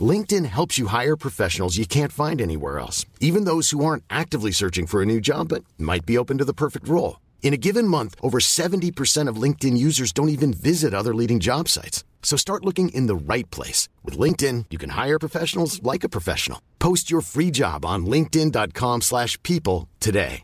[0.00, 4.50] LinkedIn helps you hire professionals you can't find anywhere else, even those who aren't actively
[4.50, 7.20] searching for a new job but might be open to the perfect role.
[7.42, 11.68] In a given month, over 70% of LinkedIn users don't even visit other leading job
[11.68, 12.04] sites.
[12.22, 13.88] So start looking in the right place.
[14.04, 16.60] With LinkedIn, you can hire professionals like a professional.
[16.80, 20.42] Post your free job on linkedin.com slash people today.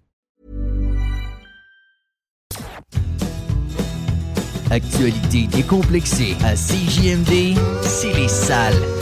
[4.70, 9.02] Actualité décomplexée à CJMD, c'est les salles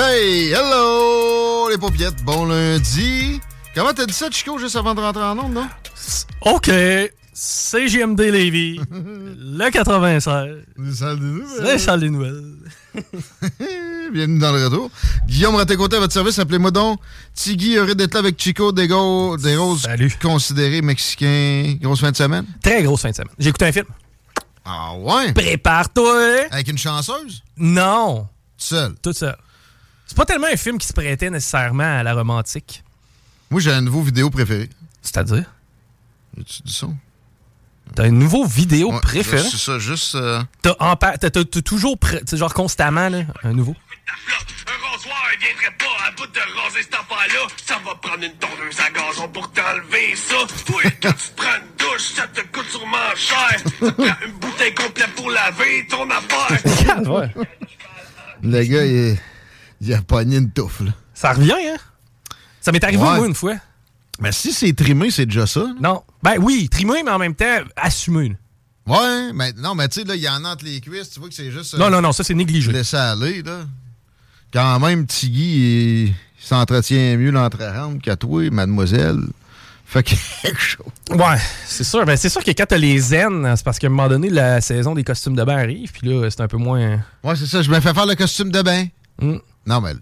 [0.00, 2.22] Hey, hello, les paupiettes.
[2.22, 3.40] Bon lundi.
[3.74, 5.66] Comment t'as dit ça, Chico, juste avant de rentrer en onde, non?
[6.42, 6.70] OK.
[7.32, 8.78] CGMD Lévis.
[8.92, 10.66] le 96.
[10.76, 11.64] Les salles des nouvelles.
[11.64, 12.44] Les salles des nouvelles.
[14.12, 14.88] Bienvenue dans le retour.
[15.26, 16.38] Guillaume Raté-Côté à votre service.
[16.38, 17.00] Appelez-moi donc
[17.34, 19.84] Tigui, heureux d'être là avec Chico, des, go, des roses
[20.22, 21.74] considérés mexicains.
[21.80, 22.46] Grosse fin de semaine?
[22.62, 23.34] Très grosse fin de semaine.
[23.36, 23.86] J'ai écouté un film.
[24.64, 25.32] Ah ouais?
[25.32, 26.46] Prépare-toi.
[26.52, 27.42] Avec une chanceuse?
[27.56, 28.28] Non.
[28.56, 28.94] Tout seul?
[29.02, 29.34] Tout seul.
[30.08, 32.82] C'est pas tellement un film qui se prêtait nécessairement à la romantique.
[33.50, 34.70] Moi, j'ai un nouveau vidéo préféré.
[35.02, 35.44] C'est-à-dire?
[36.46, 36.86] Tu dis ça?
[37.94, 39.42] T'as un nouveau vidéo Ouais, préféré?
[39.42, 40.14] C'est ça, juste...
[40.14, 41.30] euh, T'as
[41.62, 41.98] toujours,
[42.32, 43.76] genre constamment, là, un nouveau.
[44.08, 47.46] Un rasoir, il viendrait pas à bout de raser cette affaire-là.
[47.66, 50.36] Ça va prendre une tondeuse à gazon pour t'enlever ça.
[50.64, 53.62] Toi, quand tu te prends une douche, ça te coûte sûrement cher.
[53.94, 57.28] Prend une bouteille complète pour laver ton affaire.
[58.42, 59.18] Le gars, il,
[59.80, 60.92] il a pogné une touffe, là.
[61.14, 61.76] Ça revient, hein?
[62.60, 63.16] Ça m'est arrivé, Ouais.
[63.16, 63.54] moi, une fois.
[64.20, 65.60] Mais si c'est trimé, c'est déjà ça.
[65.60, 65.74] là.
[65.80, 66.02] Non.
[66.22, 68.30] Ben oui, trimé, mais en même temps, assumé.
[68.30, 68.34] là.
[68.86, 71.20] Ouais, mais non, mais tu sais, là, il y en a entre les cuisses, tu
[71.20, 71.74] vois que c'est juste.
[71.74, 72.72] euh, Non, non, non, ça, c'est négligé.
[72.72, 73.66] Laisser aller, là.
[74.52, 79.20] Quand même, Tiggy, il, il s'entretient mieux l'entre-rampe qu'à toi, mademoiselle.
[79.84, 80.02] Fait
[80.42, 80.86] quelque chose.
[81.10, 81.36] Ouais,
[81.66, 82.04] c'est sûr.
[82.04, 84.60] Ben, c'est sûr que quand t'as les zen, c'est parce qu'à un moment donné, la
[84.60, 86.98] saison des costumes de bain arrive, puis là, c'est un peu moins.
[87.22, 88.86] Ouais, c'est ça, je me fais faire le costume de bain.
[89.20, 89.92] Non, mais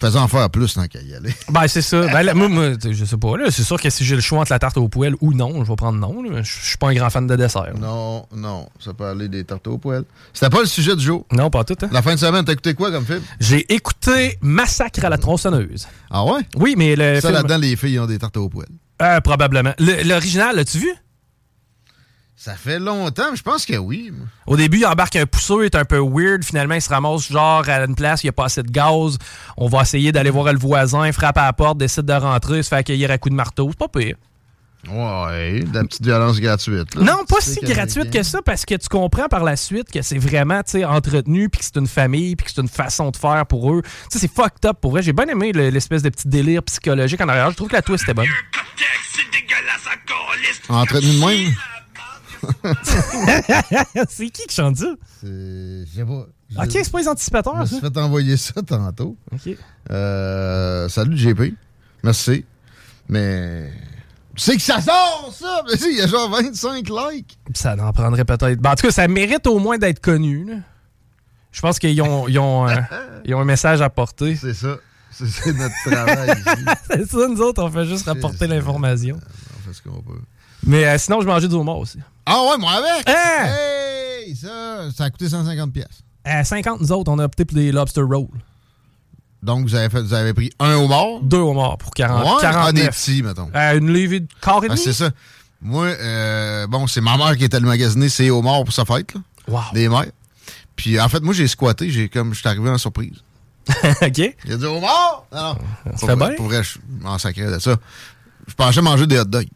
[0.00, 1.32] faisons en faire plus tant qu'à y aller.
[1.48, 2.06] Ben, c'est ça.
[2.08, 3.34] Ben, là, moi, moi, je sais pas.
[3.50, 5.68] C'est sûr que si j'ai le choix entre la tarte aux poêles ou non, je
[5.70, 6.24] vais prendre non.
[6.42, 7.72] Je suis pas un grand fan de dessert.
[7.78, 10.02] Non, non, ça peut aller des tartes au poêle.
[10.32, 11.24] C'était pas le sujet du jour.
[11.30, 11.76] Non, pas tout.
[11.82, 11.88] Hein?
[11.92, 13.20] La fin de semaine, t'as écouté quoi comme film?
[13.38, 15.86] J'ai écouté Massacre à la tronçonneuse.
[16.10, 16.40] Ah ouais?
[16.56, 18.68] Oui, mais le Ça, film- là-dedans, les filles ont des tartes au poêle.
[19.00, 19.72] Euh, probablement.
[19.78, 20.92] Le- L'original, l'as-tu vu?
[22.44, 24.10] Ça fait longtemps, mais je pense que oui.
[24.12, 24.26] moi.
[24.48, 26.42] Au début, il embarque un pousseux, il est un peu weird.
[26.44, 29.16] Finalement, il se ramasse genre à une place, il n'y a pas assez de gaz.
[29.56, 32.64] On va essayer d'aller voir le voisin, il frappe à la porte, décide de rentrer,
[32.64, 33.68] se fait accueillir à coups de marteau.
[33.70, 34.16] C'est pas pire.
[34.88, 36.96] Ouais, de la petite violence gratuite.
[36.96, 37.02] là.
[37.04, 40.18] Non, pas si gratuite que ça, parce que tu comprends par la suite que c'est
[40.18, 43.16] vraiment tu sais, entretenu, puis que c'est une famille, puis que c'est une façon de
[43.16, 43.82] faire pour eux.
[43.84, 45.02] Tu sais, c'est fucked up pour vrai.
[45.04, 47.52] J'ai bien aimé le- l'espèce de petit délire psychologique en arrière.
[47.52, 48.26] Je trouve que la twist était bonne.
[50.68, 51.54] Entretenu de même?
[54.08, 54.94] c'est qui qui chante ça?
[55.20, 55.26] C'est.
[55.86, 56.26] Je sais pas.
[56.62, 57.76] Ok, c'est pas les Je anticipateurs, me ça?
[57.76, 59.16] suis fait envoyer ça tantôt.
[59.32, 59.56] Ok.
[59.90, 61.54] Euh, salut JP.
[62.02, 62.44] Merci.
[63.08, 63.70] Mais.
[64.34, 65.62] Tu sais que ça sort, ça!
[65.70, 67.38] Mais si, il y a genre 25 likes.
[67.54, 68.60] Ça en prendrait peut-être.
[68.60, 70.44] Ben, en tout cas, ça mérite au moins d'être connu.
[70.46, 70.54] là.
[71.52, 72.74] Je pense qu'ils ont, ils ont, euh,
[73.26, 74.36] ils ont un message à porter.
[74.36, 74.76] C'est ça.
[75.10, 76.64] C'est c'est notre travail ici.
[76.90, 79.18] c'est ça, nous autres, on fait juste rapporter l'information.
[79.20, 80.18] On fait ce qu'on peut.
[80.66, 81.98] Mais euh, sinon, je mangeais du homard aussi.
[82.26, 83.08] Ah ouais, moi avec!
[83.08, 83.46] Hein?
[83.46, 84.36] Hey!
[84.36, 86.02] Ça, ça a coûté 150 pièces.
[86.24, 88.28] À 50, nous autres, on a opté pour des lobster rolls.
[89.42, 91.20] Donc, vous avez, fait, vous avez pris un homard?
[91.22, 92.64] Deux homards pour 40, Ouais, 49.
[92.68, 93.50] ah, des petits, mettons.
[93.54, 95.10] Euh, une levée de quart et Ah, c'est ça.
[95.60, 99.14] Moi, euh, bon, c'est ma mère qui était le magasiner ses homards pour sa fête,
[99.14, 99.20] là.
[99.48, 99.60] Wow.
[99.74, 100.06] Des mères.
[100.76, 101.90] Puis, en fait, moi, j'ai squatté.
[101.90, 103.16] J'ai comme, je suis arrivé en surprise.
[104.02, 104.18] OK.
[104.18, 105.24] Il y a du homard.
[105.32, 105.56] Non, non.
[105.84, 106.34] Ça Pour fait bien.
[106.36, 107.76] Pour vrai, je m'en sacrais de ça.
[108.46, 109.48] Je pensais manger des hot dogs.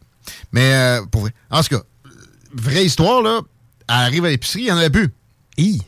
[0.51, 1.33] Mais euh, pour vrai.
[1.49, 1.81] En tout cas,
[2.61, 3.41] vraie histoire, là,
[3.89, 5.13] elle arrive à l'épicerie, il n'y en avait plus.
[5.57, 5.81] Hi.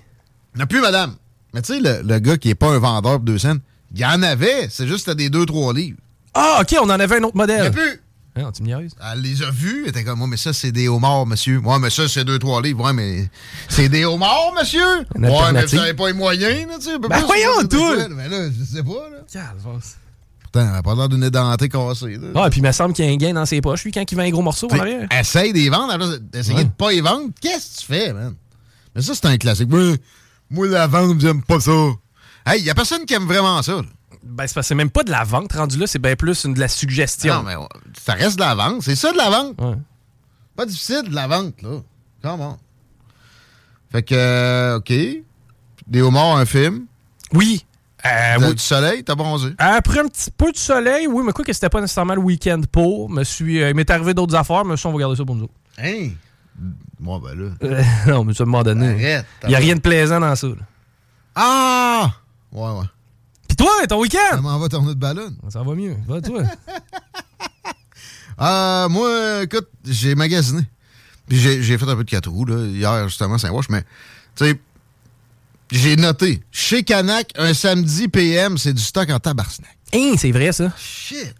[0.53, 1.15] Il n'y en a plus, madame.
[1.53, 3.57] Mais tu sais, le, le gars qui n'est pas un vendeur pour deux cents,
[3.93, 4.67] il y en avait.
[4.69, 5.97] C'est juste que c'était des deux, trois livres.
[6.33, 7.71] Ah, OK, on en avait un autre Il n'y en a modèle.
[7.71, 8.01] plus.
[8.35, 8.91] Ah, non, tu me niaises.
[9.11, 9.81] Elle les a vus.
[9.83, 11.57] Elle était comme, moi, mais ça, c'est des homards, monsieur.
[11.57, 12.85] Ouais, mais ça, c'est deux, trois livres.
[12.85, 13.27] Ouais, mais
[13.67, 14.99] c'est des homards, monsieur?
[15.15, 16.99] Ouais, mais vous n'avez pas les moyens, là, tu sais.
[16.99, 17.95] Ben voyons, tout.
[18.15, 19.17] Mais là, je sais pas, là.
[19.33, 19.97] Calvasse.
[20.51, 22.27] Pourtant, elle n'a pas l'air d'une édentée cassée, là.
[22.35, 23.91] Ah, et puis il me semble qu'il y a un gain dans ses poches, lui,
[23.91, 25.07] quand il vend un gros morceau en arrière.
[25.11, 26.63] Essaye de les vendre, d'essayer Ouais.
[26.63, 27.29] de pas les vendre.
[27.39, 28.33] Qu'est-ce que tu fais, man?
[28.95, 29.69] Mais ça, c'est un classique.
[29.69, 29.95] Moi,
[30.49, 31.71] moi, la vente, j'aime pas ça.
[32.45, 33.73] Hey, y a personne qui aime vraiment ça.
[33.73, 33.83] là.
[34.23, 36.67] Ben, c'est même pas de la vente rendu là, c'est bien plus une, de la
[36.67, 37.35] suggestion.
[37.35, 37.55] Non, mais
[38.03, 38.81] ça reste de la vente.
[38.81, 39.61] C'est ça de la vente.
[39.61, 39.75] Ouais.
[40.55, 41.79] Pas difficile de la vente, là.
[42.21, 42.57] Comment?
[43.91, 44.91] Fait que, euh, OK.
[45.87, 46.85] Des homards, un film.
[47.33, 47.65] Oui.
[48.05, 48.53] Euh, oui.
[48.55, 49.53] Du soleil, t'as bronzé?
[49.57, 52.61] Après un petit peu de soleil, oui, mais quoi que c'était pas nécessairement le week-end
[52.71, 53.09] pour.
[53.09, 55.35] Me suis, euh, il m'est arrivé d'autres affaires, mais ça, on va garder ça pour
[55.35, 55.53] nous autres.
[55.77, 56.09] Hein?
[56.99, 57.51] Moi, ben là.
[57.63, 58.87] Euh, non, mais ça, à un moment donné.
[58.87, 59.25] Arrête.
[59.43, 60.47] Il n'y a rien de plaisant dans ça.
[60.47, 60.55] là.
[61.35, 62.11] Ah!
[62.51, 62.85] Ouais, ouais.
[63.47, 64.35] Puis toi, ton week-end?
[64.37, 65.31] Comment va tourner de ballon?
[65.49, 65.95] Ça va mieux.
[66.07, 66.43] Va, toi.
[68.41, 70.61] Euh, moi, écoute, j'ai magasiné.
[71.27, 73.81] Puis j'ai fait un peu de 4 roues, là, hier, justement, Saint-Wash, mais,
[74.33, 74.59] tu sais,
[75.71, 76.41] j'ai noté.
[76.51, 79.77] Chez Canac, un samedi PM, c'est du stock en tabarnak.
[79.93, 80.71] Hein, c'est vrai, ça.
[80.77, 81.33] Shit!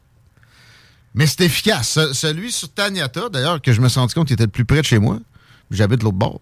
[1.16, 1.90] Mais c'est efficace.
[1.90, 4.66] Ce- celui sur Taniata, d'ailleurs, que je me suis rendu compte qu'il était le plus
[4.66, 5.20] près de chez moi.
[5.72, 6.40] J'habite de l'autre bord.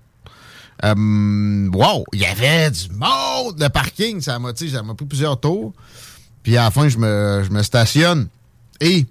[0.84, 2.04] Euh, wow!
[2.14, 3.60] Il y avait du monde!
[3.60, 5.74] Le parking, ça m'a, ça m'a pris plusieurs tours.
[6.44, 8.28] Puis à la fin, je me, je me stationne.
[8.80, 9.06] Et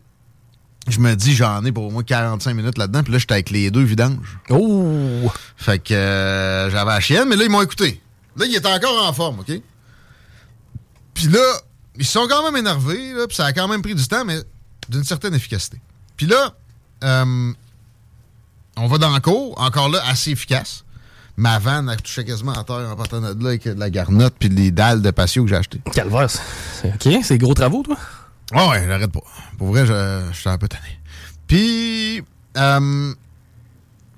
[0.89, 3.03] je me dis, j'en ai pour au moins 45 minutes là-dedans.
[3.03, 4.39] Puis là, j'étais avec les deux vidanges.
[4.51, 5.31] Oh!
[5.57, 8.01] Fait que euh, j'avais la chienne, mais là, ils m'ont écouté.
[8.37, 9.53] Là, il était encore en forme, OK?
[11.15, 11.41] Puis là,
[11.97, 14.25] ils se sont quand même énervés, là, puis ça a quand même pris du temps,
[14.25, 14.39] mais
[14.89, 15.81] d'une certaine efficacité.
[16.17, 16.55] Puis là,
[17.05, 17.53] euh,
[18.77, 20.85] on va dans le cours, encore là, assez efficace.
[21.39, 24.35] Ma vanne, elle touchait quasiment à terre en partant de là avec de la garnotte
[24.39, 25.81] puis les dalles de patio que j'ai achetées.
[25.93, 26.31] Calvaire.
[26.31, 27.97] c'est- OK, c'est gros travaux, toi?
[28.53, 29.21] Ah ouais, j'arrête pas.
[29.59, 30.99] Pour vrai, je, je suis un peu tanné.
[31.47, 32.23] Puis,
[32.57, 33.15] euh,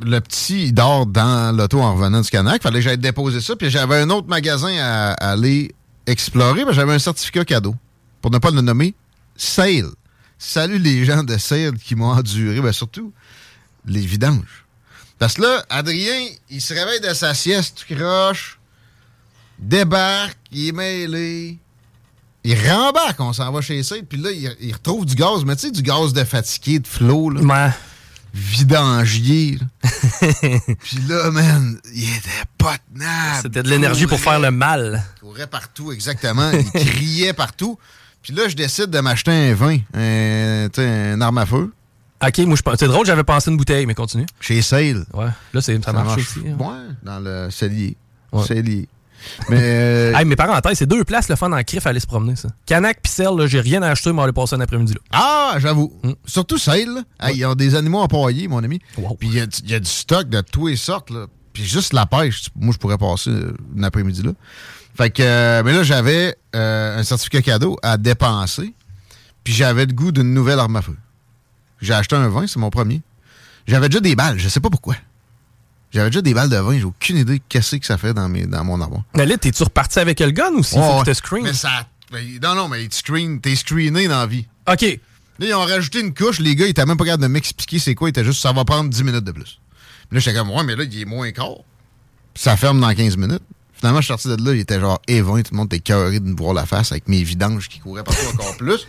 [0.00, 2.62] le petit, il dort dans l'auto en revenant du Canac.
[2.62, 3.56] Fallait que j'aille déposer ça.
[3.56, 5.74] Puis j'avais un autre magasin à, aller
[6.06, 6.64] explorer.
[6.64, 7.74] Ben, j'avais un certificat cadeau.
[8.20, 8.94] Pour ne pas le nommer,
[9.36, 9.90] Sale.
[10.38, 12.60] Salut les gens de Sale qui m'ont enduré.
[12.60, 13.12] Ben, surtout,
[13.86, 14.64] les vidanges.
[15.18, 18.60] Parce que là, Adrien, il se réveille de sa sieste, croche,
[19.58, 21.58] débarque, il est mêlé.
[22.44, 25.62] Il rembarque, on s'en va chez Sale, puis là, il, retrouve du gaz, mais tu
[25.62, 27.32] sais, du gaz de fatigué, de flot.
[28.34, 29.58] Vidangier.
[30.40, 33.38] puis là, man, il était pas tenable.
[33.42, 35.02] C'était de l'énergie pour faire le mal.
[35.16, 36.50] Il courait partout, exactement.
[36.52, 37.78] Il criait partout.
[38.22, 41.72] Puis là, je décide de m'acheter un vin, un, un arme à feu,
[42.20, 44.26] OK, moi, je c'est drôle, j'avais pensé une bouteille, mais continue.
[44.40, 45.04] chez Sale.
[45.14, 45.28] Ouais.
[45.54, 46.40] Là, c'est- ça, marche, aussi.
[46.48, 46.56] hein.
[46.58, 47.96] Ouais, dans le cellier.
[48.32, 48.44] Ouais.
[48.44, 48.88] Cellier.
[49.48, 52.06] Mais euh, Hey, mes parenthèses, c'est deux places le fun en crif à aller se
[52.06, 52.48] promener, ça.
[52.66, 55.00] Canac pis Celle, là, j'ai rien à acheter, mais on passer un après-midi là.
[55.12, 55.92] Ah, j'avoue.
[56.02, 56.12] Mm.
[56.26, 57.02] Surtout Sale, là.
[57.28, 58.80] Hey, Ils ont des animaux empaillés, mon ami.
[58.96, 59.16] Wow.
[59.16, 61.26] Puis il y, a du- il y a du stock de toutes les sortes, là.
[61.52, 64.30] Puis juste la pêche, moi, je pourrais passer euh, un après-midi là.
[64.96, 68.74] Fait que, euh, mais là, j'avais euh, un certificat cadeau à dépenser.
[69.44, 70.96] Puis j'avais le goût d'une nouvelle arme à feu.
[71.80, 73.00] J'ai acheté un vin, c'est mon premier.
[73.66, 74.96] J'avais déjà des balles, je sais pas pourquoi.
[75.92, 78.28] J'avais déjà des balles de vin, j'ai aucune idée de qu'est-ce que ça fait dans,
[78.28, 79.02] mes, dans mon armoire.
[79.16, 81.44] Mais là, t'es-tu reparti avec le gun ou s'il faut Ouais, screen?
[81.44, 81.86] Mais ça.
[82.12, 84.46] mais non, non, mais screen, t'es screené dans la vie.
[84.70, 84.82] OK.
[84.82, 86.40] Là, ils ont rajouté une couche.
[86.40, 88.08] Les gars, ils étaient même pas capables de m'expliquer c'est quoi.
[88.08, 89.60] Ils étaient juste, ça va prendre 10 minutes de plus.
[90.08, 91.56] Puis là, j'étais comme, ouais, mais là, il est moins quart.
[92.34, 93.42] Puis ça ferme dans 15 minutes.
[93.74, 95.40] Finalement, je suis sorti de là, il était genre évin.
[95.40, 98.02] Tout le monde était cœuré de me voir la face avec mes vidanges qui couraient
[98.02, 98.86] partout encore plus.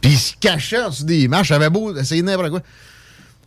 [0.00, 1.48] Puis ils se cachaient en dessous des marches.
[1.48, 2.62] J'avais beau essayer n'importe quoi.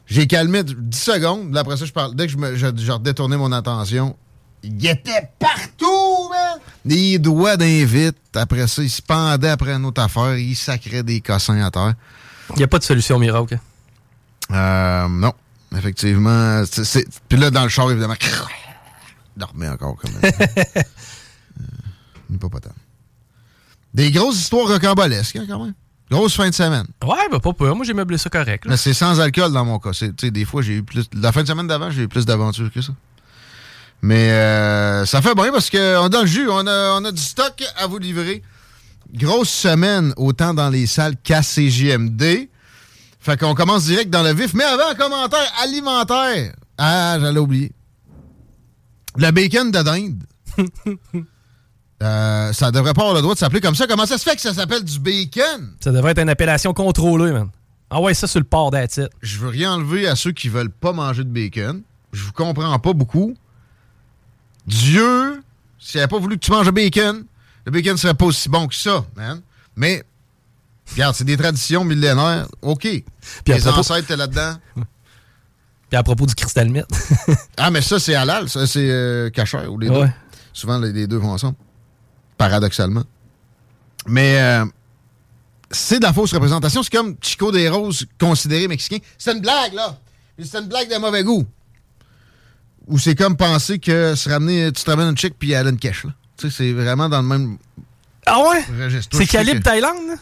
[0.08, 1.54] J'ai calmé 10 secondes.
[1.54, 2.16] Là, après ça, je parle.
[2.16, 4.16] Dès que je, me, je, je redétournais mon attention,
[4.64, 6.60] il était partout, man!
[6.86, 8.18] Les doigts d'invite.
[8.36, 10.38] Après ça, il se pendait après une autre affaire.
[10.38, 11.94] Il sacrait des cossins à terre.
[12.56, 13.58] Il a pas de solution miracle.
[14.52, 15.34] Euh, non.
[15.76, 16.64] Effectivement.
[16.66, 20.28] c'est- Puis là, dans le char, évidemment, il dormait encore comme un...
[20.80, 20.84] euh,
[22.32, 22.74] hippopotame.
[23.94, 25.74] Des grosses histoires rocambolesques, hein, quand même.
[26.12, 26.86] Grosse fin de semaine.
[27.04, 27.76] Ouais, bah pas peur.
[27.76, 28.66] Moi, j'ai meublé ça correct.
[28.66, 28.72] là.
[28.72, 29.92] Mais c'est sans alcool dans mon cas.
[29.94, 31.06] C'est- tu sais, Des fois, j'ai eu plus.
[31.20, 32.94] La fin de semaine d'avant, j'ai eu plus d'aventures que ça.
[34.02, 36.48] Mais euh, ça fait bien parce qu'on est dans le jus.
[36.48, 38.44] On a, on a du stock à vous livrer.
[39.14, 42.50] Grosse semaine, autant dans les salles qu'à CJMD.
[43.20, 44.54] Fait qu'on commence direct dans le vif.
[44.54, 46.54] Mais avant, un commentaire alimentaire.
[46.78, 47.72] Ah, j'allais oublier.
[49.18, 50.24] Le bacon de dinde.
[52.04, 53.88] Euh, ça devrait pas avoir le droit de s'appeler comme ça.
[53.88, 55.76] Comment ça se fait que ça s'appelle du bacon?
[55.80, 57.50] Ça devrait être une appellation contrôlée, man.
[57.90, 59.02] Ah ouais, ça sur le port it.
[59.22, 61.82] Je veux rien enlever à ceux qui veulent pas manger de bacon.
[62.12, 63.36] Je vous comprends pas beaucoup.
[64.68, 65.42] Dieu,
[65.80, 67.24] s'il n'avait pas voulu que tu manges de bacon,
[67.66, 69.42] le bacon serait pas aussi bon que ça, man.
[69.76, 70.04] Mais,
[70.92, 72.48] regarde, c'est des traditions millénaires.
[72.62, 72.82] OK.
[72.82, 73.04] Puis
[73.48, 74.56] Les propos- ancêtres étaient là-dedans.
[75.90, 76.86] Puis à propos du cristal mythe.
[77.58, 78.50] Ah, mais ça, c'est halal.
[78.50, 80.00] Ça, c'est euh, cachère ou les deux.
[80.02, 80.14] Ouais.
[80.52, 81.56] Souvent, les, les deux vont ensemble.
[82.38, 83.04] Paradoxalement.
[84.08, 84.66] Mais euh,
[85.72, 86.84] c'est de la fausse représentation.
[86.84, 88.98] C'est comme Chico des Roses considéré mexicain.
[89.18, 89.98] C'est une blague, là.
[90.44, 91.46] C'est une blague de mauvais goût.
[92.88, 95.70] Ou c'est comme penser que se ramener, tu te ramènes une chick puis elle a
[95.70, 96.12] une cache, là.
[96.38, 97.58] Tu sais, c'est vraiment dans le même
[98.26, 98.64] Ah ouais?
[99.12, 100.08] C'est calibre que- Thaïlande?
[100.08, 100.16] là?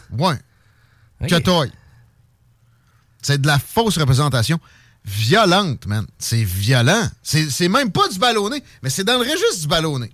[1.20, 1.28] Ouais.
[1.28, 1.34] Que.
[3.22, 4.58] C'est de la fausse représentation
[5.04, 6.06] violente, man.
[6.18, 7.08] C'est violent.
[7.22, 10.10] C'est c'est même pas du ballonné, mais c'est dans le registre du ballonné.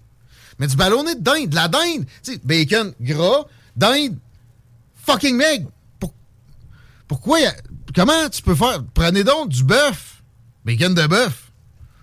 [0.60, 2.04] Mais du ballonné de dinde, de la dinde.
[2.22, 4.16] Tu sais, bacon gras, dinde,
[5.06, 5.66] fucking meg.
[5.98, 6.12] Pour-
[7.08, 7.40] pourquoi?
[7.40, 7.56] y a-
[7.94, 8.84] comment tu peux faire?
[8.94, 10.22] Prenez donc du bœuf,
[10.64, 11.50] bacon de bœuf,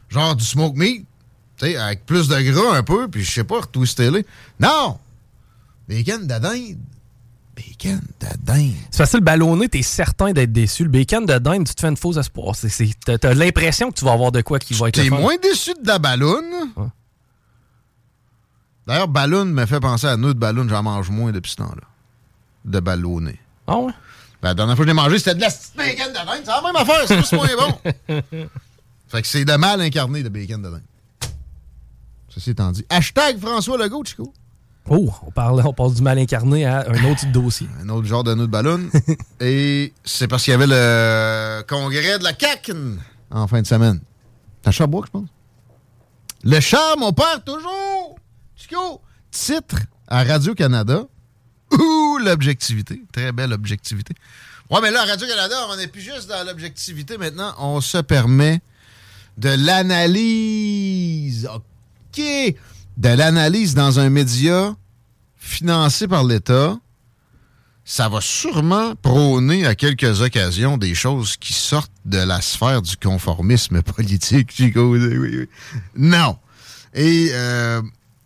[0.10, 1.06] genre du smoke meat,
[1.58, 4.26] tu sais, avec plus de gras un peu, puis je sais pas, retwister-les.
[4.60, 4.98] Non!
[5.88, 6.78] Bacon de dinde.
[7.56, 8.74] Bacon de dinde.
[8.92, 10.84] C'est facile, ballonné, t'es certain d'être déçu.
[10.84, 12.56] Le bacon de dinde, tu te fais une fausse espoir.
[13.06, 15.88] T'as l'impression que tu vas avoir de quoi qui va être T'es moins déçu de
[15.88, 16.72] la balloune.
[16.76, 16.86] Ouais.
[18.88, 20.70] D'ailleurs, balloune me fait penser à nous de balloune.
[20.70, 21.88] J'en mange moins depuis ce temps-là.
[22.64, 23.38] De ballonné.
[23.68, 23.92] Ah ouais?
[24.42, 26.28] Ben, la dernière fois que je l'ai mangé, c'était de la petite bacon de dinde.
[26.44, 27.80] C'est la même affaire, c'est juste moins bon.
[29.10, 30.84] fait que c'est de mal incarné, le bacon de dinde.
[32.30, 32.86] Ceci étant dit.
[32.90, 34.32] Hashtag François Legault, Chico.
[34.90, 37.68] Oh, on, parle, on passe du mal incarné à un autre dossier.
[37.82, 38.80] Un autre genre de nœud de ballon.
[39.42, 42.74] Et c'est parce qu'il y avait le congrès de la CAQ
[43.32, 44.00] en fin de semaine.
[44.64, 45.30] À Sherbrooke, je pense.
[46.44, 48.18] Le charme, on perd toujours.
[49.32, 51.06] Titre à Radio-Canada.
[51.72, 53.02] Ouh, l'objectivité.
[53.12, 54.14] Très belle objectivité.
[54.70, 57.54] Ouais, mais là, à Radio-Canada, on n'est plus juste dans l'objectivité maintenant.
[57.60, 58.62] On se permet
[59.38, 61.48] de l'analyse.
[61.54, 62.22] OK.
[62.98, 64.76] De l'analyse dans un média
[65.38, 66.78] financé par l'État.
[67.86, 72.98] Ça va sûrement prôner à quelques occasions des choses qui sortent de la sphère du
[72.98, 74.62] conformisme politique.
[75.96, 76.38] Non.
[76.94, 77.82] Et euh,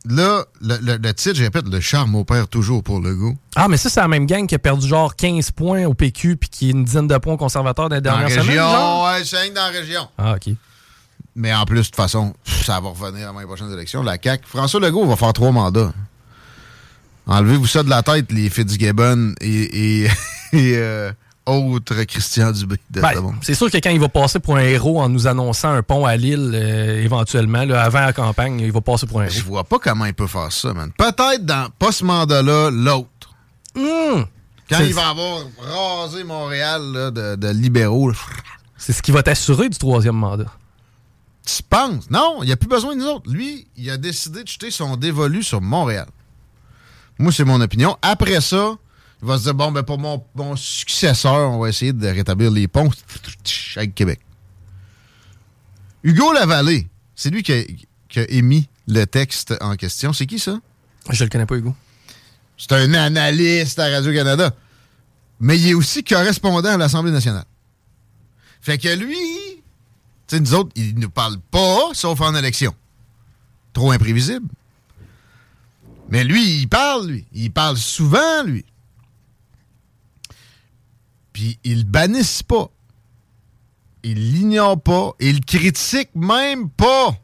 [0.06, 3.38] là, le, le- le titre, je répète, le charme opère toujours pour le goût.
[3.56, 6.38] Ah, mais ça, c'est la même gang qui a perdu genre 15 points au PQ
[6.38, 8.60] puis qui est une dizaine de points conservateurs dans les Dans la dernières semaines.
[8.60, 10.08] région, ouais, c'est rien que dans la région.
[10.18, 10.54] Ah, OK.
[11.36, 14.04] Mais en plus, de toute façon, ça va revenir avant les prochaines élections.
[14.04, 14.44] La CAQ.
[14.48, 15.94] François Legault va faire trois mandats.
[17.28, 20.06] Enlevez-vous ça de la tête, les Fitzgibbon et, et,
[20.54, 21.12] et, euh,
[21.46, 22.76] autres Christian Dubé.
[22.90, 25.82] Ben, c'est sûr que quand il va passer pour un héros en nous annonçant un
[25.84, 29.40] pont à Lille, euh, éventuellement, là, avant la campagne, il va passer pour un Je
[29.40, 29.50] héros.
[29.50, 30.92] vois pas comment il peut faire ça, man.
[30.98, 33.08] Peut-être dans pas ce mandat-là, l'autre.
[33.76, 34.26] Hum!
[34.70, 38.14] Quand il va avoir rasé Montréal là, de, de libéraux,
[38.78, 40.46] C'est ce qui va t'assurer du troisième mandat.
[41.46, 42.10] tu penses?
[42.10, 43.30] Non, il n'y a plus besoin de nous autres.
[43.30, 46.08] Lui, il a décidé de jeter son dévolu sur Montréal.
[47.20, 47.98] Moi, c'est mon opinion.
[48.02, 48.76] Après ça,
[49.22, 52.50] il va se dire, bon, ben pour mon, mon successeur, on va essayer de rétablir
[52.50, 52.90] les ponts
[53.76, 54.20] avec Québec.
[56.04, 57.64] Hugo Lavallée, c'est lui qui a,
[58.10, 60.14] qui a émis le texte en question.
[60.14, 60.60] C'est qui ça?
[61.10, 61.76] Je le connais pas, Hugo.
[62.58, 64.56] C'est un analyste à Radio-Canada.
[65.40, 67.46] Mais il est aussi correspondant à l'Assemblée nationale.
[68.62, 69.18] Fait que lui,
[70.28, 72.76] tu sais, nous autres, il nous parle pas, sauf en élection.
[73.74, 74.48] Trop imprévisible.
[76.10, 77.26] Mais lui, il parle, lui.
[77.34, 78.66] Il parle souvent, lui.
[81.34, 82.70] Puis il bannisse pas.
[84.04, 85.12] Il l'ignore pas.
[85.20, 87.16] Il critique même pas.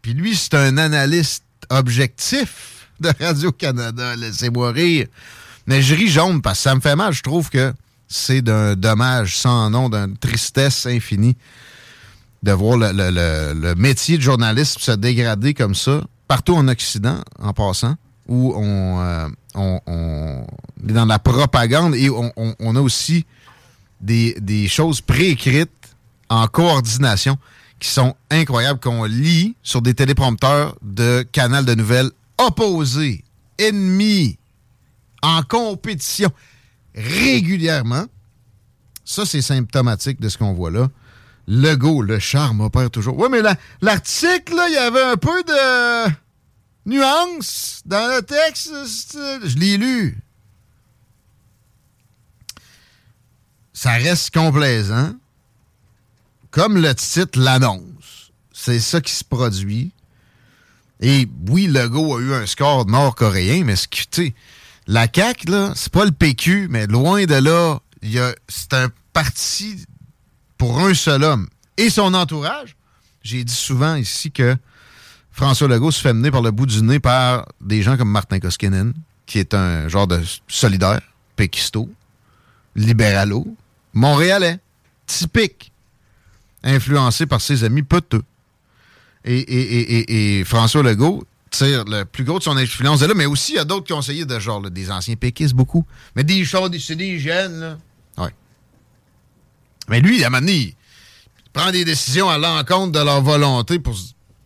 [0.00, 4.16] Puis lui, c'est un analyste objectif de Radio-Canada.
[4.16, 5.06] Laissez-moi rire.
[5.66, 7.12] Mais je ris jaune parce que ça me fait mal.
[7.12, 7.72] Je trouve que
[8.08, 11.36] c'est d'un dommage sans nom, d'une tristesse infinie
[12.42, 16.66] de voir le, le- le- le métier de journaliste se dégrader comme ça, partout en
[16.66, 17.94] Occident, en passant,
[18.26, 20.46] où on, euh, on-
[20.88, 23.24] est dans la propagande et on, a aussi
[24.00, 25.70] des, choses préécrites
[26.28, 27.36] en coordination
[27.78, 33.24] qui sont incroyables, qu'on lit sur des téléprompteurs de canal de nouvelles opposés,
[33.58, 34.38] ennemis,
[35.22, 36.30] en compétition
[36.94, 38.04] régulièrement.
[39.04, 40.88] Ça, c'est symptomatique de ce qu'on voit là.
[41.48, 43.18] Le go, le charme opère toujours.
[43.18, 46.12] Oui, mais la- l'article, là, il y avait un peu de
[46.86, 48.72] nuance dans le texte.
[49.44, 50.18] Je l'ai lu.
[53.72, 55.14] Ça reste complaisant.
[56.50, 58.32] Comme le titre l'annonce.
[58.52, 59.92] C'est ça qui se produit.
[61.00, 64.34] Et oui, Legault a eu un score nord-coréen, mais ce qui, tu
[64.86, 67.78] la CAQ, là, c'est pas le PQ, mais loin de là,
[68.48, 69.84] c'est un parti
[70.58, 72.76] pour un seul homme et son entourage.
[73.22, 74.56] J'ai dit souvent ici que
[75.32, 78.38] François Legault se fait mener par le bout du nez par des gens comme Martin
[78.38, 78.92] Koskinen,
[79.26, 81.00] qui est un genre de solidaire,
[81.36, 81.88] péquisto,
[82.76, 83.46] libéralo,
[83.94, 84.58] montréalais,
[85.06, 85.72] typique,
[86.62, 88.22] influencé par ses amis peteux.
[89.24, 93.26] Et, et, et, François Legault tire le plus gros de son influence de là, mais
[93.26, 95.84] aussi il y a d'autres conseillers de genre, des anciens péquistes beaucoup.
[96.16, 97.78] Mais des des- c'est des jeunes, là.
[99.88, 100.74] Mais lui, à un moment il
[101.52, 103.96] prend des décisions à l'encontre de leur volonté pour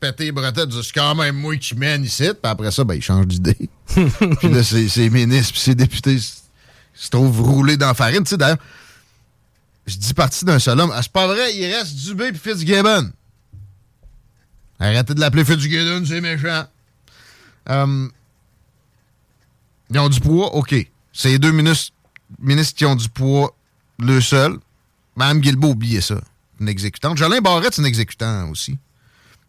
[0.00, 3.02] péter les bretelles, c'est quand même moi qui mène ici, puis après ça, ben, il
[3.02, 3.68] change d'idée.
[3.86, 8.22] puis là, ses, ministres puis ses députés se, trouvent roulés dans la farine.
[8.22, 8.58] Tu sais, d'ailleurs,
[9.86, 10.92] je dis parti d'un seul homme.
[10.94, 13.10] Ah, c'est pas vrai, il reste Dubé puis Fitzgibbon.
[14.78, 16.66] Arrêtez de l'appeler Fitzgibbon, c'est méchant.
[17.68, 18.08] Euh,
[19.90, 20.74] ils ont du poids, OK.
[21.12, 21.92] C'est les deux ministres,
[22.74, 23.54] qui ont du poids,
[23.98, 24.58] le seul.
[25.16, 26.20] Mme Guilbeault, oubliez ça.
[26.60, 27.16] Une exécutante.
[27.16, 28.78] Jolin Barrette, c'est une exécutant aussi.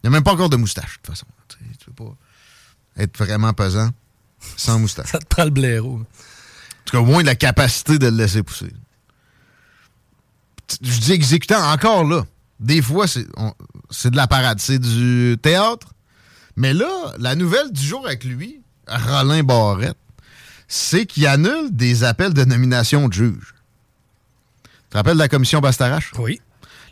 [0.03, 1.25] Il n'y a même pas encore de moustache, de toute façon.
[1.47, 2.15] Tu sais, peux pas
[2.97, 3.89] être vraiment pesant
[4.55, 5.07] sans moustache.
[5.11, 5.99] Ça te prend le blaireau.
[5.99, 8.71] En tout cas, au moins de la capacité de le laisser pousser.
[10.81, 12.25] Je dis exécutant encore là.
[12.59, 13.25] Des fois, c'est
[14.09, 15.93] de la parade, c'est du théâtre.
[16.55, 19.97] Mais là, la nouvelle du jour avec lui, Rollin Barrette,
[20.67, 23.53] c'est qu'il annule des appels de nomination de juges.
[24.63, 26.11] Tu te rappelles de la commission Bastarache?
[26.17, 26.41] Oui.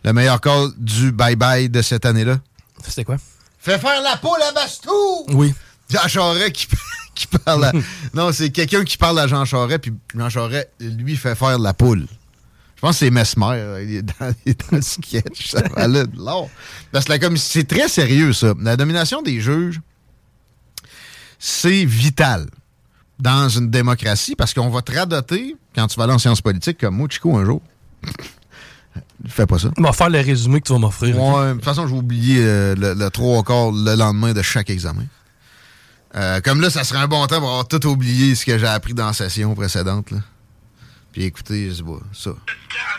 [0.03, 2.39] Le meilleur call du bye-bye de cette année-là?
[2.83, 3.17] C'était quoi?
[3.59, 5.25] Fais faire la poule à Bastou!
[5.29, 5.53] Oui.
[5.89, 6.67] Jean Charest qui,
[7.15, 7.71] qui parle à...
[8.13, 11.73] non, c'est quelqu'un qui parle à Jean Charest, puis Jean Charest, lui, fait faire la
[11.73, 12.05] poule.
[12.75, 13.83] Je pense que c'est Mesmer.
[13.83, 15.49] Il est dans, il est dans le sketch.
[15.51, 16.49] Ça valait de l'or.
[16.91, 18.53] Parce que la commission- c'est très sérieux, ça.
[18.59, 19.79] La nomination des juges,
[21.39, 22.47] c'est vital
[23.19, 26.79] dans une démocratie parce qu'on va te radoter quand tu vas aller en sciences politiques
[26.79, 27.61] comme moi, Chico, un jour.
[29.27, 29.71] Fais pas ça.
[29.77, 31.19] On va faire le résumé que tu vas m'offrir.
[31.19, 34.41] Ouais, de toute façon, je vais oublier euh, le, le trois quarts le lendemain de
[34.41, 35.05] chaque examen.
[36.15, 38.67] Euh, comme là, ça serait un bon temps pour avoir tout oublié ce que j'ai
[38.67, 40.11] appris dans la session précédente.
[40.11, 40.19] Là.
[41.11, 42.31] Puis écoutez, je sais pas, ça.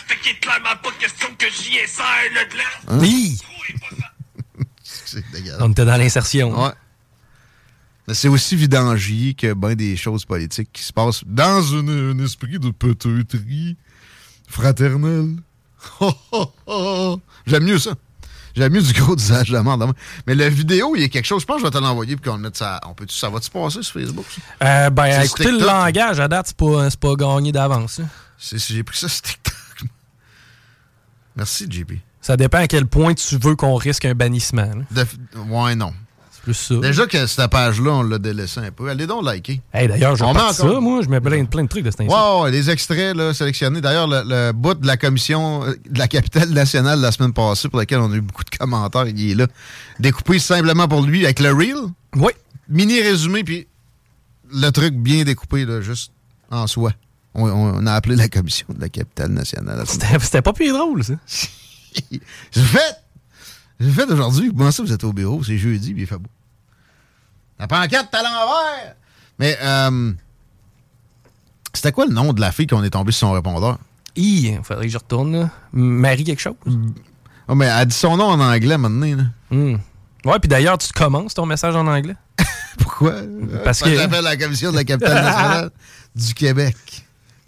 [0.07, 2.03] Fait qu'il est clairement pas question que j'y essaie
[2.35, 2.63] le gland.
[2.89, 2.99] Hein?
[3.01, 3.39] Oui.
[4.83, 5.61] C'est dégueulasse.
[5.61, 6.63] On était dans l'insertion.
[6.63, 6.73] Ouais.
[8.09, 12.59] Mais c'est aussi vidangier que bien des choses politiques qui se passent dans un esprit
[12.59, 12.71] de
[15.99, 16.17] peut-être
[16.67, 17.19] fraternel.
[17.47, 17.93] J'aime mieux ça.
[18.55, 19.93] J'aime mieux du gros usage de merde.
[20.27, 21.43] Mais la vidéo, il y a quelque chose.
[21.43, 22.81] Je pense que je vais te l'envoyer puis qu'on le mette ça.
[22.87, 24.25] On peut ça va-tu passer sur Facebook?
[24.61, 24.67] Ça?
[24.87, 28.01] Euh, ben, écoutez, le langage, à date, c'est pas, pas gagné d'avance.
[28.01, 28.07] hein.
[28.39, 29.55] J'ai pris ça sur TikTok.
[31.37, 31.93] Merci, JP.
[32.23, 34.63] Ça dépend à quel point tu veux qu'on risque un bannissement.
[34.75, 35.05] là.
[35.05, 35.93] De- ouais, non.
[36.47, 36.89] C'est plus ça.
[36.89, 38.89] Déjà que cette page-là, on l'a délaissé un peu.
[38.89, 39.61] Allez donc liker.
[39.75, 41.03] Hey, d'ailleurs, je On met encore- ça, moi.
[41.03, 42.41] Je mets plein, plein de trucs de cet instant.
[42.43, 43.81] Wow, les extraits là, sélectionnés.
[43.81, 47.69] D'ailleurs, le, le bout de la commission euh, de la capitale nationale la semaine passée,
[47.69, 49.47] pour lequel on a eu beaucoup de commentaires, il est là.
[49.99, 51.77] Découpé simplement pour lui avec le reel.
[52.15, 52.33] Oui.
[52.69, 53.67] Mini résumé, puis
[54.53, 56.13] le truc bien découpé, là, juste
[56.51, 56.93] en soi.
[57.35, 59.85] On, on a appelé la commission de la capitale nationale.
[59.87, 61.15] C'était pas plus drôle, ça.
[62.11, 62.97] J'ai fait!
[63.79, 64.51] J'ai fait aujourd'hui.
[64.57, 65.43] Comment ça, vous êtes au bureau?
[65.45, 66.31] C'est jeudi, puis il fait beau.
[67.59, 68.95] La pancarte, t'as à l'envers!
[69.39, 70.13] Mais, euh,
[71.73, 73.79] c'était quoi le nom de la fille qu'on est tombé sur son répondeur?
[74.15, 75.39] Il faudrait que je retourne.
[75.41, 75.51] là.
[75.73, 76.55] Marie quelque chose?
[77.49, 79.15] Oh, mais elle dit son nom en anglais maintenant.
[79.17, 79.25] Là.
[79.51, 79.77] Hmm.
[80.25, 82.17] Ouais, puis d'ailleurs, tu commences ton message en anglais.
[82.79, 83.15] Pourquoi?
[83.65, 85.71] Parce que que- j'appelle la commission de la capitale nationale
[86.15, 86.77] du Québec.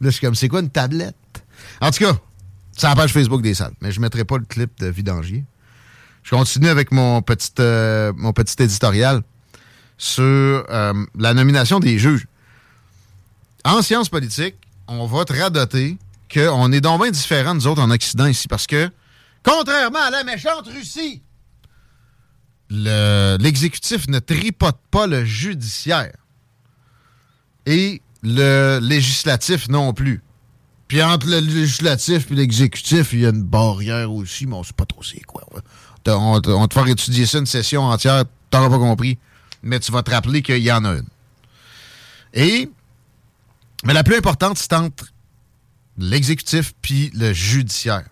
[0.00, 1.16] Là, je suis comme, c'est quoi une tablette?
[1.80, 2.12] En tout cas,
[2.76, 5.44] c'est la page Facebook des salles, mais je ne mettrai pas le clip de Vidangier.
[6.22, 9.22] Je continue avec mon petit, euh, mon petit éditorial
[9.98, 10.22] sur
[10.70, 12.26] euh, la nomination des juges.
[13.64, 14.54] En sciences politiques,
[14.86, 15.98] on va te radoter
[16.32, 18.90] qu'on est donc bien différents, nous autres, en Occident ici, parce que,
[19.42, 21.20] contrairement à la méchante Russie,
[22.70, 26.14] le- l'exécutif ne tripote pas le judiciaire.
[27.66, 30.22] Et le législatif non plus.
[30.86, 34.72] Puis entre le législatif et l'exécutif, il y a une barrière aussi, mais on sait
[34.72, 35.42] pas trop c'est quoi.
[36.06, 39.18] On, on te faire étudier ça une session entière, t'auras pas compris,
[39.62, 41.06] mais tu vas te rappeler qu'il y en a une.
[42.34, 42.70] Et,
[43.84, 45.06] mais la plus importante, c'est entre
[45.96, 48.04] l'exécutif puis le judiciaire.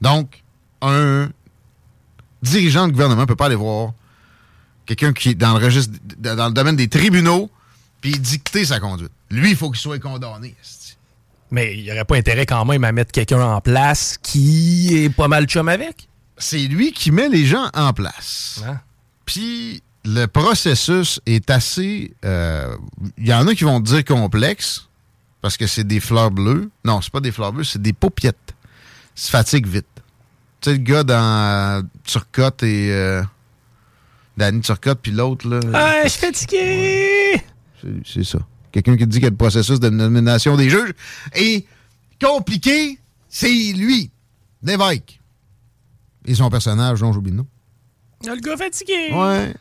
[0.00, 0.42] Donc,
[0.82, 1.30] un
[2.42, 3.92] dirigeant de gouvernement ne peut pas aller voir
[4.84, 7.50] quelqu'un qui est dans le registre, dans le domaine des tribunaux,
[8.00, 9.10] puis dicter sa conduite.
[9.30, 10.54] Lui, il faut qu'il soit condamné.
[11.50, 15.10] Mais il n'y aurait pas intérêt quand même à mettre quelqu'un en place qui est
[15.10, 16.08] pas mal chum avec?
[16.38, 18.62] C'est lui qui met les gens en place.
[18.66, 18.80] Hein?
[19.24, 22.14] Puis le processus est assez.
[22.24, 22.76] euh,
[23.18, 24.88] Il y en a qui vont dire complexe
[25.42, 26.70] parce que c'est des fleurs bleues.
[26.84, 28.54] Non, c'est pas des fleurs bleues, c'est des paupiettes.
[29.14, 29.86] Ça fatigue vite.
[30.60, 31.14] Tu sais, le gars dans
[31.78, 32.92] euh, Turcotte et.
[32.92, 33.22] Euh,
[34.36, 35.60] Danny Turcotte, puis l'autre, là.
[35.72, 37.42] Ah, je suis fatigué!
[37.80, 38.38] C'est- C'est ça.
[38.70, 40.92] Quelqu'un qui dit que le processus de nomination des juges
[41.32, 41.64] est
[42.22, 42.98] compliqué,
[43.30, 44.10] c'est lui,
[44.62, 45.20] l'évêque.
[46.26, 47.46] Et son personnage, dont j'oublie le nom.
[48.26, 49.10] Ah, Le gars fatigué!
[49.14, 49.54] Ouais.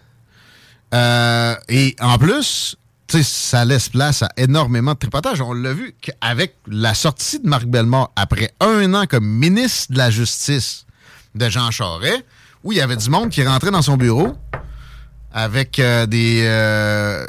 [0.96, 2.78] Euh, et en plus,
[3.08, 5.42] ça laisse place à énormément de tripotage.
[5.42, 9.98] On l'a vu qu'avec la sortie de Marc Bellemare après un an comme ministre de
[9.98, 10.86] la Justice
[11.34, 12.24] de Jean Charest,
[12.64, 14.36] où il y avait du monde qui rentrait dans son bureau
[15.34, 17.26] avec euh, des euh,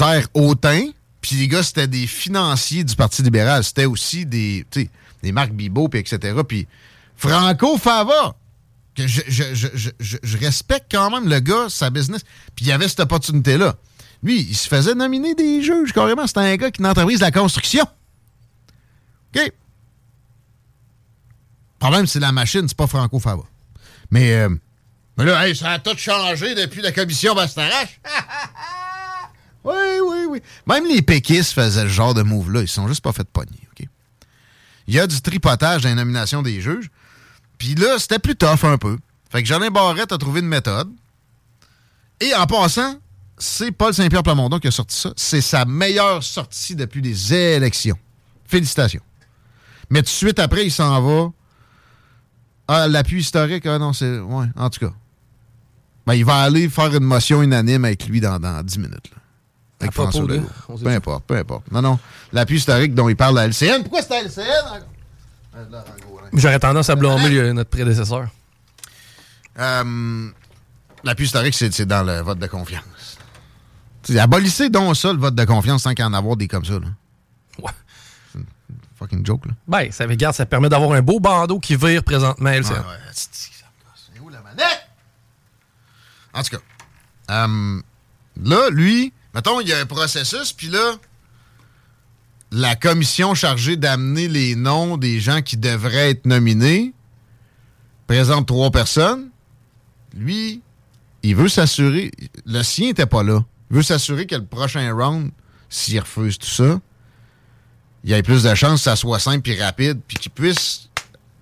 [0.00, 0.88] airs hautains,
[1.20, 3.62] puis les gars, c'était des financiers du Parti libéral.
[3.62, 4.66] C'était aussi des,
[5.22, 6.34] des Marc Bibot, puis etc.
[6.46, 6.66] Puis
[7.16, 8.34] Franco Fava,
[9.06, 12.22] je, respecte quand même le gars, sa business.
[12.54, 13.76] Puis il y avait cette opportunité-là.
[14.22, 16.26] Lui, il se faisait nominer des juges, carrément.
[16.26, 17.84] C'était un gars qui entreprise de la construction.
[19.34, 19.42] OK?
[19.42, 19.52] Le
[21.78, 23.44] problème, c'est la machine, c'est pas Franco Fava.
[24.10, 24.50] Mais, euh,
[25.16, 28.00] mais là, hey, ça a tout changé depuis la commission Bastarache.
[29.64, 29.74] oui,
[30.06, 30.42] oui, oui.
[30.66, 32.60] Même les péquistes faisaient le genre de move-là.
[32.62, 33.86] Ils sont juste pas fait pogner, OK?
[34.86, 36.90] Il y a du tripotage dans les nominations des juges.
[37.60, 38.96] Puis là, c'était plus tough un peu.
[39.30, 40.88] Fait que Jolin Barrette a trouvé une méthode.
[42.18, 42.94] Et en passant,
[43.36, 45.12] c'est Paul Saint-Pierre Plamondon qui a sorti ça.
[45.14, 47.98] C'est sa meilleure sortie depuis les élections.
[48.46, 49.02] Félicitations.
[49.90, 51.30] Mais tout de suite après, il s'en va.
[52.66, 54.18] Ah, l'appui historique, ah non, c'est.
[54.20, 54.92] Ouais, en tout cas.
[56.06, 59.10] Ben, il va aller faire une motion unanime avec lui dans, dans 10 minutes.
[59.12, 59.18] là.
[59.80, 60.48] Avec À François Legault.
[60.82, 61.70] Peu importe, peu importe.
[61.70, 61.98] Non, non.
[62.32, 63.82] L'appui historique dont il parle à LCN.
[63.82, 64.82] Pourquoi c'est à LCN
[66.32, 68.28] J'aurais tendance à blâmer notre prédécesseur.
[69.58, 70.30] Euh,
[71.02, 73.18] L'appui historique, c'est dans le vote de confiance.
[74.02, 76.64] T'sais, abolissez donc ça, le vote de confiance, sans qu'il y en avoir des comme
[76.64, 76.74] ça.
[76.74, 76.86] Là.
[77.58, 77.70] Ouais.
[78.32, 78.46] C'est une
[78.98, 79.52] fucking joke, là.
[79.66, 82.50] Ben, ça, regarde, ça permet d'avoir un beau bandeau qui vire présentement.
[82.50, 82.62] Ouais.
[83.12, 84.88] C'est où la manette?
[86.32, 86.62] En tout cas,
[87.30, 87.82] euh,
[88.42, 90.94] là, lui, mettons, il y a un processus, puis là,
[92.52, 96.92] la commission chargée d'amener les noms des gens qui devraient être nominés
[98.06, 99.30] présente trois personnes.
[100.14, 100.60] Lui,
[101.22, 102.10] il veut s'assurer.
[102.44, 103.44] Le sien n'était pas là.
[103.70, 105.30] Il veut s'assurer que le prochain round,
[105.68, 106.80] s'il refuse tout ça,
[108.02, 110.88] il y ait plus de chances que ça soit simple et rapide, puis qu'il puisse.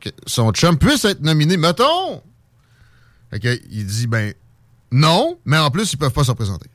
[0.01, 1.57] que son chum puisse être nominé.
[1.57, 2.23] Mettons!
[3.31, 4.35] Fait que, il dit, ben,
[4.91, 6.69] non, mais en plus, ils peuvent pas se représenter.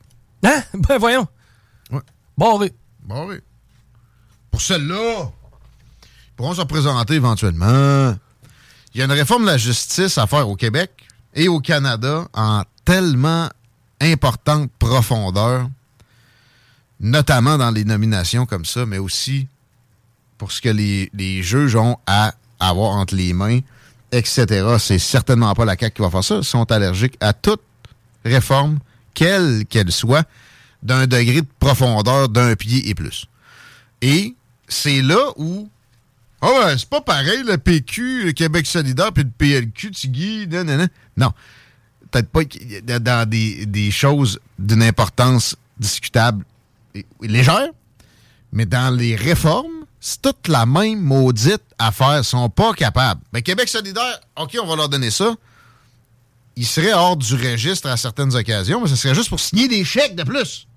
[0.44, 0.62] Hein?
[0.74, 1.26] Ben, voyons.
[1.90, 2.00] Ouais.
[2.36, 2.72] Barré.
[3.02, 3.36] Bon, oui.
[4.54, 5.32] Pour celle-là,
[6.04, 8.14] ils pourront se représenter éventuellement.
[8.94, 10.92] Il y a une réforme de la justice à faire au Québec
[11.34, 13.48] et au Canada en tellement
[14.00, 15.68] importante profondeur,
[17.00, 19.48] notamment dans les nominations comme ça, mais aussi
[20.38, 23.58] pour ce que les, les juges ont à avoir entre les mains,
[24.12, 24.76] etc.
[24.78, 26.36] C'est certainement pas la CAQ qui va faire ça.
[26.36, 27.62] Ils sont allergiques à toute
[28.24, 28.78] réforme,
[29.14, 30.28] quelle qu'elle soit,
[30.80, 33.26] d'un degré de profondeur d'un pied et plus.
[34.00, 34.36] Et
[34.68, 35.68] c'est là où.
[36.40, 40.64] Ah ouais, c'est pas pareil, le PQ, le Québec solidaire, puis le PLQ, Tigui, non,
[41.16, 41.32] non.
[42.10, 42.42] Peut-être pas
[43.00, 46.44] dans des, des choses d'une importance discutable
[46.94, 47.68] et légère,
[48.52, 52.18] mais dans les réformes, c'est toute la même maudite affaire.
[52.18, 53.22] Ils sont pas capables.
[53.32, 55.34] Ben, Québec solidaire, OK, on va leur donner ça.
[56.56, 59.82] Ils seraient hors du registre à certaines occasions, mais ce serait juste pour signer des
[59.82, 60.68] chèques de plus.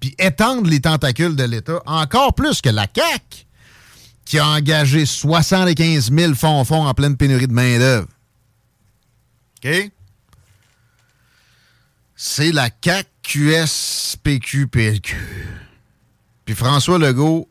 [0.00, 3.46] Puis étendre les tentacules de l'État encore plus que la CAQ,
[4.24, 8.08] qui a engagé 75 000 fonds fonds en pleine pénurie de main-d'œuvre.
[9.62, 9.92] OK?
[12.16, 15.16] C'est la CAQ, QS, PQ, PLQ.
[16.44, 17.48] Puis François Legault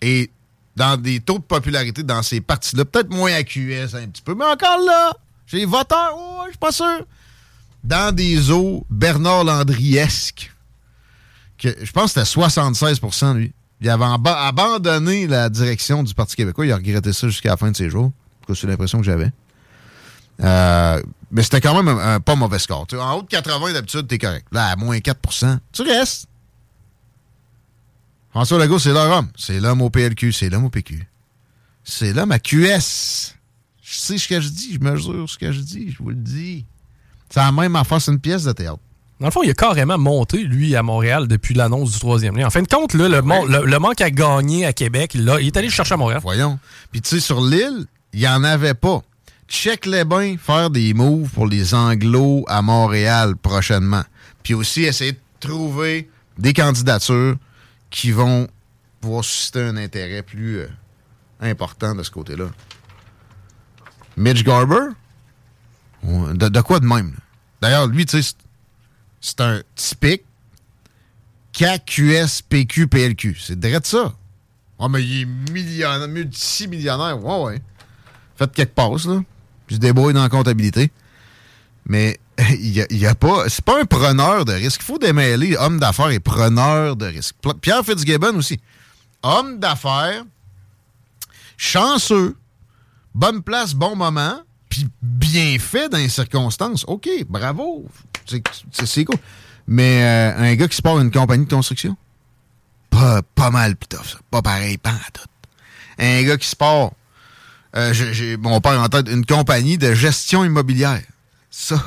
[0.00, 0.30] est
[0.76, 4.34] dans des taux de popularité dans ces partis-là, peut-être moins à QS un petit peu,
[4.34, 5.12] mais encore là,
[5.46, 7.06] j'ai les voteurs, oh, je suis pas sûr.
[7.82, 10.52] Dans des eaux Bernard Landriesque,
[11.82, 13.52] je pense que c'était 76% lui.
[13.80, 16.64] Il avait aba- abandonné la direction du Parti québécois.
[16.66, 18.12] Il a regretté ça jusqu'à la fin de ses jours.
[18.54, 19.30] C'est l'impression que j'avais.
[20.42, 22.86] Euh, mais c'était quand même un, pas mauvais score.
[22.94, 24.46] En haut de 80, d'habitude, t'es correct.
[24.52, 26.26] Là, à moins 4% tu restes.
[28.30, 29.28] François Legault, c'est leur homme.
[29.36, 31.06] C'est l'homme au PLQ, c'est l'homme au PQ.
[31.84, 33.34] C'est l'homme à QS.
[33.82, 36.16] Je sais ce que je dis, je mesure ce que je dis, je vous le
[36.16, 36.64] dis.
[37.30, 38.78] C'est la même affaire, c'est une pièce de théâtre.
[39.20, 42.46] Dans le fond, il a carrément monté, lui, à Montréal depuis l'annonce du troisième lien.
[42.46, 45.40] En fin de compte, là, le, mon- le- le manque à gagner à Québec, là,
[45.40, 46.20] il est allé le chercher à Montréal.
[46.22, 46.58] Voyons.
[46.90, 49.02] Puis tu sais, sur l'île, il n'y en avait pas.
[49.48, 54.02] check les bains, faire des moves pour les anglos à Montréal prochainement.
[54.42, 57.36] Puis aussi essayer de trouver des candidatures
[57.90, 58.48] qui vont
[59.00, 60.66] pouvoir susciter un intérêt plus euh,
[61.40, 62.46] important de ce côté-là.
[64.16, 64.88] Mitch Garber?
[66.02, 67.10] De, de quoi de même?
[67.12, 67.18] là?
[67.60, 68.34] D'ailleurs, lui, tu sais,
[69.24, 70.22] c'est- un typique
[71.52, 73.36] KQS PQ PLQ.
[73.40, 74.12] C'est direct ça.
[74.78, 77.22] Ah, mais il est millionnaire, multimillionnaire.
[77.24, 77.62] Ouais, ouais.
[78.36, 79.20] Faites quelques passes, là.
[79.66, 80.90] Puis débrouille dans la comptabilité.
[81.86, 82.18] Mais
[82.50, 83.48] il y a, y a pas.
[83.48, 84.80] C'est pas un preneur de risque.
[84.82, 87.36] Il faut démêler homme d'affaires et preneur de risque.
[87.60, 88.60] Pierre Fitzgibbon aussi.
[89.22, 90.24] Homme d'affaires,
[91.56, 92.36] chanceux,
[93.14, 96.84] bonne place, bon moment, puis bien fait dans les circonstances.
[96.88, 97.88] OK, bravo.
[98.26, 99.16] C'est- cool.
[99.66, 101.96] Mais euh, un gars qui se part une compagnie de construction,
[102.90, 104.18] pas, pas mal plus tough, ça.
[104.30, 105.28] Pas pareil, pas en tout.
[105.98, 106.92] Un gars qui se part,
[107.76, 111.02] euh, mon père en tête, une compagnie de gestion immobilière.
[111.50, 111.82] Ça.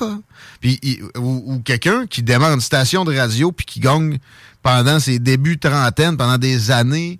[0.62, 0.80] Puis,
[1.18, 4.18] ou, quelqu'un qui démarre une station de radio puis qui gagne
[4.64, 7.20] pendant ses débuts trentaine, pendant des années,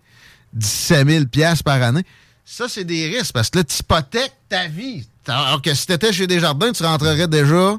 [0.54, 2.04] 17 000 piastres par année.
[2.46, 5.06] Ça, c'est des risques parce que là, tu hypothèques ta vie.
[5.28, 7.78] Alors que si tu étais chez Desjardins, tu rentrerais déjà,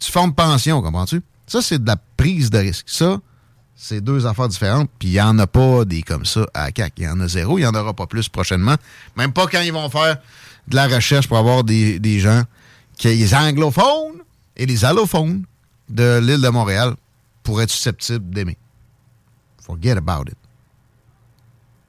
[0.00, 1.22] tu formes pension, comprends-tu?
[1.46, 2.86] Ça, c'est de la prise de risque.
[2.88, 3.20] Ça,
[3.76, 4.90] c'est deux affaires différentes.
[4.98, 6.94] Puis il n'y en a pas des comme ça à CAC.
[6.98, 7.58] Il y en a zéro.
[7.58, 8.76] Il n'y en aura pas plus prochainement.
[9.16, 10.18] Même pas quand ils vont faire
[10.68, 12.42] de la recherche pour avoir des, des gens
[12.96, 14.18] qui les anglophones
[14.56, 15.44] et les allophones
[15.88, 16.94] de l'île de Montréal
[17.42, 18.56] pour être susceptibles d'aimer.
[19.62, 20.36] Forget about it.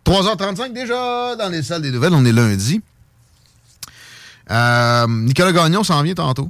[0.06, 2.14] 3h35 déjà dans les salles des nouvelles.
[2.14, 2.82] On est lundi.
[4.50, 6.50] Euh, Nicolas Gagnon s'en vient tantôt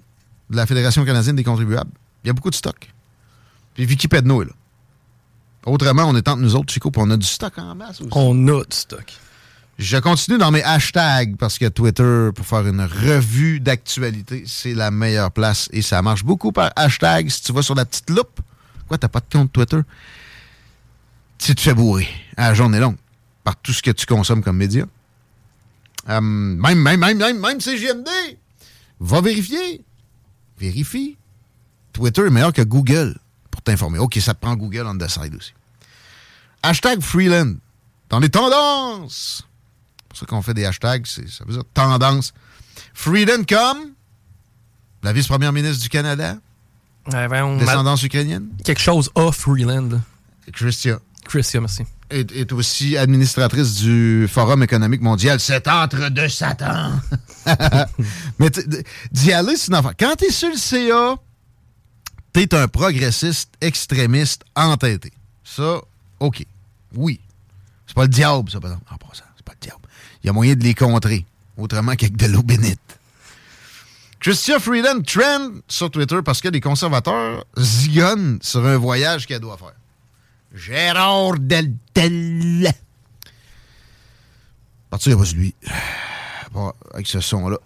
[0.51, 1.91] de la Fédération canadienne des contribuables.
[2.23, 2.93] Il y a beaucoup de stock.
[3.73, 4.51] Puis Vicky Pedneau est là.
[5.65, 8.09] Autrement, on est entre nous autres, Chico, puis on a du stock en masse aussi.
[8.11, 9.13] On a du stock.
[9.77, 14.91] Je continue dans mes hashtags parce que Twitter, pour faire une revue d'actualité, c'est la
[14.91, 17.29] meilleure place et ça marche beaucoup par hashtag.
[17.29, 18.41] Si tu vas sur la petite loupe,
[18.87, 19.79] quoi, t'as pas de compte Twitter?
[21.37, 22.97] Tu te fais bourrer à la journée longue
[23.43, 24.85] par tout ce que tu consommes comme média.
[26.09, 28.09] Euh, même, même, même, même, même CGMD,
[28.99, 29.83] va vérifier.
[30.61, 31.17] Vérifie.
[31.91, 33.17] Twitter est meilleur que Google
[33.49, 33.97] pour t'informer.
[33.99, 35.53] OK, ça te prend Google on the side aussi.
[36.63, 37.55] Hashtag Freeland.
[38.09, 39.43] Dans les tendances.
[40.03, 41.05] C'est pour ça qu'on fait des hashtags.
[41.07, 42.33] c'est- Ça veut dire tendance.
[42.93, 43.93] Freeland comme
[45.03, 46.37] la vice-première ministre du Canada,
[47.11, 49.89] Ouais, ben, descendance ukrainienne, Quelque chose off Freeland.
[49.89, 49.99] là.
[50.53, 51.83] Christian, Christian, merci.
[52.11, 55.39] Est, aussi administratrice du Forum économique mondial.
[55.39, 56.91] Cet entre de Satan.
[58.39, 58.49] Mais
[59.11, 59.93] d'y aller, c'est une affaire.
[59.99, 61.15] Quand t'es sur le CA,
[62.33, 65.11] t'es un progressiste extrémiste entêté.
[65.43, 65.81] Ça,
[66.19, 66.45] OK.
[66.95, 67.19] Oui.
[67.87, 68.93] C'est pas le diable, ça, par exemple.
[68.93, 69.81] En passant, c'est pas le diable.
[70.23, 71.25] Il y a moyen de les contrer.
[71.57, 72.79] Autrement qu'avec de l'eau bénite.
[74.19, 79.57] Christian Freeland trend sur Twitter parce que les conservateurs zigonnent sur un voyage qu'elle doit
[79.57, 79.73] faire.
[80.53, 82.73] Gérard Deltel.
[84.89, 85.55] Partir, pas lui.
[86.51, 87.57] Bon, avec ce son-là.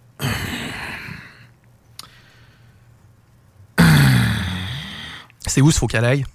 [5.48, 6.26] C'est où ce faut qu'elle aille?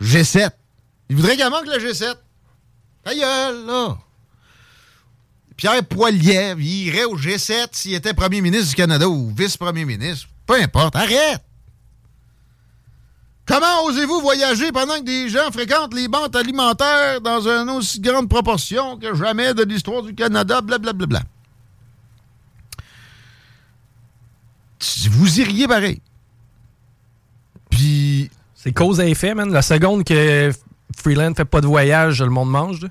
[0.00, 0.50] G7.
[1.10, 2.14] Il voudrait qu'elle manque le G7.
[3.02, 3.98] Ta gueule, là.
[5.56, 10.28] Pierre Poilievre, il irait au G7 s'il était premier ministre du Canada ou vice-premier ministre.
[10.46, 10.94] Peu importe.
[10.94, 11.42] Arrête!
[13.48, 18.28] Comment osez-vous voyager pendant que des gens fréquentent les banques alimentaires dans une aussi grande
[18.28, 21.22] proportion que jamais de l'histoire du Canada, blablabla?
[24.78, 26.00] Tu- Vous iriez pareil.
[27.70, 29.50] Puis C'est cause à effet, man.
[29.52, 30.50] La seconde que
[30.96, 32.86] Freeland fait pas de voyage, le monde mange.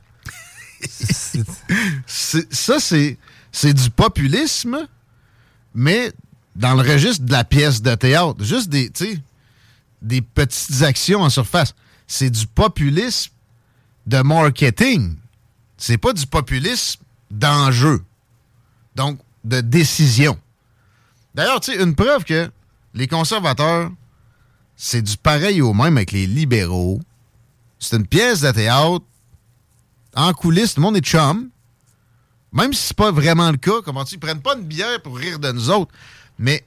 [2.08, 3.18] ça, c'est,
[3.52, 4.88] c'est du populisme,
[5.76, 6.12] mais
[6.56, 8.44] dans le registre de la pièce de théâtre.
[8.44, 8.92] Juste des,
[10.02, 11.74] des petites actions en surface.
[12.08, 13.32] C'est du populisme
[14.06, 15.16] de marketing.
[15.78, 18.04] C'est pas du populisme d'enjeu.
[18.96, 20.38] Donc, de décision.
[21.36, 22.50] D'ailleurs, tu sais, une preuve que
[22.94, 23.92] les conservateurs,
[24.76, 27.00] c'est du pareil au même avec les libéraux.
[27.80, 29.06] C'est une pièce de théâtre
[30.16, 31.50] en coulisses, tout le monde est chum.
[32.52, 35.18] Même si c'est pas vraiment le cas, comment tu ils prennent pas une bière pour
[35.18, 35.92] rire de nous autres.
[36.40, 36.66] Mais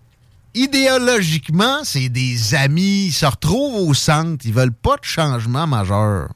[0.54, 6.30] idéologiquement, c'est des amis, ils se retrouvent au centre, ils veulent pas de changement majeur.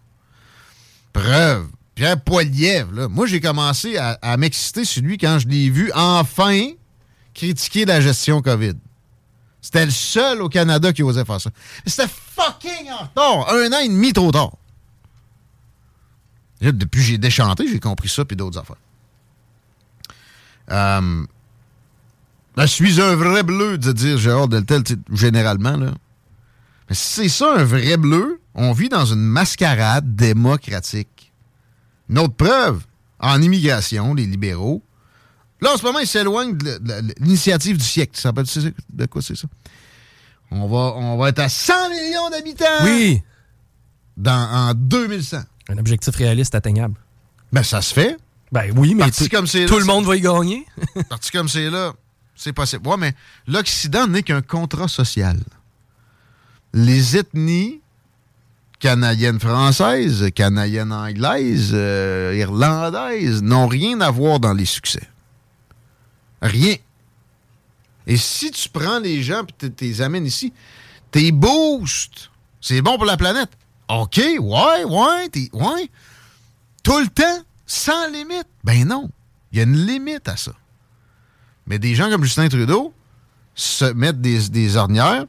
[1.12, 1.68] Preuve.
[1.94, 3.08] Pierre Poilievre, là.
[3.08, 6.70] Moi, j'ai commencé à, m'exciter sur lui quand je l'ai vu enfin
[7.34, 8.74] critiquer la gestion COVID.
[9.60, 11.50] C'était le seul au Canada qui osait faire ça.
[11.86, 13.54] C'était fucking en retard.
[13.54, 14.52] Un an et demi trop tard.
[16.60, 18.76] Depuis j'ai déchanté, j'ai compris ça puis d'autres affaires.
[20.70, 21.26] Euh,
[22.56, 25.92] Je suis un vrai bleu de dire Gérard Deltel, généralement, là.
[26.88, 31.32] Mais si c'est ça, un vrai bleu, on vit dans une mascarade démocratique.
[32.10, 32.82] Une autre preuve,
[33.18, 34.82] en immigration, les libéraux,
[35.60, 36.78] là, en ce moment, ils s'éloignent de,
[37.20, 38.12] l'initiative du siècle.
[38.14, 39.48] Tu sais de quoi c'est ça?
[40.50, 43.22] On va, on va être à 100 millions d'habitants Oui!
[44.16, 45.38] dans, en 2100.
[45.68, 46.94] Un objectif réaliste atteignable.
[47.52, 48.16] Ben, ça se fait.
[48.52, 50.66] Ben oui, mais Parti tout, comme c'est tout là, le monde va y gagner.
[51.08, 51.92] Parti comme c'est là,
[52.36, 52.86] c'est possible.
[52.88, 53.14] Ouais, mais
[53.46, 55.38] l'Occident n'est qu'un contrat social.
[56.72, 57.80] Les ethnies
[58.80, 65.08] canadiennes françaises, canadiennes anglaises, euh, irlandaises n'ont rien à voir dans les succès.
[66.42, 66.74] Rien.
[68.06, 70.52] Et si tu prends les gens et tu les amènes ici,
[71.10, 72.30] t'es boost.
[72.60, 73.50] C'est bon pour la planète.
[73.88, 75.90] OK, ouais, ouais, t'es- ouais.
[76.82, 78.46] Tout le temps, sans limite.
[78.62, 79.08] Ben non.
[79.52, 80.52] Il y a une limite à ça.
[81.66, 82.92] Mais des gens comme Justin Trudeau
[83.54, 85.26] se mettent des, ornières,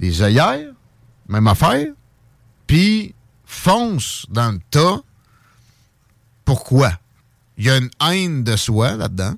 [0.00, 0.72] des œillères,
[1.28, 1.86] même affaire,
[2.66, 5.00] puis foncent dans le tas.
[6.44, 6.92] Pourquoi?
[7.56, 9.34] Il y a une haine de soi là-dedans.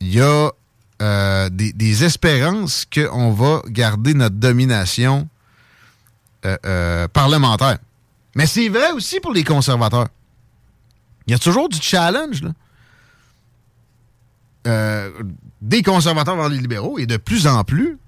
[0.00, 0.50] Il y a
[1.02, 5.28] euh, des, des espérances qu'on va garder notre domination
[6.46, 7.78] euh, euh, parlementaire.
[8.34, 10.08] Mais c'est vrai aussi pour les conservateurs.
[11.26, 12.52] Il y a toujours du challenge, là.
[14.66, 15.10] Euh,
[15.62, 17.98] des conservateurs vers les libéraux, et de plus en plus,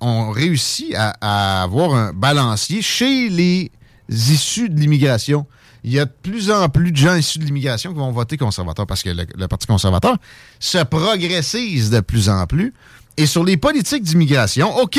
[0.00, 3.70] on réussit à, avoir un balancier chez les
[4.10, 5.46] issus de l'immigration.
[5.82, 8.36] Il y a de plus en plus de gens issus de l'immigration qui vont voter
[8.36, 10.16] conservateur parce que le, Parti conservateur
[10.58, 12.74] se progressise de plus en plus.
[13.16, 14.98] Et sur les politiques d'immigration, OK,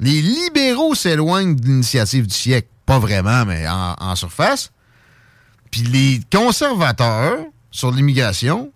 [0.00, 2.68] les libéraux s'éloignent de l'initiative du siècle.
[2.86, 4.72] Pas vraiment, mais en surface.
[5.70, 7.38] Puis les conservateurs
[7.70, 8.72] sur l'immigration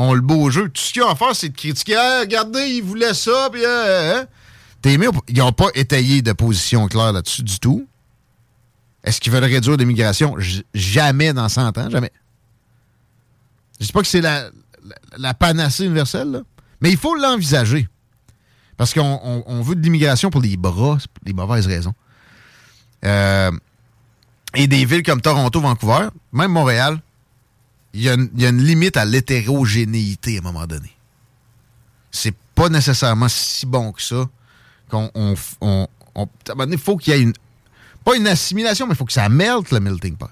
[0.00, 0.68] ont le beau jeu.
[0.68, 1.96] Tout ce qu'ils ont à faire, c'est de critiquer.
[2.20, 3.62] Regardez, ils voulaient ça, puis...
[3.64, 4.26] euh, hein?
[4.82, 7.86] T'es mieux, ils n'ont pas étayé de position claire là-dessus du tout.
[9.04, 10.36] Est-ce qu'ils veulent réduire l'immigration?
[10.74, 12.10] Jamais dans 100 ans, jamais.
[13.78, 16.40] Je dis pas que c'est la, panacée universelle, là,
[16.80, 17.88] mais il faut l'envisager.
[18.76, 21.92] Parce qu'on on- on veut de l'immigration pour les bras, pour les mauvaises raisons.
[23.04, 23.50] Euh,
[24.54, 27.00] et des villes comme Toronto, Vancouver, même Montréal,
[27.92, 30.90] il y, a une- limite à l'hétérogénéité à un moment donné.
[32.10, 34.28] C'est pas nécessairement si bon que ça
[34.90, 37.32] qu'on on, à un moment donné, faut qu'il y ait une
[38.04, 40.30] pas une assimilation, mais il faut que ça melde le melting pot.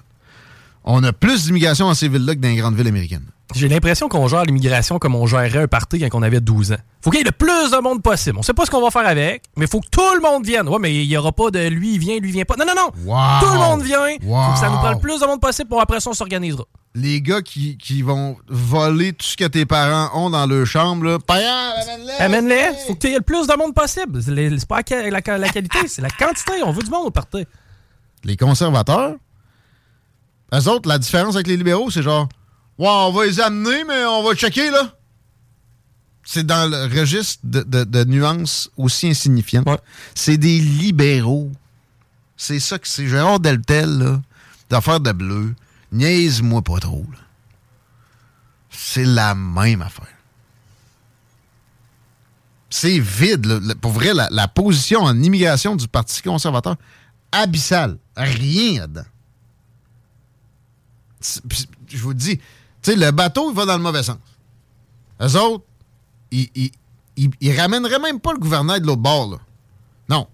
[0.83, 3.25] On a plus d'immigration dans ces villes-là que dans les grandes villes américaines.
[3.55, 6.77] J'ai l'impression qu'on gère l'immigration comme on gérerait un party quand on avait 12 ans.
[7.01, 8.37] Faut qu'il y ait le plus de monde possible.
[8.37, 10.69] On sait pas ce qu'on va faire avec, mais faut que tout le monde vienne.
[10.69, 12.55] Ouais, mais il y aura pas de lui il vient, lui il vient pas.
[12.57, 12.91] Non, non, non.
[13.11, 13.39] Wow!
[13.41, 13.97] Tout le monde vient.
[14.21, 16.63] Faut que ça nous prenne le plus de monde possible pour après ça on s'organisera.
[16.93, 21.05] Les gars qui, qui vont voler tout ce que tes parents ont dans leur chambre,
[21.05, 22.13] là, amène-les!
[22.19, 22.69] Amène-les.
[22.87, 24.21] Faut qu'il y ait le plus de monde possible.
[24.21, 26.53] C'est pas la, la- la qualité, c'est la quantité.
[26.63, 27.45] On veut du monde au party.
[28.23, 29.15] les conservateurs,
[30.53, 32.27] eux autres, la différence avec les libéraux, c'est genre,
[32.79, 34.95] ouais, on va les amener, mais on va checker, là.
[36.23, 39.67] C'est dans le registre de, de- de nuances aussi insignifiantes.
[40.13, 41.51] C'est des libéraux.
[42.37, 43.07] C'est ça que c'est.
[43.07, 44.21] Gérard Deltel, là,
[44.69, 45.55] d'affaires de bleu.
[45.91, 47.17] Niaise-moi pas trop, là.
[48.69, 50.05] C'est la même affaire.
[52.69, 53.75] C'est vide, là.
[53.81, 56.75] Pour vrai, la, la position en immigration du Parti conservateur,
[57.31, 57.97] abyssale.
[58.15, 59.05] Rien là-dedans.
[61.49, 62.39] Puis, Je vous dis,
[62.81, 64.17] tu le bateau, il va dans le mauvais sens.
[65.21, 65.65] Eux autres,
[66.31, 66.71] ils,
[67.15, 69.37] ils, ramèneraient même pas le gouverneur de l'autre bord, là.
[70.07, 70.27] Non.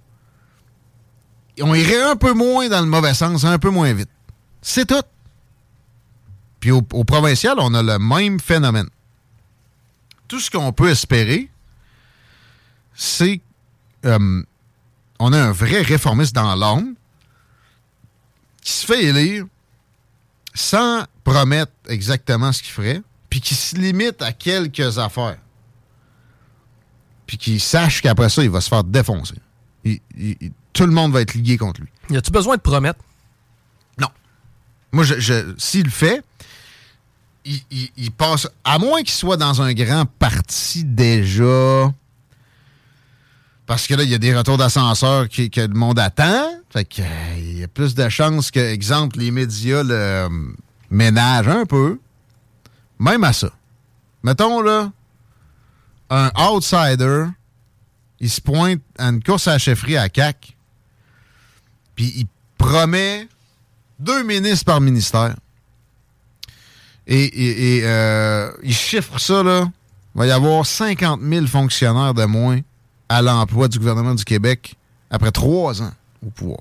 [1.62, 4.10] On irait un peu moins dans le mauvais sens, un peu moins vite.
[4.62, 5.04] C'est tout.
[6.60, 8.90] Puis au, au provincial, on a le même phénomène.
[10.28, 11.50] Tout ce qu'on peut espérer,
[12.94, 13.42] c'est
[14.06, 14.44] euh,
[15.20, 16.96] on a un vrai réformiste dans l'âme
[18.62, 19.46] qui se fait élire
[20.56, 25.38] sans promettre exactement ce qu'il ferait, puis qui se limite à quelques affaires.
[27.28, 29.36] Puis qui sache qu'après ça, il va se faire défoncer.
[29.84, 31.90] Il- il- il- tout le monde va être ligué contre lui.
[32.10, 33.00] Y a-tu besoin de promettre?
[34.00, 34.08] Non.
[34.92, 36.24] Moi, je, je- s'il le fait,
[37.46, 38.48] il, il- il passe.
[38.64, 41.92] À moins qu'il soit dans un grand parti déjà.
[43.66, 46.48] Parce que là, il y a des retours d'ascenseur que le monde attend.
[46.76, 50.30] Fait que, euh, y a plus de chances que, exemple, les médias le euh,
[50.90, 52.02] ménagent un peu.
[53.00, 53.50] Même à ça.
[54.24, 54.92] Mettons, là,
[56.10, 57.28] un outsider,
[58.20, 60.58] il se pointe à une course à la chefferie à CAC,
[61.96, 63.30] puis il promet
[63.98, 65.38] deux ministres par ministère.
[67.08, 69.62] Et, euh, il chiffre ça, là,
[70.14, 72.60] il va y avoir 50 000 fonctionnaires de moins
[73.08, 74.76] à l'emploi du gouvernement du Québec
[75.10, 75.94] après trois ans
[76.26, 76.60] au pouvoir.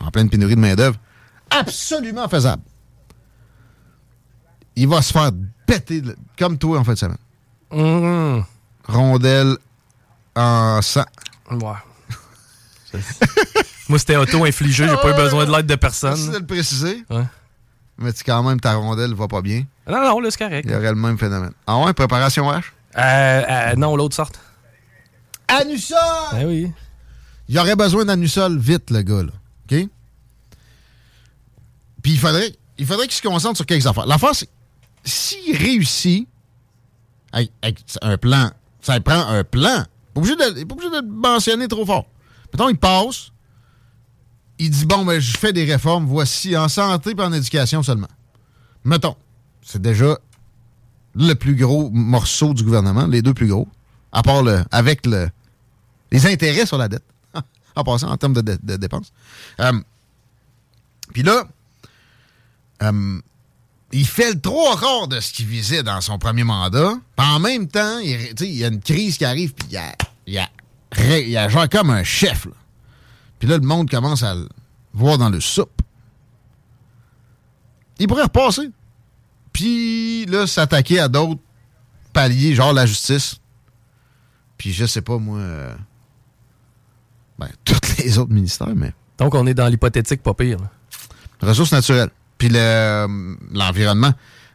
[0.00, 0.96] En pleine pénurie de main-d'œuvre.
[1.50, 2.62] Absolument faisable.
[4.76, 5.30] Il va se faire
[5.66, 6.02] péter,
[6.38, 7.18] comme toi en fin de semaine.
[7.70, 8.44] Hum,
[8.86, 9.56] Rondelle
[10.36, 11.04] en sang.
[11.50, 13.00] Ouais.
[13.88, 14.86] Moi, c'était auto-infligé.
[14.88, 16.10] J'ai pas eu besoin de l'aide de personne.
[16.10, 17.04] Merci de le préciser.
[17.10, 17.24] Ouais.
[17.98, 19.64] Mais tu quand même, ta rondelle va pas bien.
[19.88, 20.64] Non, non, là, c'est correct.
[20.66, 21.52] Il y aurait le même phénomène.
[21.66, 22.62] Ah ouais, préparation H?
[22.96, 24.38] Euh, euh, non, l'autre sorte.
[25.48, 25.98] Anusol!
[26.32, 26.72] Ben oui.
[27.48, 29.32] Il aurait besoin d'Anusol vite, le gars, là.
[29.70, 29.88] OK?
[32.02, 34.06] Puis il faudrait, il faudrait qu'il se concentre sur quelques affaires.
[34.06, 34.48] L'affaire, c'est
[35.04, 36.28] s'il réussit
[37.32, 39.84] avec, un plan, ça prend un plan.
[40.14, 42.06] Pas Il n'est pas obligé de le mentionner trop fort.
[42.52, 43.30] Mettons, il passe,
[44.58, 48.08] il dit bon, ben, je fais des réformes, voici, en santé et en éducation seulement.
[48.84, 49.16] Mettons,
[49.62, 50.18] c'est déjà
[51.14, 53.68] le plus gros morceau du gouvernement, les deux plus gros,
[54.12, 55.28] à part le, avec le,
[56.10, 57.04] les intérêts sur la dette,
[57.86, 59.12] en en termes de, dépenses.
[59.60, 59.72] Euh,
[61.12, 61.44] Puis là,
[62.82, 63.20] euh,
[63.92, 66.94] il fait le trois quarts de ce qu'il visait dans son premier mandat.
[67.16, 69.94] Puis en même temps, il, il y a une crise qui arrive, puis il, a,
[70.26, 70.48] il, a,
[71.18, 72.46] il agit comme un chef.
[73.38, 74.48] Puis là, le monde commence à le
[74.92, 75.80] voir dans le soupe.
[77.98, 78.70] Il pourrait repasser.
[79.52, 81.40] Puis là, s'attaquer à d'autres
[82.12, 83.36] paliers, genre la justice.
[84.56, 85.40] Puis je sais pas, moi...
[87.38, 88.92] ben, tous les autres ministères, mais...
[89.18, 90.58] Donc, on est dans l'hypothétique pas pire.
[90.58, 90.70] là.
[91.48, 92.10] Ressources naturelles.
[92.36, 94.12] Puis le, euh, l'environnement.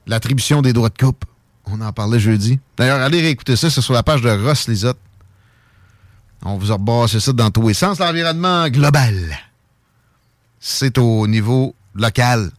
[0.08, 1.26] L'attribution des droits de coupe.
[1.66, 2.60] On en parlait jeudi.
[2.78, 3.70] D'ailleurs, allez réécouter ça.
[3.70, 4.98] C'est sur la page de Ross Lisotte.
[6.44, 8.00] On vous a rebassé ça dans tous les sens.
[8.00, 9.38] L'environnement global.
[10.60, 12.52] C'est au niveau local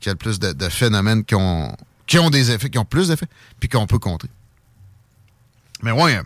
[0.00, 1.74] qu'il y a le plus de, de phénomènes qui ont,
[2.06, 3.28] qui ont des effets, qui ont plus d'effets,
[3.60, 4.28] puis qu'on peut contrer.
[5.82, 6.20] Mais ouais,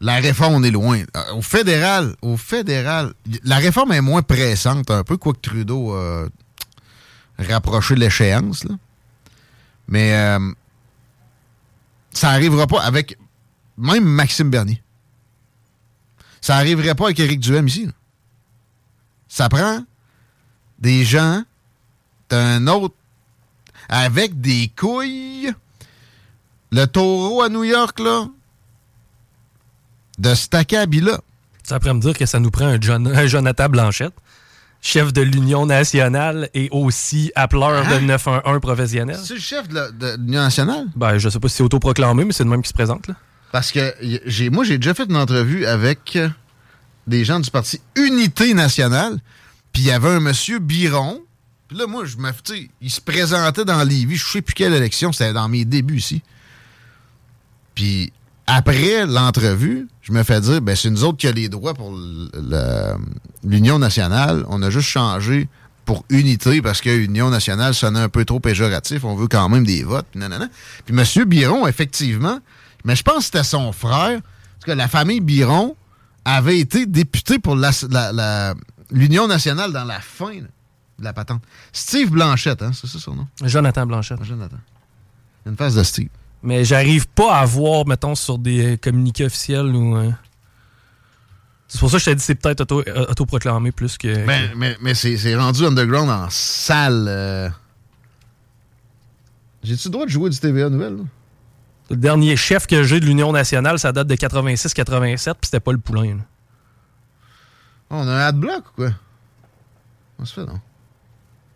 [0.00, 1.02] la réforme, on est loin.
[1.16, 6.26] Euh, Au fédéral, au fédéral, la réforme est moins pressante un peu, quoique Trudeau a
[7.38, 8.66] rapproché l'échéance.
[9.88, 10.52] Mais euh,
[12.12, 13.18] ça n'arrivera pas avec
[13.76, 14.82] même Maxime Bernier.
[16.40, 17.88] Ça n'arriverait pas avec Éric Duhem ici.
[19.28, 19.84] Ça prend
[20.78, 21.42] des gens
[22.28, 22.94] d'un autre
[23.88, 25.52] avec des couilles.
[26.72, 28.26] Le taureau à New York, là,
[30.18, 31.20] de Stackabila.
[31.66, 34.14] Tu après me dire que ça nous prend un, John- un Jonathan Blanchette,
[34.80, 37.98] chef de l'Union nationale et aussi appeleur Hein?
[38.00, 39.18] de 911 professionnel.
[39.22, 40.86] C'est le chef de l'Union nationale?
[40.94, 43.08] Ben, je sais pas si c'est autoproclamé, mais c'est le même qui se présente.
[43.08, 43.14] Là.
[43.52, 43.94] Parce que
[44.26, 46.28] j'ai, moi, j'ai déjà fait une entrevue avec euh,
[47.06, 49.18] des gens du parti Unité nationale,
[49.72, 51.20] puis il y avait un monsieur Biron.
[51.68, 52.30] Puis là, moi, je me,
[52.80, 56.22] il se présentait dans Lévis, je sais plus quelle élection, c'était dans mes débuts ici.
[57.74, 58.12] Puis
[58.46, 61.92] après l'entrevue, je me fais dire, ben c'est nous autres qui a les droits pour
[63.44, 64.44] l'Union nationale.
[64.48, 65.48] On a juste changé
[65.84, 69.04] pour unité parce que Union nationale sonnait un peu trop péjoratif.
[69.04, 70.06] On veut quand même des votes.
[70.10, 70.48] Puis, nanana.
[70.84, 71.24] puis M.
[71.24, 72.40] Biron, effectivement,
[72.84, 75.76] mais je pense que c'était son frère, parce que la famille Biron
[76.24, 78.54] avait été députée pour la- la- la-
[78.90, 80.48] l'Union nationale dans la fin là,
[80.98, 81.42] de la patente.
[81.72, 83.26] Steve Blanchette, hein, c'est ça son nom?
[83.44, 84.22] Jonathan Blanchette.
[84.24, 84.56] Jonathan.
[85.46, 86.08] Une face de Steve.
[86.46, 89.96] Mais j'arrive pas à voir, mettons, sur des euh, communiqués officiels ou.
[89.96, 90.10] euh,
[91.66, 94.24] C'est pour ça que je t'ai dit c'est peut-être auto- euh, autoproclamé plus que.
[94.24, 97.06] Mais, mais, mais c'est rendu underground en salle.
[97.08, 97.50] euh.
[99.64, 100.96] J'ai-tu le droit de jouer du TVA Nouvelle?
[100.98, 101.02] là?
[101.90, 105.72] Le dernier chef que j'ai de l'Union nationale, ça date de 86-87, puis c'était pas
[105.72, 106.16] le poulain.
[106.16, 106.22] là.
[107.90, 108.90] On a un adblock ou quoi?
[110.16, 110.60] Comment se fait, non?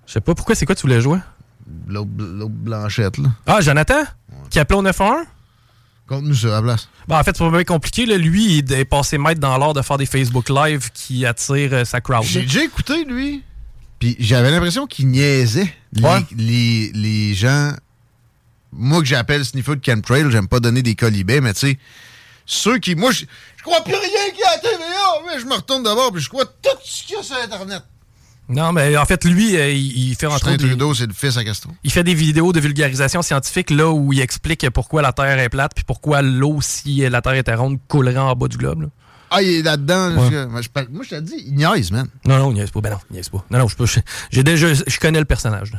[0.06, 1.18] Je sais pas pourquoi, c'est quoi tu voulais jouer?
[1.88, 2.10] L'autre
[2.48, 3.28] blanchette, là.
[3.46, 4.02] Ah, Jonathan?
[4.50, 5.26] Qui appelait au 911?
[6.08, 6.88] Compte-nous sur la place.
[7.06, 8.04] Ben, en fait, c'est pas bien compliqué.
[8.04, 8.16] Là.
[8.16, 11.84] Lui, il est passé maître dans l'art de faire des Facebook Live qui attirent euh,
[11.84, 12.24] sa crowd.
[12.24, 13.44] J'ai déjà écouté, lui.
[14.00, 16.24] Puis j'avais l'impression qu'il niaisait les, Ouais.
[16.36, 17.72] les, les gens.
[18.72, 21.78] Moi que j'appelle sniffer de chemtrail, j'aime pas donner des colibets, mais tu sais,
[22.46, 22.94] ceux qui.
[22.96, 23.24] Moi, je
[23.56, 24.78] je crois plus rien qu'il y a à la TVA,
[25.26, 27.82] mais je me retourne d'abord, puis je crois tout ce qu'il y a sur Internet.
[28.50, 31.44] Non, mais en fait, lui, euh, il, fait entre autres Trudeau, c'est le fils à
[31.44, 31.70] Castro.
[31.84, 35.48] Il fait des vidéos de vulgarisation scientifique là où il explique pourquoi la Terre est
[35.48, 38.82] plate puis pourquoi l'eau, si la Terre était ronde, coulerait en bas du globe.
[38.82, 38.88] là.
[39.30, 40.16] Ah, il est là-dedans.
[40.16, 40.28] Ouais.
[40.32, 42.08] je- moi, je, moi, je te dis, il niaise, man.
[42.26, 42.80] Non, non, il niaise pas.
[42.80, 43.44] Ben non, il niaise pas.
[43.50, 43.86] Non, non, je peux-
[44.30, 45.70] j'ai déjà, je connais le personnage.
[45.72, 45.78] là.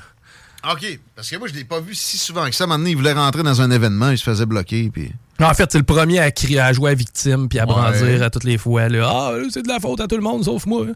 [0.72, 1.00] OK.
[1.16, 2.68] Parce que moi, je l'ai pas vu si souvent que ça.
[2.68, 5.12] Maintenant, il voulait rentrer dans un événement, il se faisait bloquer, puis.
[5.40, 7.74] Non, en fait, c'est le premier à, crier, à jouer à victime puis à Ouais.
[7.74, 8.88] brandir à toutes les fois.
[8.88, 10.86] Là, ah, c'est de la faute à tout le monde sauf moi.
[10.86, 10.94] Il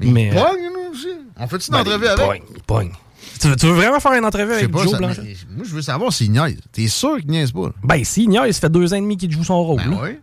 [0.00, 1.08] Mais, euh, pogne, lui aussi.
[1.38, 2.26] On fait-tu une ben, entrevue avec?
[2.26, 2.92] pogne, il pogne.
[3.40, 5.10] Tu, veux- tu veux vraiment faire une entrevue avec pas, Joe ça- moi,
[5.64, 6.58] je veux savoir s'il niaise.
[6.72, 7.66] T'es sûr qu'il niaise pas?
[7.66, 7.72] là?
[7.82, 9.82] Ben, s'il niaise, ça fait deux ans et demi qu'il joue son rôle.
[9.82, 10.18] Ben oui.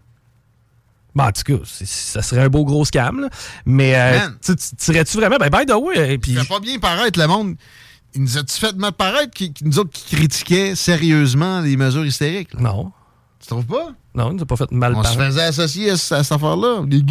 [1.15, 3.19] Ben, en tout cas, ça serait un beau gros scam.
[3.21, 3.30] là.
[3.65, 5.38] Mais euh, tu tu- tirais-tu vraiment?
[5.38, 7.55] Ben, by the way, et puis Il fait pas bien paraître le monde.
[8.15, 12.05] Il nous a-tu fait mal paraître qui, qui nous autres qui critiquaient sérieusement les mesures
[12.05, 12.53] hystériques?
[12.55, 12.61] là?
[12.61, 12.91] non.
[13.39, 13.89] Tu trouves pas?
[14.16, 15.26] Non, il nous a pas fait mal On se paraître.
[15.32, 16.84] faisait associer à, ce- à cette affaire-là.
[16.89, 17.03] Il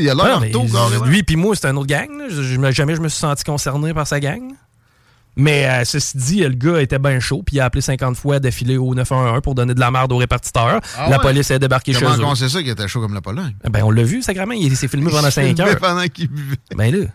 [0.00, 1.04] il a l'air tôt, carrément.
[1.04, 2.08] lui puis moi, c'est un autre gang.
[2.28, 4.42] Je, je jamais je me suis senti concerné par sa gang.
[5.36, 8.38] Mais euh, ceci dit, le gars était bien chaud, puis il a appelé 50 fois
[8.38, 10.80] d'affilée au 911 pour donner de la merde aux répartiteurs.
[10.96, 11.22] Ah la ouais?
[11.22, 12.24] police a débarqué chez Comment eux.
[12.24, 13.52] on sait ça qu'il était chaud comme la Pologne?
[13.68, 14.52] Ben, on l'a vu, sacrément.
[14.52, 15.78] Il s'est filmé pendant 5 filmait heures.
[15.80, 16.54] pendant qu'il buvait.
[16.76, 17.06] Ben là.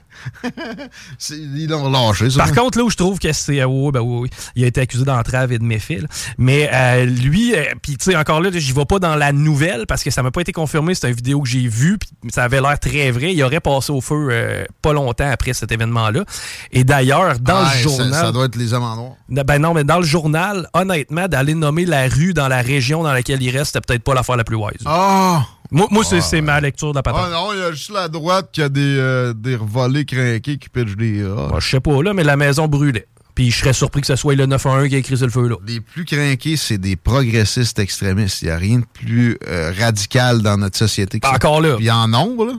[1.30, 2.40] Ils l'ont relâché, ça.
[2.40, 3.64] Par contre, là où je trouve que c'est.
[3.64, 6.00] oui, ben oui, oui, il a été accusé d'entrave et de méfait.
[6.00, 6.08] là.
[6.38, 9.86] Mais euh, lui, euh, puis tu sais, encore là, j'y vais pas dans la nouvelle
[9.88, 10.96] parce que ça m'a pas été confirmé.
[10.96, 13.34] C'est une vidéo que j'ai vue, puis ça avait l'air très vrai.
[13.34, 16.24] Il aurait passé au feu euh, pas longtemps après cet événement-là.
[16.72, 18.14] Et d'ailleurs, dans le journal.
[18.14, 19.12] Ça, ça doit être les hommes en noir.
[19.30, 23.14] Ben non, mais dans le journal, honnêtement, d'aller nommer la rue dans la région dans
[23.14, 24.82] laquelle il reste, c'était peut-être pas l'affaire la plus wise.
[24.86, 25.44] Ah!
[25.72, 27.26] Moi, moi c'est c'est ma lecture de la patente.
[27.26, 30.70] Ah non, il y a juste la droite qui a des, des revolés craqués qui
[30.70, 31.20] pitchent des
[31.60, 33.08] je sais pas, là, mais la maison brûlait.
[33.36, 35.56] Puis je serais surpris que ce soit le 911 qui a écrit le feu là.
[35.66, 38.42] Les plus craqués, c'est des progressistes extrémistes.
[38.42, 41.36] Il n'y a rien de plus euh, radical dans notre société que ça.
[41.36, 41.78] Encore là.
[41.78, 42.54] Puis en nombre, là.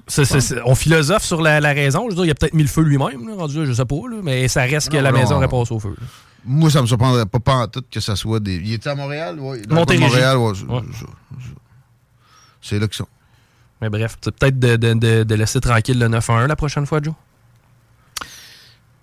[0.65, 2.05] On philosophe sur la, la raison.
[2.05, 3.97] Je veux dire, il a peut-être mis le feu lui-même, rendu là, je sais pas,
[4.11, 5.19] là, mais ça reste que Non, la non.
[5.19, 5.91] maison passé au feu.
[6.01, 6.07] là.
[6.47, 8.55] Moi, ça me surprendrait pas, pas en tout que ça soit des.
[8.57, 9.37] Il était à Montréal?
[9.39, 9.59] Oui.
[9.69, 10.05] Montérégie.
[10.07, 10.81] Montréal, ouais, c'est- Ouais.
[12.81, 13.09] là qu'ils sont.
[13.83, 17.13] Mais bref, peut-être de, de- de- de laisser tranquille le 911 la prochaine fois, Joe.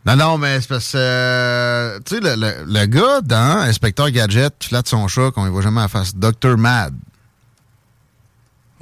[0.07, 0.97] Non, non, mais c'est parce que.
[0.97, 5.49] euh, tu sais, le, le- le gars dans Inspecteur Gadget flatte son chat qu'on ne
[5.49, 6.57] voit jamais à la face, Dr.
[6.57, 6.93] Mad,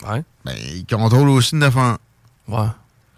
[0.07, 0.23] Ouais.
[0.43, 1.97] ben, il contrôle aussi le 911.
[2.47, 2.67] Ouais.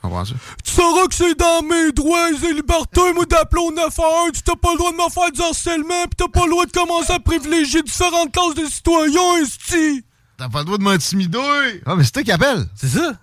[0.01, 0.36] Comprends ça?
[0.64, 4.32] Tu sauras que c'est dans mes droits et libertés, moi, d'appeler au 911.
[4.34, 6.66] Tu t'as pas le droit de me faire du harcèlement, pis t'as pas le droit
[6.66, 10.05] de commencer à privilégier différentes classes de citoyens, esti.
[10.38, 11.82] T'as pas le droit de m'intimider!
[11.86, 12.68] Ah, mais c'est toi qui appelle!
[12.76, 13.14] C'est ça?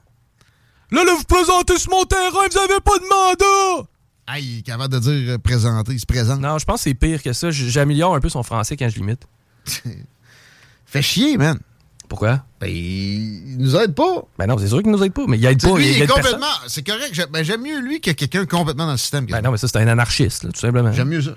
[0.90, 3.88] Là, là, vous présentez sur mon terrain, vous avez pas de mandat!
[4.26, 6.40] Ah, il est capable de dire euh, présenter, il se présente.
[6.40, 7.50] Non, je pense que c'est pire que ça.
[7.50, 9.22] J'améliore un peu son français quand je l'imite.
[10.86, 11.58] Fait chier, man.
[12.08, 12.44] Pourquoi?
[12.60, 14.24] Ben, il nous aide pas.
[14.38, 15.76] Ben non, c'est sûr qu'il nous aide pas, mais il aide pas.
[15.76, 16.46] lui, il est complètement.
[16.68, 17.28] C'est correct.
[17.32, 19.26] Ben, j'aime mieux lui que quelqu'un complètement dans le système.
[19.26, 20.92] Ben non, mais ça, c'est un anarchiste, là, tout simplement.
[20.92, 21.32] J'aime mieux ça.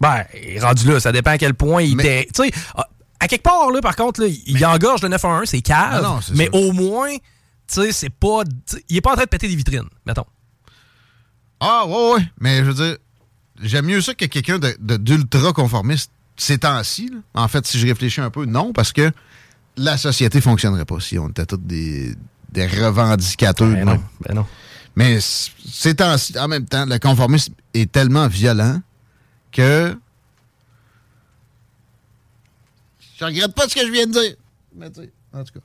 [0.00, 0.24] Ben,
[0.60, 2.28] rendu là, ça dépend à quel point il Mais- était.
[2.32, 2.88] Tu sais, à-
[3.20, 5.62] à quelque part, là, par contre, là, il engorge le 911, c'est.
[5.70, 7.20] Ah c'est mais au moins, tu
[7.68, 8.42] sais, c'est pas.
[8.88, 10.24] Il est pas en train de péter des vitrines, mettons.
[11.64, 12.26] Ah, ouais, ouais.
[12.40, 12.96] Mais je veux dire,
[13.62, 17.12] j'aime mieux ça que quelqu'un de- d'ultra conformiste ces temps-ci.
[17.34, 19.12] En fait, si je réfléchis un peu, non, parce que
[19.76, 22.14] la société fonctionnerait pas si on était tous des,
[22.50, 23.68] des revendicateurs.
[23.68, 24.00] Ben non, même.
[24.26, 24.46] ben non.
[24.96, 28.80] Mais ces temps-ci, en même temps, le conformisme est tellement violent
[29.52, 29.96] que.
[33.18, 34.34] Je regrette pas ce que je viens de dire.
[34.74, 35.60] Mais tu sais, en tout cas,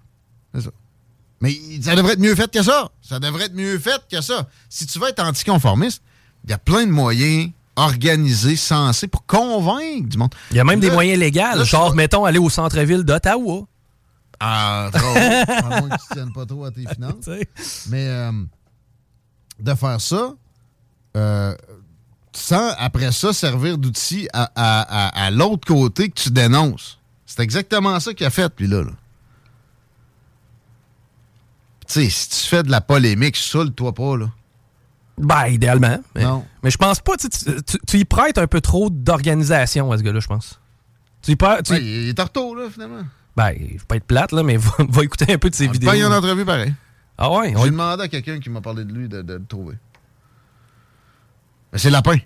[0.53, 0.69] c'est ça.
[1.41, 2.89] Mais ça devrait être mieux fait que ça.
[3.01, 4.47] Ça devrait être mieux fait que ça.
[4.69, 6.01] Si tu veux être anticonformiste,
[6.43, 10.33] il y a plein de moyens organisés, sensés pour convaincre du monde.
[10.51, 13.65] Il y a même des moyens légaux, genre, mettons, aller au centre-ville d'Ottawa.
[14.39, 15.05] Ah, trop.
[15.15, 17.27] à moins que tu tiennes pas trop à tes finances.
[17.89, 18.31] Mais euh,
[19.59, 20.33] de faire ça,
[21.15, 21.55] euh,
[22.33, 26.99] sans après ça servir d'outil à, à- à- à l'autre côté que tu dénonces.
[27.25, 28.83] C'est exactement ça qu'il a fait, lui, là.
[28.83, 28.91] là.
[31.87, 34.29] Tu sais, si tu fais de la polémique, saoule-toi pas, là.
[35.17, 35.97] Ben, idéalement.
[36.15, 36.45] Mais, Non.
[36.63, 40.27] mais je pense pas, tu, y prêtes un peu trop d'organisation à ce gars-là, je
[40.27, 40.59] pense.
[41.21, 41.63] Tu y prêtes.
[41.65, 43.01] tu- Ouais, il est en retour, là, finalement.
[43.35, 45.67] Ben, je vais pas être plate, là, mais va, va écouter un peu de ses
[45.67, 45.89] On vidéos.
[45.91, 46.73] paye une entrevue pareil.
[47.17, 47.53] Ah ouais?
[47.55, 49.75] on- J'ai demandé à quelqu'un qui m'a parlé de lui de, de le trouver.
[51.73, 52.17] Mais c'est Lapin.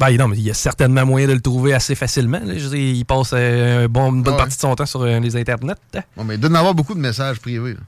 [0.00, 2.40] Ben, non, mais il y a certainement moyen de le trouver assez facilement.
[2.42, 2.58] là.
[2.58, 4.42] Je il passe euh, un bon, une bonne Ah ouais.
[4.42, 5.74] partie de son temps sur euh, les internets.
[6.16, 7.74] Bon, mais il doit y en avoir beaucoup de messages privés.
[7.74, 7.80] là.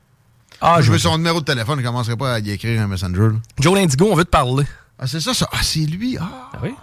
[0.60, 2.82] Ah, Moi, je veux son numéro de téléphone, je ne commencerai pas à y écrire
[2.82, 3.20] un messenger.
[3.20, 3.32] là.
[3.58, 4.64] Joe Lindigo, on veut te parler.
[4.98, 5.48] Ah, c'est ça, ça.
[5.52, 6.18] Ah, c'est lui.
[6.20, 6.50] Ah.
[6.52, 6.74] Ah oui?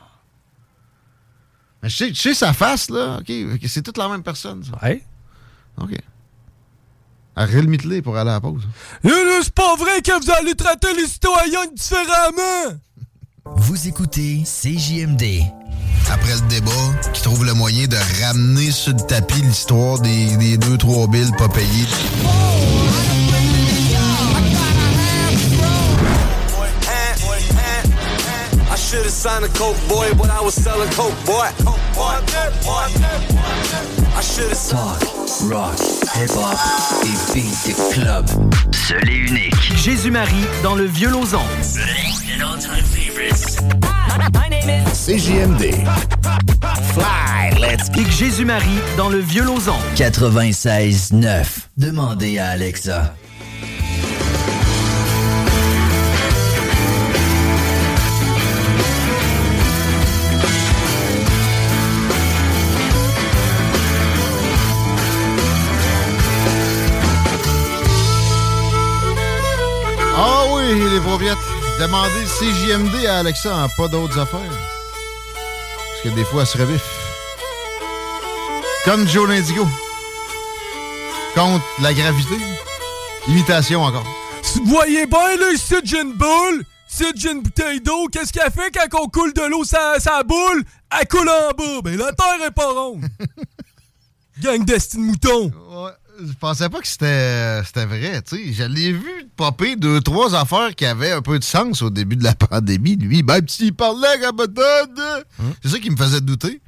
[1.84, 3.18] Mais je sais, je sais sa face, là.
[3.20, 4.72] OK, ok, c'est toute la même personne, ça.
[4.84, 5.04] Ouais.
[5.80, 5.96] OK.
[7.36, 8.64] Ariel Mitley pour aller à la pause.
[9.04, 12.80] C'est pas vrai que vous allez traiter les citoyens différemment!
[13.56, 15.24] Vous écoutez CJMD.
[16.12, 16.72] Après le débat,
[17.14, 21.32] qui trouve le moyen de ramener sur le tapis l'histoire des, des deux, trois billes
[21.38, 21.86] pas payées.
[28.98, 31.48] Should've signed a coke boy, but I was selling coke boy.
[31.64, 32.88] Coke boy, coke boy.
[34.16, 35.00] I should've Talk,
[35.50, 35.78] rock,
[36.16, 36.58] hip-hop
[37.04, 38.26] et beat de club.
[38.72, 39.54] Seul et unique.
[39.76, 41.42] Jésus-Marie dans le vieux Lauson.
[44.94, 45.74] CJMD.
[46.94, 49.78] Fly, let's kick Jésus-Marie dans le vieux Lauson.
[49.96, 51.46] 96.9.
[51.78, 53.14] Demandez à Alexa.
[70.74, 71.38] Les paupiètes.
[71.80, 74.40] Demandez CJMD à Alexa en pas d'autres affaires.
[74.42, 76.84] Parce que des fois, elle se rebiffe.
[78.84, 79.66] Comme Joe Lindigo.
[81.36, 82.36] Contre la gravité.
[83.28, 84.06] Imitation encore.
[84.56, 86.64] Vous voyez bien, là, ici, j'ai une boule.
[86.90, 88.08] Ici, j'ai une bouteille d'eau.
[88.12, 90.64] Qu'est-ce qu'elle fait quand on coule de l'eau sa, sa boule?
[91.00, 91.82] Elle coule en bas.
[91.84, 93.06] Ben, la terre est pas ronde.
[94.42, 95.52] Gang d'estime mouton.
[95.70, 98.54] Ouais, je pensais pas que c'était c'était vrai, tu sais.
[98.54, 102.16] Je l'ai vu popper deux, trois affaires qui avaient un peu de sens au début
[102.16, 102.96] de la pandémie.
[102.96, 105.26] Lui, même s'il parlait comme méthode,
[105.64, 106.62] c'est ça qui me faisait douter.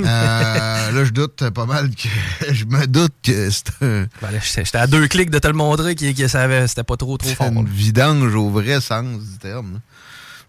[0.00, 0.04] Euh,
[0.92, 2.08] là, je doute pas mal que.
[2.52, 4.06] Je me doute que c'est un.
[4.20, 6.82] Ben, là, J'étais à deux clics de te le montrer que, que ça avait- c'était
[6.82, 7.46] pas trop trop C'est fort.
[7.52, 9.80] une vidange au vrai sens du terme.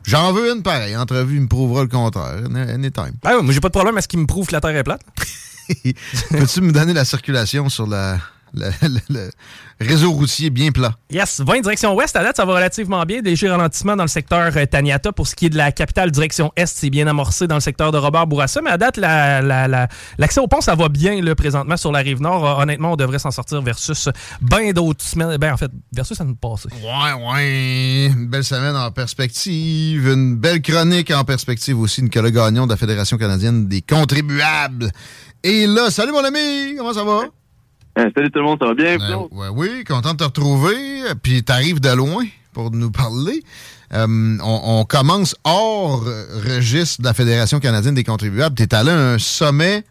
[0.04, 0.96] J'en veux une pareille.
[0.98, 2.44] Entrevue me prouvera le contraire.
[2.46, 3.14] Any- Anytime.
[3.24, 4.76] Ah ouais, moi j'ai pas de problème à ce qu'il me prouve que la Terre
[4.76, 5.02] est plate.
[6.32, 8.18] Peux-tu me donner la circulation sur la,
[8.54, 9.30] le
[9.82, 10.96] réseau routier bien plat?
[11.12, 13.22] Yes, 20 direction ouest, à date, ça va relativement bien.
[13.22, 15.12] Léger ralentissement dans le secteur euh, Taniata.
[15.12, 17.92] Pour ce qui est de la capitale direction est, c'est bien amorcé dans le secteur
[17.92, 18.62] de Robert Bourassa.
[18.62, 19.88] Mais à date, la- la- la-
[20.18, 22.46] l'accès au pont, ça va bien là, présentement sur la rive nord.
[22.48, 24.08] Euh, honnêtement, on devrait s'en sortir versus
[24.42, 25.36] bien d'autres semaines.
[25.38, 26.66] Ben, en fait, versus ça nous passe.
[26.66, 28.06] Ouais, ouais.
[28.16, 30.08] Une belle semaine en perspective.
[30.08, 32.02] Une belle chronique en perspective aussi.
[32.04, 34.92] Nicolas Gagnon de la Fédération canadienne des contribuables.
[35.48, 37.22] Et là, salut mon ami, comment ça va?
[38.16, 38.98] salut tout le monde, ça va bien?
[38.98, 40.76] Ben, ouais, oui, content de te retrouver.
[41.22, 43.44] Puis t'arrives de loin pour nous parler.
[43.94, 44.08] Euh,
[44.44, 48.56] on, on commence hors registre de la Fédération canadienne des contribuables.
[48.56, 49.84] T'es allé à un sommet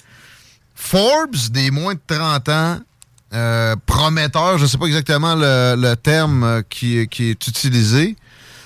[0.74, 2.78] Forbes des moins de 30 ans.
[3.32, 8.16] euh, prometteur, je ne sais pas exactement le, le terme euh, qui, qui est utilisé,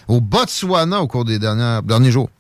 [0.09, 2.31] au Botswana au cours des dernières, derniers jours.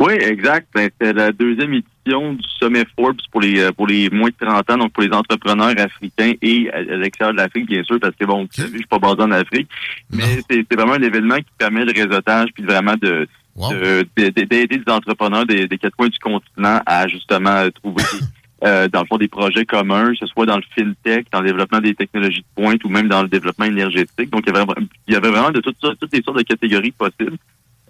[0.00, 0.68] Oui, exact.
[0.74, 4.34] Ben, C'était la deuxième édition du sommet Forbes pour les euh, pour les moins de
[4.46, 7.98] 30 ans, donc pour les entrepreneurs africains et à à l'extérieur de l'Afrique, bien sûr,
[7.98, 9.68] parce que bon, savez, je suis pas basé en Afrique,
[10.10, 13.26] mais c'est vraiment un événement qui permet le réseautage puis vraiment de
[13.70, 18.02] de- de- d'aider des entrepreneurs des, des quatre coins du continent à justement euh, trouver
[18.64, 21.46] euh, dans le fond des projets communs, que ce soit dans le fintech, dans le
[21.48, 24.30] développement des technologies de pointe ou même dans le développement énergétique.
[24.30, 26.42] Donc, il y avait, vraiment- il y avait vraiment de toutes, toutes les sortes de
[26.42, 27.36] catégories possibles.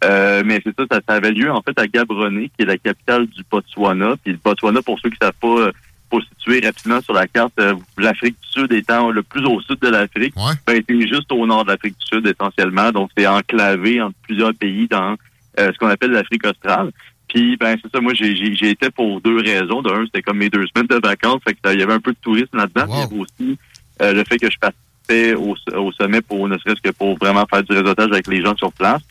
[0.03, 2.79] Euh, mais c'est ça, ça, ça avait lieu en fait à Gaborone, qui est la
[2.79, 4.17] capitale du Botswana.
[4.23, 5.73] Puis le Botswana, pour ceux qui ne savent pas, euh,
[6.11, 9.79] pour situer rapidement sur la carte, euh, l'Afrique du Sud étant le plus au sud
[9.81, 10.35] de l'Afrique,
[10.67, 12.93] ben, c'est juste au nord de l'Afrique du Sud essentiellement.
[12.93, 15.17] Donc c'est enclavé entre plusieurs pays dans
[15.59, 16.91] euh, ce qu'on appelle l'Afrique australe.
[17.29, 19.83] Puis ben c'est ça, moi j'ai j'ai été pour deux raisons.
[19.83, 22.13] D'un, c'était comme mes deux semaines de vacances, fait que il y avait un peu
[22.13, 22.85] de tourisme là-dedans.
[22.87, 23.59] Puis il y avait aussi
[24.03, 27.45] euh, le fait que je participais au, au sommet pour ne serait-ce que pour vraiment
[27.47, 29.03] faire du réseautage avec les gens sur place.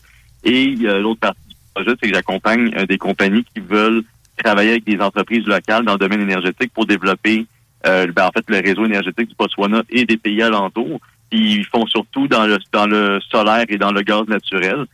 [0.44, 4.02] Et euh, l'autre partie du projet, c'est que j'accompagne euh, des compagnies qui veulent
[4.42, 7.46] travailler avec des entreprises locales dans le domaine énergétique pour développer
[7.86, 11.00] euh, ben, en fait le réseau énergétique du Botswana et des pays alentours.
[11.30, 14.84] Puis ils font surtout dans le dans le solaire et dans le gaz naturel.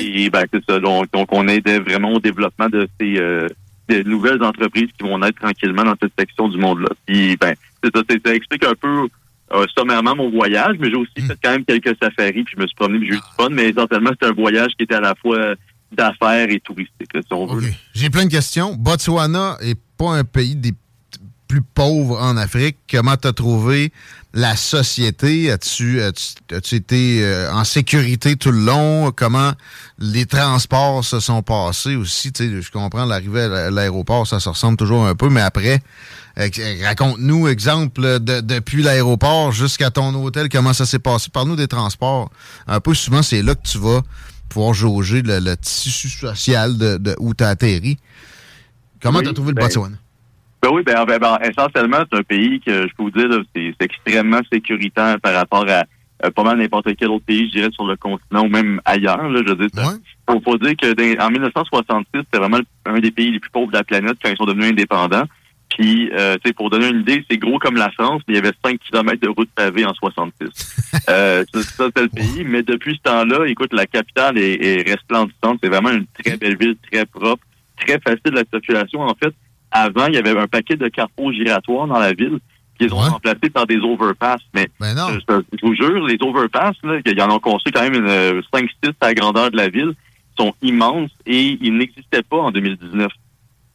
[0.00, 0.78] Et ben c'est ça.
[0.78, 3.48] Donc, donc on aide vraiment au développement de ces euh,
[3.88, 6.88] de nouvelles entreprises qui vont naître tranquillement dans cette section du monde-là.
[7.06, 9.08] Puis ben c'est ça, c'est- ça explique un peu
[9.52, 12.66] euh, sommairement mon voyage, mais j'ai aussi fait quand même quelques safaris, puis je me
[12.66, 15.00] suis promené, puis j'ai eu du fun, mais essentiellement c'est un voyage qui était à
[15.00, 15.54] la fois
[15.92, 17.68] d'affaires et touristique, là, si on veut.
[17.94, 18.74] J'ai plein de questions.
[18.74, 20.72] Botswana est pas un pays des
[21.48, 22.76] plus pauvres en Afrique.
[22.88, 23.92] Comment t'as trouvé
[24.32, 25.50] la société?
[25.50, 29.12] As-tu as-tu- as-tu été euh, en sécurité tout le long?
[29.14, 29.52] Comment
[29.98, 32.32] les transports se sont passés aussi?
[32.32, 35.80] Tu sais, je comprends l'arrivée à l'aéroport, ça se ressemble toujours un peu, mais après,
[36.38, 36.48] euh,
[36.82, 41.28] raconte-nous, exemple, de- depuis l'aéroport jusqu'à ton hôtel, comment ça s'est passé?
[41.32, 42.30] Parle-nous des transports.
[42.66, 44.02] Un peu souvent, c'est là que tu vas
[44.48, 47.98] pouvoir jauger le, le tissu social de, de où tu as atterri.
[49.02, 49.96] Comment Oui, tu as trouvé le ben, Botswana?
[50.62, 53.74] Ben oui, ben, ben, ben, essentiellement, c'est un pays que je peux vous dire, c'est
[53.80, 55.84] extrêmement sécuritaire par rapport à
[56.22, 59.26] euh, pas mal n'importe quel autre pays, je dirais, sur le continent ou même ailleurs.
[59.28, 59.82] Là, je veux dire,
[60.28, 63.72] faut, faut dire que dans- en 1966, c'était vraiment un des pays les plus pauvres
[63.72, 65.24] de la planète quand ils sont devenus indépendants.
[65.70, 68.36] Puis, euh, tu sais, pour donner une idée, c'est gros comme la France, mais il
[68.36, 70.76] y avait 5 km de route pavée en 66.
[71.08, 72.44] euh, ça, ça, c'est le pays.
[72.44, 75.58] Mais depuis ce temps-là, écoute, la capitale est, est resplendissante.
[75.62, 77.42] C'est vraiment une très belle ville, très propre,
[77.78, 79.00] très facile la circulation.
[79.00, 79.32] En fait,
[79.70, 82.38] avant, il y avait un paquet de carrefours giratoires dans la ville
[82.78, 84.40] qui les ont remplacés par des overpass.
[84.54, 85.08] Mais Ben non.
[85.12, 88.08] je, je- je vous jure, les overpass, là, ils en ont construit quand même une,
[88.08, 88.68] euh, 5-6
[89.00, 89.92] à la grandeur de la ville,
[90.38, 93.12] sont immenses et ils n'existaient pas en 2019.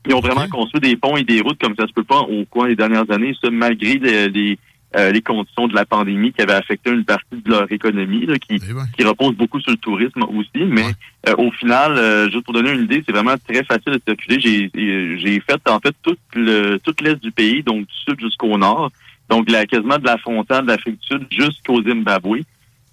[0.07, 2.45] Ils ont vraiment construit des ponts et des routes comme ça se peut pas au
[2.45, 4.59] coin des dernières années, ça malgré les, les,
[4.95, 8.37] euh, les conditions de la pandémie qui avaient affecté une partie de leur économie, là,
[8.39, 10.65] qui, qui repose beaucoup sur le tourisme aussi.
[10.65, 10.85] Mais
[11.27, 14.39] euh, au final, euh, juste pour donner une idée, c'est vraiment très facile de circuler.
[14.39, 18.57] J'ai j'ai fait en fait tout le toute l'est du pays, donc du sud jusqu'au
[18.57, 18.91] nord,
[19.29, 22.41] donc la, quasiment de la frontière de l'Afrique du Sud jusqu'au Zimbabwe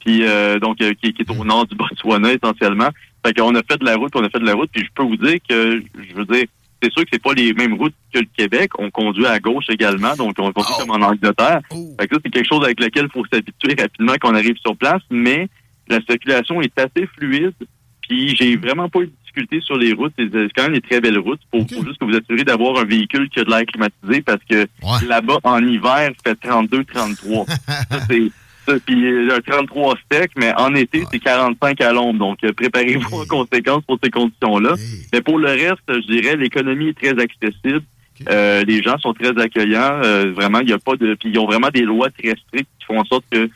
[0.04, 2.88] puis euh, donc euh, qui, qui est au nord du Botswana essentiellement.
[3.24, 4.90] Fait qu'on a fait de la route, on a fait de la route, puis je
[4.94, 6.46] peux vous dire que je veux dire,
[6.82, 8.72] c'est sûr que c'est pas les mêmes routes que le Québec.
[8.78, 11.60] On conduit à gauche également, donc on conduit comme en Angleterre.
[11.70, 14.56] Fait que ça, c'est quelque chose avec lequel il faut s'habituer rapidement quand on arrive
[14.56, 15.48] sur place, mais
[15.88, 17.54] la circulation est assez fluide.
[18.08, 20.12] Puis j'ai vraiment pas eu de difficulté sur les routes.
[20.18, 21.40] C'est quand même des très belles routes.
[21.50, 24.42] Faut, faut juste que vous assurez d'avoir un véhicule qui a de l'air climatisé parce
[24.48, 24.66] que
[25.06, 27.46] là-bas, en hiver, il fait 32-33.
[27.68, 28.30] ça, c'est ça,
[28.86, 32.18] puis euh, un 33 sec, mais en été, c'est 45 à l'ombre.
[32.18, 34.74] Donc, euh, préparez-vous en conséquence pour ces conditions-là.
[35.12, 37.82] Mais pour le reste, je dirais, l'économie est très accessible.
[38.28, 40.00] Euh, les gens sont très accueillants.
[40.04, 41.14] Euh, vraiment, il n'y a pas de...
[41.14, 43.48] Puis ils ont vraiment des lois très strictes qui font en sorte que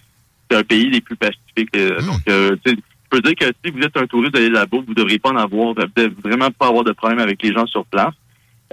[0.51, 1.77] c'est un pays des plus pacifiques.
[1.77, 4.51] Euh, Donc, euh, tu sais, je peux dire que si vous êtes un touriste d'aller
[4.51, 5.83] là-bas, vous ne devriez pas en avoir, vous
[6.25, 8.15] vraiment pas avoir de problème avec les gens sur place.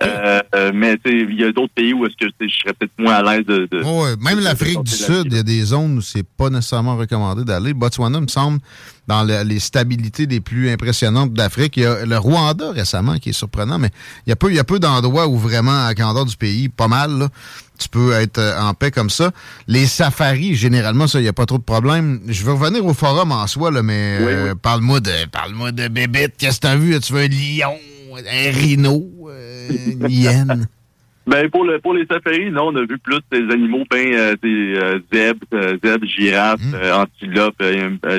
[0.02, 3.14] Euh, euh, mais il y a d'autres pays où est-ce que je serais peut-être moins
[3.14, 6.02] à l'aise de, de- Ouais, même l'Afrique du Sud, il y a des zones où
[6.02, 7.74] c'est pas nécessairement recommandé d'aller.
[7.76, 8.60] Botswana, me semble,
[9.08, 11.78] dans le- les stabilités les plus impressionnantes d'Afrique.
[11.78, 13.92] Il y a le Rwanda récemment qui est surprenant, mais
[14.26, 16.70] il y a peu, il y a peu d'endroits où vraiment, à grandeur du pays,
[16.70, 17.30] pas mal, là,
[17.78, 19.32] tu peux être euh, en paix comme ça.
[19.68, 22.20] Les safaris, généralement, ça, il n'y a pas trop de problème.
[22.28, 26.34] Je vais revenir au forum en soi, là, mais euh, parle-moi de parle-moi de bébête.
[26.38, 27.00] Qu'est-ce que t'as vu?
[27.00, 27.76] Tu veux un lion,
[28.18, 30.68] un rhino, euh, une hyène?
[31.26, 34.36] Ben pour le pour les safaris, non, on a vu plus des animaux ben euh,
[34.44, 37.64] des euh, zèbres, euh, zèbres, girafes, euh, antilopes,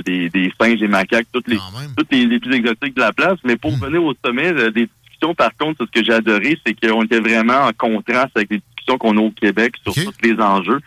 [0.06, 1.58] des, des singes, des macaques, toutes les
[1.98, 3.38] toutes les, les plus exotiques de la place.
[3.44, 7.02] Mais pour venir au sommet des discussions, par contre, ce que j'ai adoré, c'est qu'on
[7.02, 10.80] était vraiment en contraste avec les discussions qu'on a au Québec sur tous les enjeux.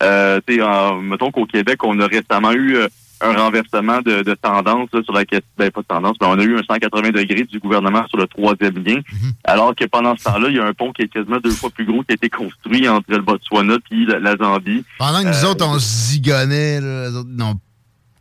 [0.00, 0.40] Euh,
[1.02, 2.76] mettons qu'au Québec, on a récemment eu
[3.20, 6.38] un renversement de, de tendance là, sur la question, ben pas de tendance, mais on
[6.38, 9.00] a eu un 180 degrés du gouvernement sur le troisième lien,
[9.44, 11.70] alors que pendant ce temps-là, il y a un pont qui est quasiment deux fois
[11.70, 14.84] plus gros qui a été construit entre le Botswana puis la, la Zambie.
[14.98, 17.54] Pendant que nous Euh, autres, on zigonnait, là, les autres, non,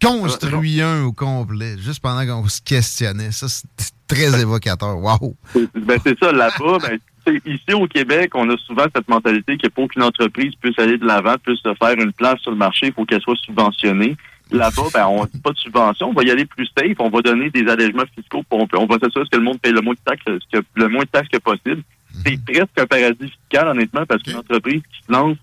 [0.02, 3.32] construit un au complet, juste pendant qu'on se questionnait.
[3.32, 3.68] Ça, c'est
[4.08, 4.98] très évocateur.
[4.98, 5.36] Wow!
[5.76, 9.58] Ben, c'est ça, là-bas, ben, tu sais, ici au Québec, on a souvent cette mentalité
[9.58, 12.58] que pour qu'une entreprise puisse aller de l'avant, puisse se faire une place sur le
[12.58, 14.16] marché, il faut qu'elle soit subventionnée.
[14.52, 17.22] Là-bas, ben, on dit pas de subvention, on va y aller plus safe, on va
[17.22, 20.00] donner des allègements fiscaux, pour, on va s'assurer que le monde paye le moins de
[20.06, 21.82] taxes, que- le moins de taxes que possible.
[22.24, 25.38] C'est presque un paradis fiscal, honnêtement, parce qu'une entreprise qui se lance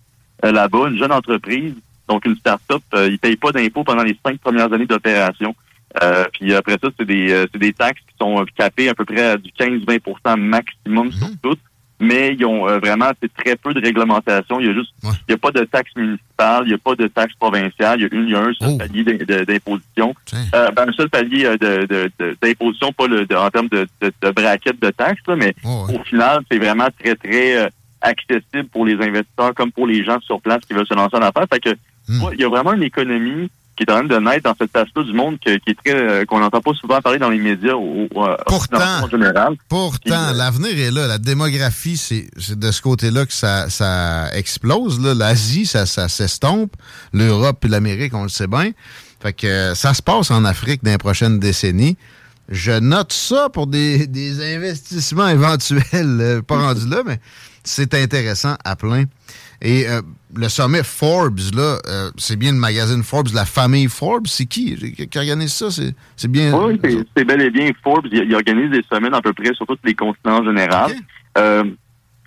[0.44, 1.74] euh, là-bas, une jeune entreprise,
[2.08, 5.54] donc une start-up, euh, ils payent pas d'impôts pendant les cinq premières années d'opération.
[6.02, 9.04] Euh, puis après ça, c'est des, euh, c'est des taxes qui sont capées à peu
[9.04, 11.58] près à du 15-20% maximum sur toutes.
[12.00, 14.58] Mais ils ont euh, vraiment c'est très peu de réglementation.
[14.58, 14.92] Il y a juste,
[15.28, 18.00] il y a pas de taxe municipale, il n'y a pas de taxe provinciale.
[18.00, 20.14] Il y a une, il y a un seul palier d'im- de- d'imposition.
[20.54, 23.86] Euh, ben, un seul palier euh, de, de, de- d'imposition, pas le, en termes de,
[24.00, 25.54] de, de braquette de taxes, là, mais
[25.94, 27.68] au final, c'est vraiment très très euh,
[28.00, 31.22] accessible pour les investisseurs comme pour les gens sur place qui veulent se lancer en
[31.22, 31.46] affaires.
[31.52, 31.70] Fait que
[32.24, 33.50] ouais, il y a vraiment une économie
[33.84, 35.94] qui est en train de naître dans cette place-là du monde que- qui est très
[35.94, 38.36] euh, qu'on n'entend pas souvent parler dans les médias au, au- euh,
[39.04, 39.54] en général.
[39.68, 41.06] Pourtant, l'avenir est là.
[41.06, 45.00] La démographie, c'est c'est de ce côté-là que ça, ça explose.
[45.00, 45.14] là.
[45.14, 46.72] L'Asie, ça, ça s'estompe.
[47.14, 48.70] L'Europe et l'Amérique, on le sait bien.
[49.22, 51.96] Fait que euh, ça se passe en Afrique dans les prochaines décennies.
[52.48, 55.82] Je note ça pour des, des investissements éventuels.
[56.20, 57.18] euh, pas rendus là, mais
[57.64, 59.04] c'est intéressant à plein.
[59.62, 60.00] Et euh,
[60.34, 64.26] le sommet Forbes, là, euh, c'est bien le magazine Forbes, la famille Forbes.
[64.26, 64.76] C'est qui
[65.08, 65.70] qui organise ça?
[65.70, 66.52] C'est c'est bien...
[66.54, 68.06] Oui, c'est- c'est bel et bien Forbes.
[68.12, 70.92] Il, il organise des semaines à peu près sur tous les continents en général.
[71.38, 71.64] Euh,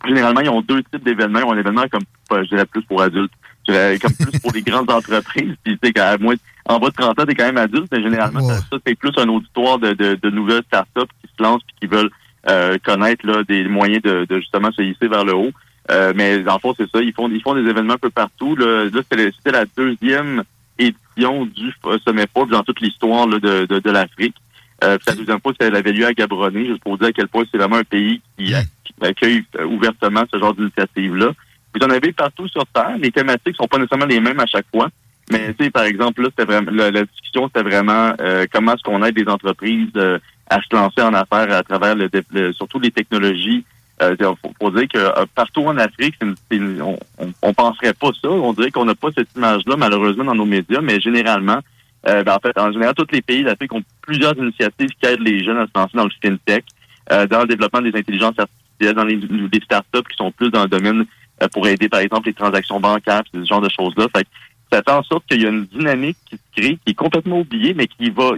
[0.06, 1.40] généralement, ils ont deux types d'événements.
[1.40, 2.04] Ils ont un événement comme,
[2.44, 3.32] je dirais plus pour adultes.
[3.68, 5.54] Je dirais comme plus pour les grandes entreprises.
[5.64, 6.36] Puis, tu sais, qu'à moins,
[6.66, 9.12] en bas de 30 ans, t'es quand même adulte, mais généralement, ça, ça, c'est plus
[9.18, 12.10] un auditoire de, de, de nouvelles startups qui se lancent puis qui veulent
[12.50, 15.52] euh, connaître là, des moyens de, de justement se hisser vers le haut.
[15.92, 17.02] Euh, mais dans le fond, c'est ça.
[17.02, 18.56] Ils font, ils font des événements un peu partout.
[18.56, 20.44] Là, là c'était la deuxième
[20.80, 24.36] édition du F- sommet Forbes dans toute l'histoire de, de, de l'Afrique.
[24.84, 27.44] Euh, la deuxième fois, c'est la Vallée à Gaborone, juste pour dire à quel point
[27.52, 28.54] c'est vraiment un pays qui,
[29.02, 31.32] accueille euh, ouvertement ce genre d'initiative-là.
[31.76, 32.98] Vous en avez partout sur Terre.
[33.00, 34.90] Les thématiques sont pas nécessairement les mêmes à chaque fois.
[35.32, 38.74] Mais tu sais, par exemple, là, c'était vraiment la, la discussion, c'était vraiment euh, comment
[38.74, 40.20] est-ce qu'on aide des entreprises euh,
[40.50, 43.64] à se lancer en affaires à travers le, le- surtout les technologies.
[44.04, 46.98] Euh, faut, faut dire que euh, partout en Afrique, une- une- on,
[47.42, 48.30] on, penserait pas ça.
[48.30, 51.60] On dirait qu'on n'a pas cette image-là, malheureusement, dans nos médias, mais généralement,
[52.08, 55.22] euh, ben, en fait, en général, tous les pays d'Afrique ont plusieurs initiatives qui aident
[55.22, 56.66] les jeunes à se lancer dans le fintech,
[57.12, 59.20] euh, dans le développement des intelligences artificielles, dans les,
[59.64, 61.06] startups qui sont plus dans le domaine
[61.42, 64.08] euh, pour aider, par exemple, les transactions bancaires, ce genre de choses-là.
[64.16, 64.30] Fait que
[64.72, 67.40] ça fait en sorte qu'il y a une dynamique qui se crée, qui est complètement
[67.40, 68.32] oubliée, mais qui va...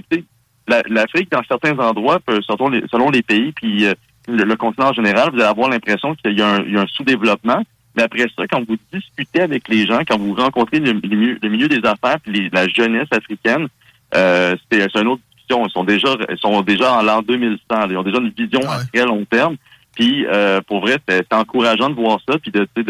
[0.89, 3.85] L'Afrique, dans certains endroits, peut- selon les, selon les pays, puis
[4.27, 7.63] le, le continent en général, vous allez avoir l'impression qu'il y a un, un sous-développement.
[7.95, 11.37] Mais après ça, quand vous discutez avec les gens, quand vous rencontrez le, le milieu,
[11.41, 13.67] le milieu des affaires, puis les- la jeunesse africaine,
[14.15, 15.65] euh, c'est c'est une autre discussion.
[15.65, 17.59] Ils sont déjà, ils sont déjà en l'an 2100.
[17.69, 17.87] là.
[17.89, 19.55] Ils ont déjà une vision à très long terme.
[19.95, 22.81] Puis, euh, pour vrai, c'est c'est encourageant de voir ça, puis de, de,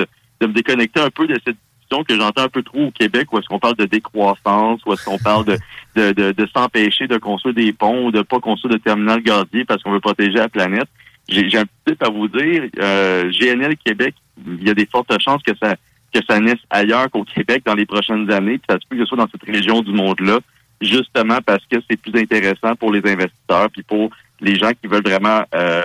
[0.42, 3.32] de me déconnecter un peu de cette discussion que j'entends un peu trop au Québec,
[3.32, 5.58] où est-ce qu'on parle de décroissance, où est-ce qu'on parle de,
[5.96, 9.66] de, de, de s'empêcher de construire des ponts ou de pas construire de terminal gazier
[9.66, 10.88] parce qu'on veut protéger la planète.
[11.28, 12.63] J'ai un petit à vous dire.
[12.80, 14.15] Euh, GNL Québec,
[14.45, 15.76] il y a des fortes chances que ça
[16.13, 18.57] que ça naisse ailleurs qu'au Québec dans les prochaines années.
[18.57, 20.39] Puis ça se peut que ce soit dans cette région du monde-là,
[20.80, 24.09] justement parce que c'est plus intéressant pour les investisseurs puis pour
[24.39, 25.84] les gens qui veulent vraiment euh,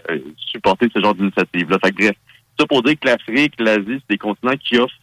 [0.53, 1.78] supporter ce genre d'initiative-là.
[1.82, 2.16] Fait que bref,
[2.59, 4.95] ça pour dire que l'Afrique, l'Asie, c'est des continents qui offrent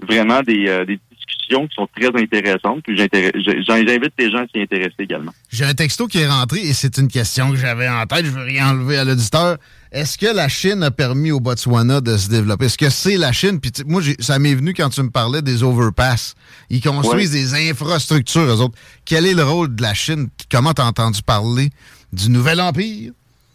[0.00, 2.82] vraiment des, euh, des discussions qui sont très intéressantes.
[2.84, 5.32] Puis j'invite les gens à s'y intéresser également.
[5.50, 8.26] J'ai un texto qui est rentré et c'est une question que j'avais en tête.
[8.26, 9.56] Je veux rien enlever à l'auditeur.
[9.96, 12.66] Est-ce que la Chine a permis au Botswana de se développer?
[12.66, 13.60] Est-ce que c'est la Chine?
[13.60, 16.34] Puis moi, ça m'est venu quand tu me parlais des overpass.
[16.68, 18.76] Ils construisent des infrastructures, eux autres.
[19.06, 20.28] Quel est le rôle de la Chine?
[20.52, 21.70] Comment t'as entendu parler
[22.12, 23.12] du nouvel empire?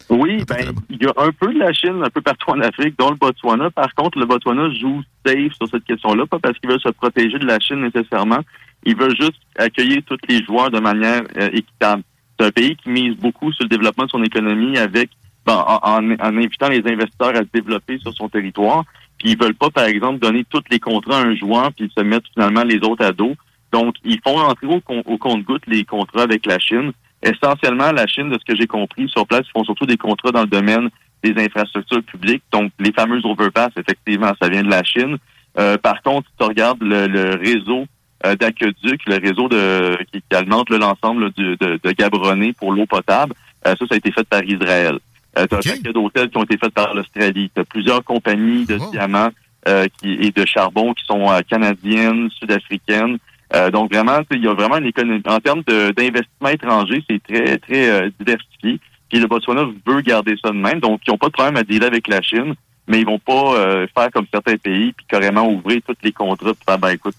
[0.10, 2.98] Oui, ben, il y a un peu de la Chine un peu partout en Afrique,
[2.98, 3.70] dont le Botswana.
[3.70, 7.38] Par contre, le Botswana joue safe sur cette question-là, pas parce qu'ils veulent se protéger
[7.38, 8.40] de la Chine nécessairement.
[8.84, 12.02] Ils veulent juste accueillir tous les joueurs de manière euh, équitable.
[12.40, 15.12] C'est un pays qui mise beaucoup sur le développement de son économie avec
[15.48, 18.84] en, en- en invitant les investisseurs à se développer sur son territoire.
[19.18, 22.04] Puis ils veulent pas, par exemple, donner tous les contrats à un joueur puis se
[22.04, 23.34] mettre finalement les autres à dos.
[23.72, 26.92] Donc, ils font rentrer au, au compte-goutte les contrats avec la Chine.
[27.24, 30.32] Essentiellement, la Chine, de ce que j'ai compris, sur place, ils font surtout des contrats
[30.32, 30.90] dans le domaine
[31.24, 32.44] des infrastructures publiques.
[32.52, 35.18] Donc, les fameux overpass, effectivement, ça vient de la Chine.
[35.60, 37.86] Euh, par contre, si tu regardes le, le réseau
[38.26, 43.34] euh, d'aqueduc, le réseau de qui, qui alimente l'ensemble de, de Gaborone pour l'eau potable,
[43.68, 44.98] euh, ça, ça a été fait par Israël.
[45.38, 47.50] Euh, tu as un paquet d'hôtels qui ont été faits par l'Australie.
[47.54, 49.30] Tu as plusieurs compagnies de diamants
[49.68, 53.18] euh, qui, et de charbon qui sont euh, canadiennes, sud-africaines.
[53.54, 55.22] Euh, donc vraiment, il y a vraiment une économie.
[55.26, 58.80] En termes d'investissement étranger, c'est très, très euh, diversifié.
[59.10, 60.80] Puis le Botswana veut garder ça de même.
[60.80, 62.56] Donc, ils n'ont pas de problème à dealer avec la Chine,
[62.88, 66.54] mais ils vont pas euh, faire comme certains pays, puis carrément ouvrir tous les contrats,
[66.54, 67.16] puis faire, ben écoute,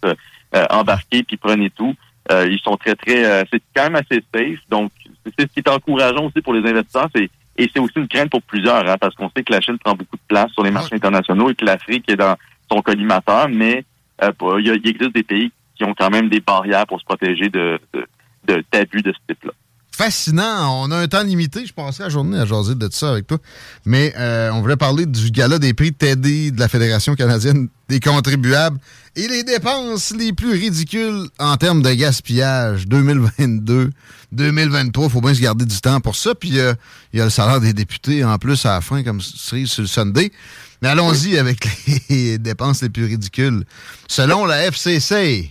[0.71, 1.95] embarquez, puis prenez tout.
[2.31, 3.25] Euh, ils sont très, très...
[3.25, 4.61] euh, c'est quand même assez safe.
[4.71, 4.93] Donc,
[5.25, 7.09] c'est c'est ce qui est encourageant aussi pour les investisseurs.
[7.15, 9.79] C'est et c'est aussi une crainte pour plusieurs, hein, parce qu'on sait que la Chine
[9.79, 12.37] prend beaucoup de place sur les marchés internationaux et que l'Afrique est dans
[12.71, 13.85] son collimateur, mais
[14.23, 17.49] euh, a- il existe des pays qui ont quand même des barrières pour se protéger
[17.49, 18.07] de, de,
[18.47, 19.53] de d'abus de ce type-là.
[19.95, 20.85] Fascinant.
[20.85, 21.67] On a un temps limité.
[21.67, 23.39] Je passerai la journée à jaser de ça avec toi.
[23.85, 28.01] Mais euh, on voulait parler du gala des prix Teddy de la Fédération canadienne des
[28.01, 28.79] contribuables
[29.17, 33.91] et les dépenses les plus ridicules en termes de gaspillage 2022.
[34.33, 36.35] 2023, faut bien se garder du temps pour ça.
[36.35, 36.73] Puis euh,
[37.13, 39.83] il y a le salaire des députés en plus à la fin, comme cerise sur
[39.83, 40.33] le Sunday.
[40.81, 41.69] Mais allons-y avec
[42.09, 43.65] les dépenses les plus ridicules.
[44.09, 45.51] Selon la FCC,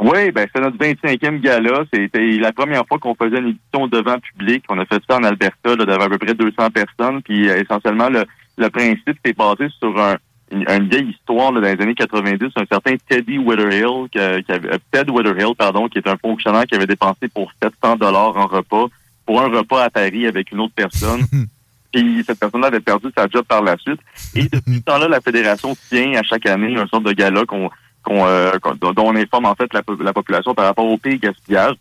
[0.00, 1.84] Oui, ben c'est notre 25e gala.
[1.92, 4.64] C'était la première fois qu'on faisait une édition devant public.
[4.68, 7.22] On a fait ça en Alberta, là, devant à peu près 200 personnes.
[7.22, 8.24] Puis euh, essentiellement, le,
[8.56, 10.16] le principe s'est basé sur un,
[10.50, 12.50] une, une vieille histoire là, dans les années 90.
[12.56, 16.66] Un certain Teddy Witherhill, qui, qui avait, euh, Ted Witherhill, pardon, qui est un fonctionnaire
[16.66, 18.86] qui avait dépensé pour 700 dollars en repas,
[19.24, 21.22] pour un repas à Paris avec une autre personne.
[21.92, 24.00] Puis cette personne-là avait perdu sa job par la suite.
[24.34, 27.70] Et depuis ce temps-là, la fédération tient à chaque année un sorte de gala qu'on,
[28.02, 31.18] qu'on, euh, dont on informe en fait la, po- la population par rapport au pays
[31.18, 31.74] gaspillage.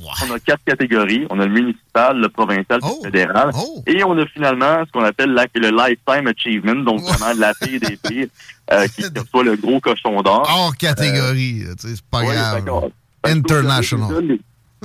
[0.00, 1.26] On a quatre catégories.
[1.28, 3.50] On a le municipal, le provincial, le fédéral.
[3.86, 7.80] Et on a finalement ce qu'on appelle la- le Lifetime Achievement, donc vraiment la pire
[7.80, 8.28] des pires,
[8.72, 10.46] euh, qui reçoit le gros cochon d'or.
[10.48, 12.90] hors catégorie, c'est pas Ouais, grave.
[13.24, 14.24] International.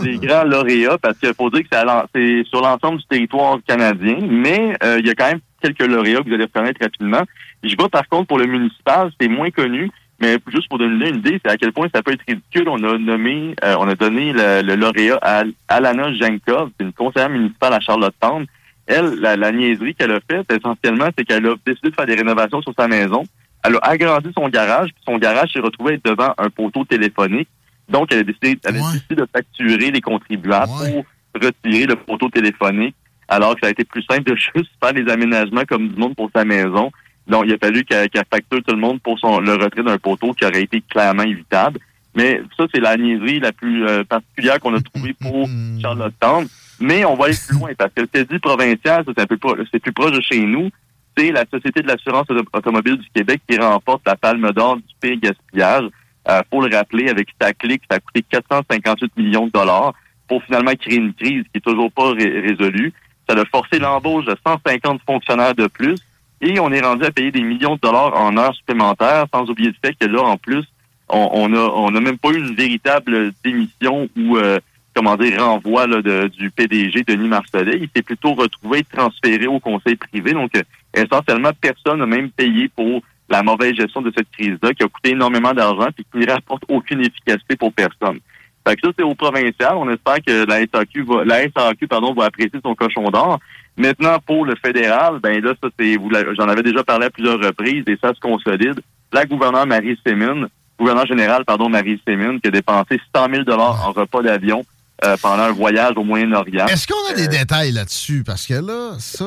[0.01, 1.77] Les, les grands lauréats, parce qu'il faut dire que
[2.15, 6.21] c'est sur l'ensemble du territoire canadien, mais euh, il y a quand même quelques lauréats
[6.21, 7.21] que vous allez reconnaître rapidement.
[7.63, 9.91] Je vais par contre pour le municipal, c'est moins connu,
[10.23, 12.69] Mais juste pour donner une idée, c'est à quel point ça peut être ridicule.
[12.69, 16.93] On a nommé, euh, on a donné le, le lauréat à Alana Jankov, c'est une
[16.93, 18.45] conseillère municipale à Charlottetown.
[18.87, 22.15] Elle, la, la niaiserie qu'elle a faite, essentiellement, c'est qu'elle a décidé de faire des
[22.15, 23.25] rénovations sur sa maison.
[23.65, 27.49] Elle a agrandi son garage, puis son garage s'est retrouvé être devant un poteau téléphonique.
[27.89, 31.05] Donc, elle a décidé, elle a décidé de facturer les contribuables pour
[31.41, 32.95] retirer le poteau téléphonique,
[33.27, 36.15] alors que ça a été plus simple de juste faire les aménagements comme du monde
[36.15, 36.91] pour sa maison.
[37.27, 39.97] Donc, il a fallu qu'elle qu'elle facture tout le monde pour son le retrait d'un
[39.97, 41.79] poteau qui aurait été clairement évitable.
[42.15, 45.47] Mais ça, c'est la niaiserie la plus euh, particulière qu'on a trouvée pour
[45.81, 46.47] Charlottetown.
[46.79, 49.37] Mais on va aller plus loin parce que le crédit provincial, ça, c'est un peu
[49.71, 50.69] c'est plus proche de chez nous.
[51.17, 54.83] C'est la Société de l'assurance auto- automobile du Québec qui remporte la palme d'or du
[54.99, 55.85] pire gaspillage.
[56.29, 59.93] Euh, faut le rappeler, avec Staclick, ça a coûté 458 millions de dollars
[60.27, 62.93] pour finalement créer une crise qui est toujours pas ré- résolue.
[63.29, 65.95] Ça a forcé l'embauche de 150 fonctionnaires de plus
[66.43, 69.69] et on est rendu à payer des millions de dollars en heures supplémentaires, sans oublier
[69.69, 70.63] le fait que là, en plus,
[71.09, 74.59] on, on a on n'a même pas eu une véritable démission ou euh,
[74.95, 77.79] comment dire renvoi là, de- du PDG Denis Marcellet.
[77.81, 80.33] Il s'est plutôt retrouvé transféré au conseil privé.
[80.33, 80.61] Donc, euh,
[80.93, 85.11] essentiellement, personne n'a même payé pour la mauvaise gestion de cette crise-là, qui a coûté
[85.11, 88.19] énormément d'argent et qui ne rapporte aucune efficacité pour personne.
[88.67, 89.73] Fait que ça, c'est au provincial.
[89.75, 93.39] On espère que la SAQ va, la SAQ, pardon, va apprécier son cochon d'or.
[93.77, 95.95] Maintenant, pour le fédéral, ben là, ça, c'est,
[96.37, 98.79] j'en avais déjà parlé à plusieurs reprises et ça se consolide.
[99.11, 100.47] La gouverneure Marie Sémine,
[100.77, 104.63] gouverneur général, pardon, Marie Sémine, qui a dépensé 100 000 en repas d'avion
[105.03, 106.67] euh, pendant un voyage au Moyen-Orient.
[106.67, 108.23] Est-ce qu'on a des détails là-dessus?
[108.25, 109.25] Parce que là, ça,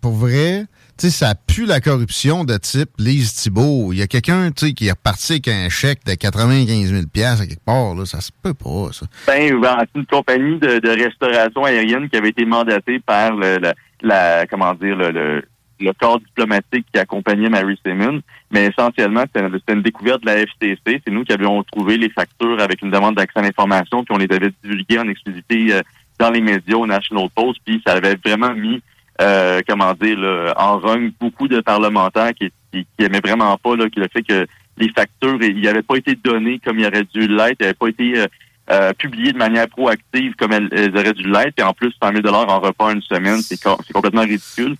[0.00, 0.64] pour vrai,
[0.98, 3.92] tu sais, ça pue la corruption de type Lise Thibault.
[3.92, 7.02] Il y a quelqu'un, tu sais, qui est reparti avec un chèque de 95 000
[7.02, 8.06] à quelque part, là.
[8.06, 9.06] Ça se peut pas, ça.
[9.26, 13.58] Ben, ben, c'est une compagnie de, de restauration aérienne qui avait été mandatée par le,
[13.58, 13.72] le-
[14.02, 15.42] la, comment dire, le, le,
[15.80, 18.20] le corps diplomatique qui accompagnait Mary Simon.
[18.50, 20.78] Mais essentiellement, c'était une, découverte de la FCC.
[21.04, 24.18] C'est nous qui avions trouvé les factures avec une demande d'accès à l'information, puis on
[24.18, 25.82] les avait divulguées en exclusivité euh,
[26.18, 28.82] dans les médias au National Post, puis ça avait vraiment mis,
[29.20, 30.18] euh, comment dire,
[30.56, 34.46] en rogne beaucoup de parlementaires qui, qui, qui aimaient vraiment pas là, le fait que
[34.78, 38.18] les factures, il n'avaient pas été données comme il aurait dû l'être, n'avaient pas été
[38.18, 38.26] euh,
[38.70, 42.12] euh, publiées de manière proactive comme elles, elles auraient dû l'être, et en plus 100
[42.22, 44.76] 000 en repas une semaine, c'est co- c'est complètement ridicule.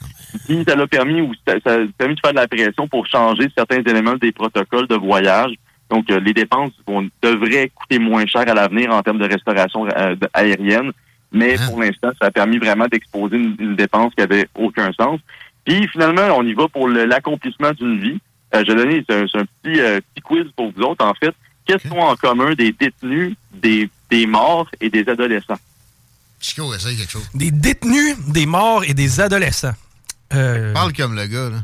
[0.46, 3.06] Puis ça l'a permis, ou ça, ça a permis de faire de la pression pour
[3.06, 5.52] changer certains éléments des protocoles de voyage.
[5.90, 9.86] Donc euh, les dépenses vont, devraient coûter moins cher à l'avenir en termes de restauration
[9.96, 10.92] euh, aérienne,
[11.32, 15.18] mais pour l'instant, ça a permis vraiment d'exposer une, une dépense qui avait aucun sens.
[15.64, 18.18] Puis finalement, on y va pour l'accomplissement d'une vie.
[18.54, 21.04] Euh, je vais donner c'est un, un petit, euh, petit quiz pour vous autres.
[21.04, 21.34] En fait,
[21.68, 25.58] qu'est-ce qu'ont en commun des détenus, des, des morts et des adolescents?
[26.40, 27.28] Chico, essaye quelque chose.
[27.34, 29.74] Des détenus, des morts et des adolescents.
[30.34, 30.72] Euh...
[30.72, 31.58] Parle comme le gars, là.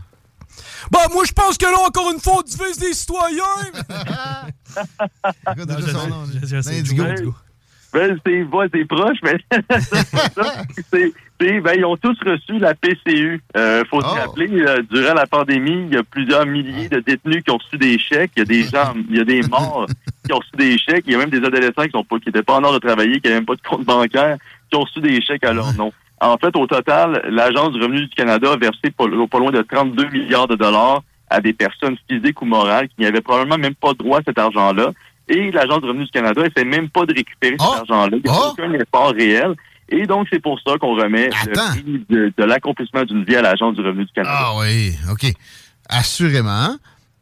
[0.91, 3.43] Bah, moi, je pense que là, encore une fois, on divise des citoyens.
[5.53, 6.25] Écoute, déjà son nom.
[7.95, 9.39] Ben, c'est proche, mais
[10.93, 11.13] c'est,
[11.61, 13.43] ben, ils ont tous reçu la PCU.
[13.57, 17.43] Euh, faut se rappeler, euh, durant la pandémie, il y a plusieurs milliers de détenus
[17.45, 18.33] qui ont reçu des chèques.
[18.37, 19.87] Il y a des gens, il y a des morts
[20.25, 21.05] qui ont reçu des chèques.
[21.07, 22.87] Il y a même des adolescents qui sont pas, qui étaient pas en ordre de
[22.87, 24.37] travailler, qui n'avaient même pas de compte bancaire,
[24.71, 25.93] qui ont reçu des chèques à leur nom.
[26.21, 29.63] En fait, au total, l'Agence du revenu du Canada a versé pas, pas loin de
[29.63, 33.93] 32 milliards de dollars à des personnes physiques ou morales qui n'avaient probablement même pas
[33.95, 34.93] droit à cet argent-là.
[35.29, 38.17] Et l'Agence du revenu du Canada essaie même pas de récupérer cet argent-là.
[38.17, 39.55] Il n'y a aucun effort réel.
[39.89, 43.43] Et donc, c'est pour ça qu'on remet le prix de, de l'accomplissement d'une vie à
[43.43, 44.35] l'Agence du revenu du Canada.
[44.37, 45.31] Ah oui, OK.
[45.89, 46.77] Assurément.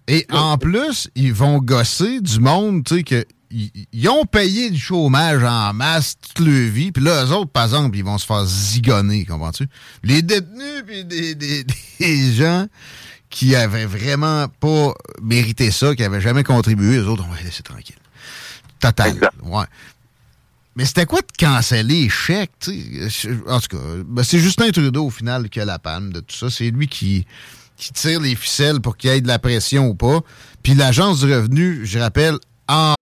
[0.08, 4.78] Et en plus, ils vont gosser du monde, tu sais, que ils ont payé du
[4.78, 8.24] chômage en masse toute leur vie, puis là, eux autres, par exemple, ils vont se
[8.26, 9.66] faire zigonner, comprends-tu?
[10.02, 11.64] Les détenus, puis des, des,
[12.00, 12.66] des gens
[13.28, 14.92] qui avaient vraiment pas
[15.22, 17.96] mérité ça, qui avaient jamais contribué, eux autres, on va les laisser tranquilles.
[18.80, 19.12] Total.
[19.42, 19.64] Ouais.
[20.74, 22.08] Mais c'était quoi de canceller
[22.60, 23.30] tu sais?
[23.46, 26.34] En tout cas, ben, c'est Justin Trudeau, au final, qui a la panne de tout
[26.34, 26.48] ça.
[26.48, 27.26] C'est lui qui,
[27.76, 30.20] qui tire les ficelles pour qu'il y ait de la pression ou pas.
[30.62, 32.36] Puis l'Agence du revenu, je rappelle,
[32.68, 32.94] en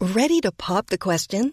[0.00, 1.52] Ready to pop the question?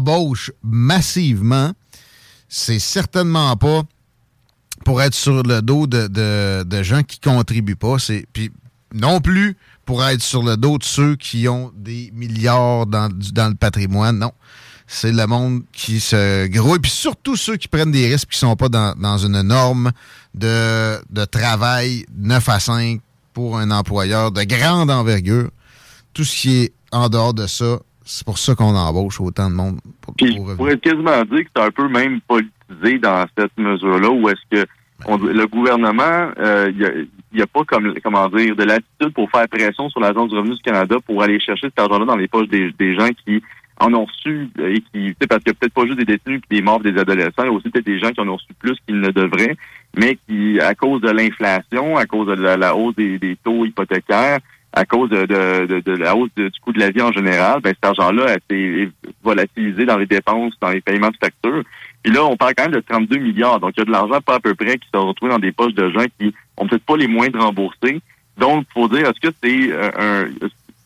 [0.00, 1.72] embauche massivement,
[2.48, 3.82] c'est certainement pas
[4.84, 6.06] pour être sur le dos de,
[6.64, 7.98] de- gens qui contribuent pas.
[7.98, 8.50] C'est puis
[8.94, 13.48] non plus pour être sur le dos de ceux qui ont des milliards dans, dans
[13.48, 14.18] le patrimoine.
[14.18, 14.32] Non.
[14.86, 16.80] C'est le monde qui se grouille.
[16.80, 19.92] Puis surtout ceux qui prennent des risques qui sont pas dans, dans une norme
[20.34, 23.00] de, de travail 9 à 5
[23.32, 25.50] pour un employeur de grande envergure.
[26.14, 29.54] Tout ce qui est en dehors de ça, c'est pour ça qu'on embauche autant de
[29.54, 29.80] monde.
[30.00, 33.56] Pour, Puis, pour je pourrais quasiment dire que c'est un peu même politisé dans cette
[33.58, 34.66] mesure-là, où est-ce que
[35.06, 39.48] on- le gouvernement, euh, il n'y a, pas comme comment dire de l'attitude pour faire
[39.48, 42.48] pression sur l'Agence du revenu du Canada pour aller chercher cet argent-là dans les poches
[42.48, 43.42] des, des gens qui
[43.78, 45.98] en ont reçu euh, et qui, tu sais, parce qu'il y a peut-être pas juste
[45.98, 48.20] des détenus puis des morts des adolescents, il y a aussi peut-être des gens qui
[48.20, 49.56] en ont reçu plus qu'ils ne devraient,
[49.96, 53.64] mais qui, à cause de l'inflation, à cause de la, la hausse des, des taux
[53.64, 54.40] hypothécaires,
[54.72, 57.60] à cause de, de, de- de la hausse du coût de la vie en général,
[57.60, 58.88] ben cet argent-là été
[59.22, 61.62] volatilisé dans les dépenses, dans les paiements de factures.
[62.02, 63.60] Puis là, on parle quand même de 32 milliards.
[63.60, 65.52] Donc, il y a de l'argent pas à peu près qui se retrouve dans des
[65.52, 68.00] poches de gens qui ont peut-être pas les moyens de rembourser.
[68.38, 70.24] Donc, faut dire, est-ce que c'est euh, un...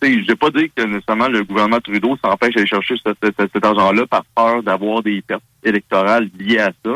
[0.02, 3.48] Je vais pas dire que nécessairement le gouvernement Trudeau s'empêche d'aller chercher ce- ce- ce-
[3.52, 6.90] cet argent-là par peur d'avoir des pertes électorales liées à ça.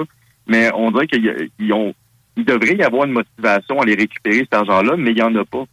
[0.47, 1.95] Mais on dirait qu'il ont,
[2.37, 5.35] il devrait y avoir une motivation à aller récupérer cet argent-là, mais il n'y en
[5.37, 5.65] a pas.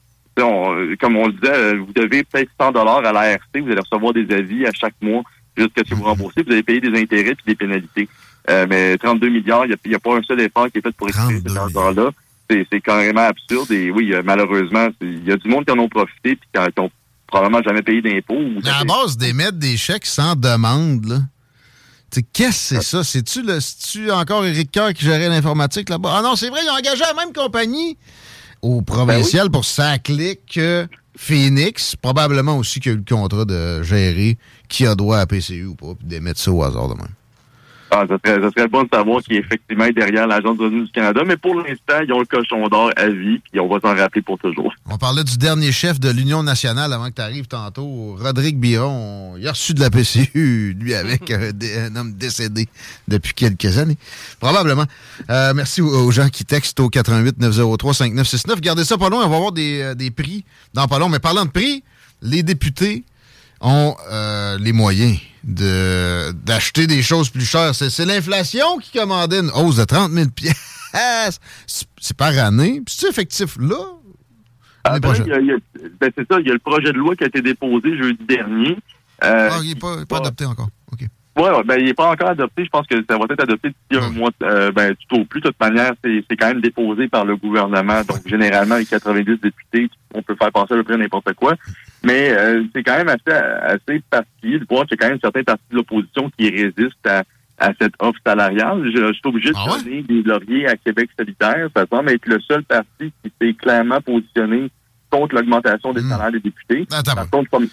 [0.42, 3.72] On- euh, comme on le disait, euh, vous devez peut-être 100 dollars à l'ARC, vous
[3.72, 5.24] allez recevoir des avis à chaque mois
[5.58, 8.10] jusqu'à ce que vous remboursez, vous allez payer des intérêts et des pénalités.
[8.50, 10.82] Euh, mais 32 milliards, il n'y a, il a pas un seul effort qui est
[10.82, 12.10] fait pour récupérer cet argent-là.
[12.50, 15.90] C'est c'est carrément absurde et oui, malheureusement, il y a du monde qui en ont
[15.90, 16.92] profité puis qui en- qui ont
[17.28, 18.38] probablement jamais payé d'impôts.
[18.64, 21.20] Mais à la base d'émettre des chèques sans demande, là.
[22.34, 23.04] Qu'est-ce que c'est ça?
[23.04, 26.14] C'est-tu encore Éric Coeur qui gérait l'informatique là-bas?
[26.18, 27.98] Ah non, c'est vrai, ils ont engagé la même compagnie
[28.66, 33.84] au provincial pour ça clique que Phoenix, probablement aussi qui a eu le contrat de
[33.84, 34.38] gérer
[34.68, 37.14] qui a droit à PCU ou pas, puis d'émettre ça au hasard de même.
[37.98, 40.84] Ah, ça, serait, ça serait bon de savoir qui est effectivement derrière l'Agence du revenu
[40.84, 43.80] du Canada, mais pour l'instant, ils ont le cochon d'or à vie, puis on va
[43.80, 44.74] s'en rappeler pour toujours.
[44.90, 49.36] On parlait du dernier chef de l'Union nationale avant que tu arrives tantôt, Rodrigue Biron.
[49.38, 52.68] Il a reçu de la PCU, lui, avec un, homme décédé
[53.08, 53.98] depuis quelques années.
[54.42, 54.86] Probablement.
[55.30, 58.60] Euh, merci aux, aux gens qui textent au 88 903 5969.
[58.60, 60.44] Gardez ça pas loin, on va avoir des, euh, des prix
[60.74, 61.08] dans pas long.
[61.08, 61.82] Mais parlant de prix,
[62.22, 63.06] les députés
[63.62, 67.74] ont euh, les moyens de d'acheter des choses plus chères.
[67.76, 71.40] C'est l'inflation qui commandait une hausse de 30 000 pièces.
[71.68, 72.82] C'est par année.
[72.86, 73.76] Puis c'est effectif là?
[74.84, 77.42] Ah, ben, ben, c'est ça, il y a le projet de loi qui a été
[77.42, 78.78] déposé jeudi dernier.
[79.24, 80.70] Euh, Ah, il n'est pas, pas adopté encore.
[81.38, 82.64] Ouais, ben, il n'est pas encore adopté.
[82.64, 85.42] Je pense que ça va être adopté d'ici un mois, euh, ben, tout au plus.
[85.42, 88.04] De toute manière, c'est c'est quand même déposé par le gouvernement.
[88.04, 91.56] Donc, généralement, avec 90 députés, on peut faire passer à peu près n'importe quoi.
[92.06, 95.20] Mais euh, c'est quand même assez, assez particulier de voir qu'il y a quand même
[95.22, 97.24] certains partis de l'opposition qui résistent à,
[97.58, 98.84] à cette offre salariale.
[98.96, 101.68] Je, je suis obligé de donner des lauriers à Québec solitaire.
[101.76, 104.70] Ça semble être le seul parti qui s'est clairement positionné
[105.10, 106.86] contre l'augmentation des salaires des députés.
[107.16, 107.68] Par contre, comme-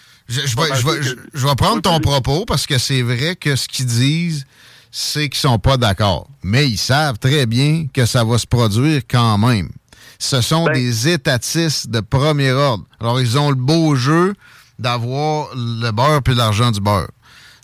[0.74, 4.46] Je, je- je vais prendre ton propos parce que c'est vrai que ce qu'ils disent,
[4.90, 6.28] c'est qu'ils sont pas d'accord.
[6.42, 9.68] Mais ils savent très bien que ça va se produire quand même.
[10.24, 12.84] Ce sont des étatistes de premier ordre.
[13.00, 14.34] Alors, ils ont le beau jeu
[14.78, 17.08] d'avoir le beurre puis l'argent du beurre.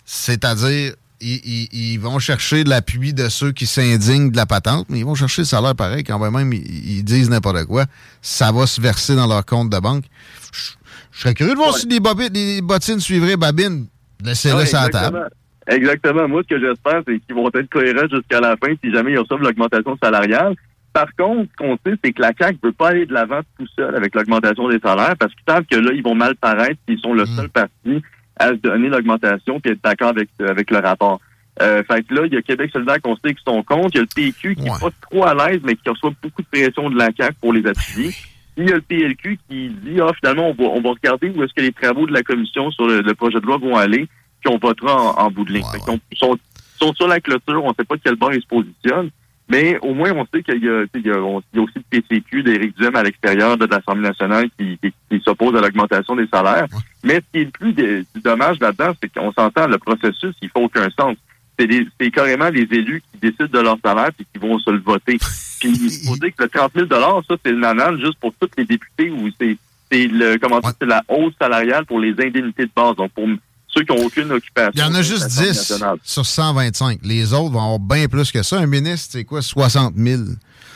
[0.05, 4.99] C'est-à-dire, ils, ils- ils vont chercher l'appui de ceux qui s'indignent de la patente, mais
[4.99, 7.85] ils vont chercher le salaire pareil quand même ils, ils disent n'importe quoi.
[8.21, 10.03] Ça va se verser dans leur compte de banque.
[10.51, 10.71] Je,
[11.11, 13.87] je serais curieux de voir si les, bottines suivraient Babine.
[14.21, 15.29] Laissez-le Ouais, sur la table.
[15.67, 16.27] Exactement.
[16.27, 19.19] Moi, ce que j'espère, c'est qu'ils vont être cohérents jusqu'à la fin si jamais ils
[19.19, 20.55] reçoivent l'augmentation salariale.
[20.93, 23.41] Par contre, ce qu'on sait, c'est que la CAQ ne veut pas aller de l'avant
[23.57, 26.79] tout seul avec l'augmentation des salaires parce qu'ils savent que là, ils vont mal paraître
[26.87, 27.35] s'ils sont le Mm.
[27.35, 28.01] seul parti
[28.37, 31.19] à se donner l'augmentation puis être d'accord avec, avec le rapport.
[31.61, 33.89] Euh, fait que là, il y a Québec solidaire qu'on sait qui sont contre.
[33.93, 36.41] Il y a le PQ qui est pas trop à l'aise, mais qui reçoit beaucoup
[36.41, 38.09] de pression de la CAQ pour les appuyer.
[38.55, 41.29] Puis il y a le PLQ qui dit, ah, finalement, on va, on va regarder
[41.29, 43.75] où est-ce que les travaux de la commission sur le, le projet de loi vont
[43.75, 44.07] aller,
[44.41, 45.65] puis on votera en, en bout de ligne.
[46.11, 46.37] Ils sont,
[46.81, 49.09] ils sont sur la clôture, on ne sait pas de quel bord ils se positionnent,
[49.49, 51.45] mais au moins, on sait qu'il y a, tu sais, il y a, aussi
[51.75, 56.15] le PCQ d'Éric Duhem à l'extérieur de l'Assemblée nationale qui, qui, qui s'oppose à l'augmentation
[56.15, 56.67] des salaires.
[57.03, 60.49] Mais ce qui est le plus dé- dommage là-dedans, c'est qu'on s'entend, le processus, il
[60.49, 61.15] fait aucun sens.
[61.57, 64.69] C'est des- c'est carrément les élus qui décident de leur salaire et qui vont se
[64.69, 65.17] le voter.
[65.59, 68.49] Puis il faut dire que le 30 000 ça, c'est le nanan juste pour tous
[68.57, 69.57] les députés où c'est
[69.91, 72.95] c'est le comment dire, c'est la hausse salariale pour les indemnités de base.
[72.95, 73.27] Donc, pour
[73.73, 74.71] ceux qui n'ont aucune occupation.
[74.75, 75.97] Il y en a juste L'Assemblée 10 nationale.
[76.03, 76.99] sur 125.
[77.03, 78.57] Les autres vont avoir bien plus que ça.
[78.57, 80.21] Un ministre, c'est quoi, 60 000?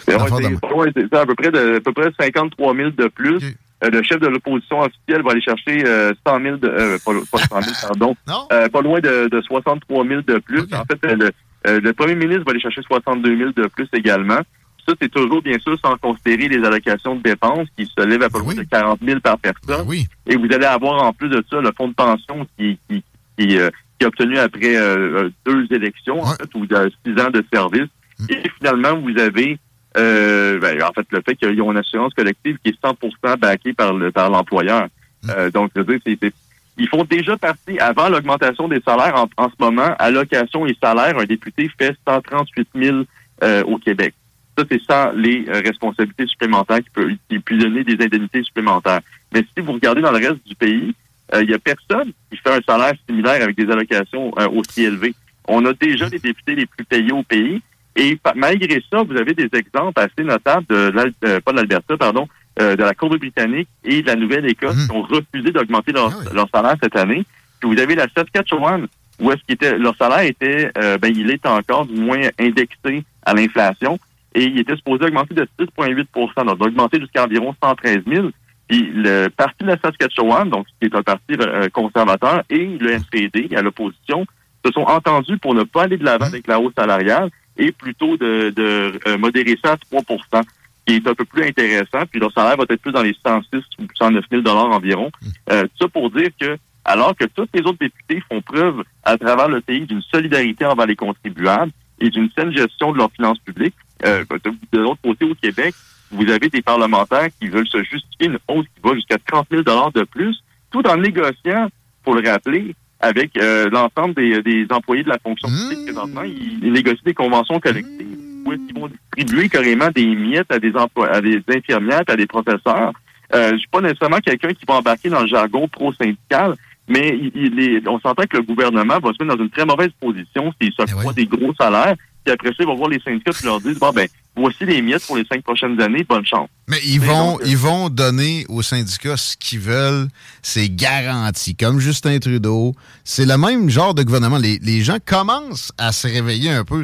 [0.07, 3.39] Ouais, ouais, ça, à peu près de, à peu près 53 000 de plus.
[3.83, 7.11] Euh, le chef de l'opposition officielle va aller chercher euh, 100 000 de, euh, pas,
[7.31, 8.15] pas 100 000, pardon,
[8.51, 10.61] euh, pas loin de, de 63 000 de plus.
[10.73, 11.31] En fait, euh, le,
[11.67, 14.39] euh, le premier ministre va aller chercher 62 000 de plus également.
[14.87, 18.29] Ça, c'est toujours, bien sûr, sans considérer les allocations de dépenses qui se lèvent à
[18.29, 19.85] peu près de 40 000 par personne.
[20.27, 23.03] Et vous allez avoir, en plus de ça, le fonds de pension qui, qui,
[23.37, 27.29] qui, euh, qui est obtenu après euh, euh, deux élections, en fait, ou six ans
[27.29, 27.87] de service.
[28.29, 29.57] Et finalement, vous avez,
[29.97, 33.73] euh, ben, en fait, le fait qu'ils ont une assurance collective qui est 100 backée
[33.73, 34.87] par le par l'employeur.
[35.29, 36.33] Euh, donc, je veux dire, c'est- c'est-
[36.77, 41.17] ils font déjà partie, avant l'augmentation des salaires, en, en ce moment, allocation et salaire,
[41.17, 42.97] un député fait 138 000
[43.43, 44.13] euh, au Québec.
[44.57, 49.01] Ça, c'est sans les euh, responsabilités supplémentaires qui peut, qui peut donner des indemnités supplémentaires.
[49.33, 50.93] Mais si vous regardez dans le reste du pays,
[51.33, 54.83] euh, il y a personne qui fait un salaire similaire avec des allocations euh, aussi
[54.83, 55.15] élevées.
[55.47, 57.61] On a déjà les députés les plus payés au pays.
[57.95, 60.91] Et malgré ça, vous avez des exemples assez notables de
[61.25, 62.27] euh, pas de l'Alberta, pardon,
[62.59, 66.75] euh, de la Colombie-Britannique et de la Nouvelle-Écosse qui ont refusé d'augmenter leur, leur salaire
[66.81, 67.23] cette année.
[67.59, 68.87] Puis vous avez la Saskatchewan
[69.19, 73.33] où est-ce était leur salaire était euh, ben il est encore du moins indexé à
[73.33, 73.99] l'inflation
[74.35, 78.29] et il était supposé augmenter de 6,8 donc d'augmenter jusqu'à environ 113 000.
[78.67, 82.91] Puis le parti de la Saskatchewan, donc qui est un parti euh, conservateur, et le
[82.91, 84.25] NPD à l'opposition
[84.65, 88.17] se sont entendus pour ne pas aller de l'avant avec la hausse salariale et plutôt
[88.17, 90.43] de, de euh, modérer ça à 3%
[90.85, 92.05] qui est un peu plus intéressant.
[92.09, 95.11] Puis leur salaire va être plus dans les 106 ou 109 000 environ.
[95.51, 99.17] Euh, tout ça pour dire que alors que tous les autres députés font preuve à
[99.17, 103.39] travers le pays d'une solidarité envers les contribuables et d'une saine gestion de leurs finances
[103.39, 104.23] publiques, euh,
[104.71, 105.73] de, l'autre côté au Québec,
[106.11, 109.63] vous avez des parlementaires qui veulent se justifier une hausse qui va jusqu'à 30 000
[109.63, 110.37] de plus,
[110.71, 111.67] tout en négociant,
[112.03, 115.85] pour le rappeler, avec euh, l'ensemble des, des employés de la fonction publique.
[115.85, 120.59] Présentement, ils, ils négocient des conventions collectives où qu'ils vont distribuer carrément des miettes à
[120.59, 122.91] des emplois, à des infirmières, à des professeurs.
[123.33, 126.55] Euh, je suis pas nécessairement quelqu'un qui va embarquer dans le jargon pro-syndical,
[126.87, 129.65] mais il, il est- on s'entend que le gouvernement va se mettre dans une très
[129.65, 133.31] mauvaise position s'il s'octroie des gros salaires, puis après ça, ils vont voir les syndicats
[133.41, 136.49] et leur dire, bon, ben, voici les miettes pour les cinq prochaines années, bonne chance.
[136.67, 140.07] Mais ils vont, ils vont donner aux syndicats ce qu'ils veulent.
[140.41, 141.55] C'est garanti.
[141.55, 142.73] Comme Justin Trudeau.
[143.03, 144.37] C'est le même genre de gouvernement.
[144.37, 146.83] Les, les gens commencent à se réveiller un peu.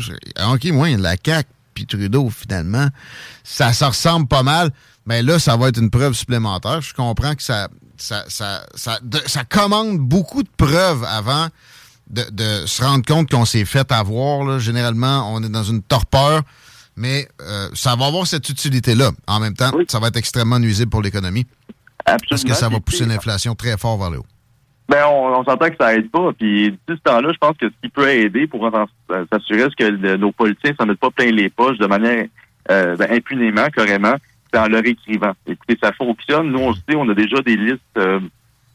[0.52, 2.88] OK, moi, la CAQ puis Trudeau, finalement,
[3.44, 4.72] ça se ressemble pas mal.
[5.06, 6.82] Mais là, ça va être une preuve supplémentaire.
[6.82, 11.48] Je comprends que ça, ça, ça, ça, de- ça commande beaucoup de preuves avant
[12.10, 14.44] de, de se rendre compte qu'on s'est fait avoir.
[14.46, 14.60] là.
[14.60, 16.42] Généralement, on est dans une torpeur.
[16.96, 19.12] Mais euh, ça va avoir cette utilité-là.
[19.28, 21.46] En même temps, ça va être extrêmement nuisible pour l'économie.
[22.06, 24.26] Parce que ça va pousser l'inflation très fort vers le haut.
[24.90, 26.32] Ben, on, on s'entend que ça aide pas.
[26.38, 28.88] Puis, d'ici ce temps-là, je pense que ce qui peut aider pour en-
[29.32, 32.26] s'assurer que le- nos politiciens s'en mettent pas plein les poches de manière
[32.72, 34.16] euh, ben, impunément, carrément,
[34.52, 35.34] c'est en leur écrivant.
[35.48, 36.52] Écoutez, ça fonctionne.
[36.52, 38.20] Nous, on le sait, on a déjà des listes euh,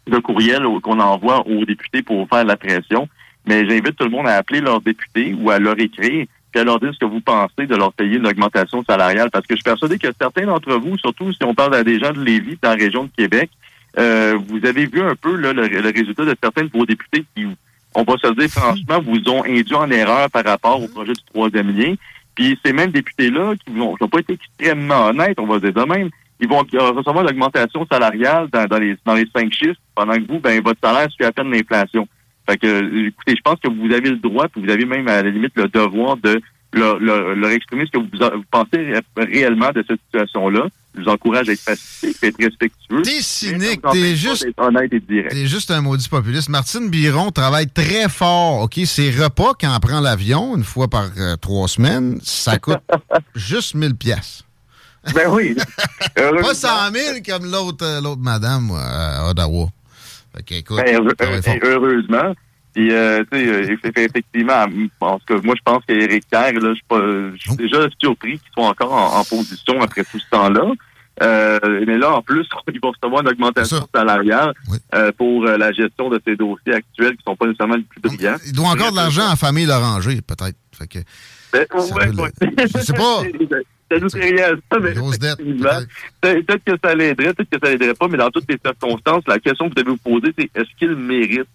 [0.07, 3.09] de courriels qu'on envoie aux députés pour faire la pression.
[3.47, 6.65] Mais j'invite tout le monde à appeler leurs députés ou à leur écrire puis à
[6.65, 9.29] leur dire ce que vous pensez de leur payer une augmentation salariale.
[9.33, 11.99] Parce que je suis persuadé que certains d'entre vous, surtout si on parle à des
[11.99, 13.51] gens de Lévis, dans la région de Québec,
[13.99, 17.25] euh, vous avez vu un peu là, le, le résultat de certains de vos députés
[17.35, 17.47] qui,
[17.95, 21.13] on va se le dire franchement, vous ont induit en erreur par rapport au projet
[21.13, 21.95] du troisième lien.
[22.35, 26.11] Puis ces mêmes députés-là, qui n'ont pas été extrêmement honnêtes, on va dire de même,
[26.41, 30.41] ils vont recevoir l'augmentation salariale dans, dans les dans les cinq chiffres, pendant que vous,
[30.41, 32.09] ben votre salaire suit à peine l'inflation.
[32.49, 35.09] Fait que, euh, écoutez, je pense que vous avez le droit, puis vous avez même
[35.09, 36.41] à la limite le devoir de
[36.73, 40.67] leur, leur- leur exprimer ce que vous, vous pensez ré- réellement de cette situation-là.
[40.97, 43.03] Je vous encourage à être pacifique, à être respectueux.
[43.03, 44.47] T'es cynique, t'es juste.
[44.59, 45.33] honnête et direct.
[45.33, 46.49] T'es juste un maudit populiste.
[46.49, 48.63] Martine Biron travaille très fort.
[48.63, 52.79] OK, ses repas quand elle prend l'avion une fois par euh, trois semaines, ça coûte
[53.35, 54.43] juste 1000 pièces.
[55.15, 55.57] Ben oui.
[56.15, 59.69] Pas 100 000 comme l'autre euh, l'autre madame moi, à Ottawa.
[60.37, 61.55] Fait que, écoute, Ben, heureux- fort.
[61.63, 62.35] heureusement.
[62.75, 64.67] Puis, euh, tu sais, euh, eff- effectivement,
[65.01, 68.51] en tout cas, moi, je pense qu'Éric Kerr, là, je suis suis déjà surpris qu'ils
[68.53, 70.73] soient encore en, en position après tout ce temps-là.
[71.23, 72.45] Euh, mais là, en plus,
[72.75, 74.53] ils vont recevoir une augmentation salariale
[74.97, 78.35] euh, pour la gestion de ces dossiers actuels qui sont pas nécessairement les plus brillants.
[78.45, 80.57] Il doit encore de l'argent à Famille Loranger, peut-être.
[80.73, 80.99] Fait que,
[81.53, 82.33] Ben, ça ouais, peut le- ouais.
[82.75, 83.23] Je sais pas.
[83.91, 85.71] Ça nous ferait rien à ça, mais effectivement,
[86.21, 89.23] peut- peut-être que ça l'aiderait, peut-être que ça l'aiderait pas, mais dans toutes les circonstances,
[89.27, 91.49] la question que vous devez vous poser, c'est est-ce qu'ils méritent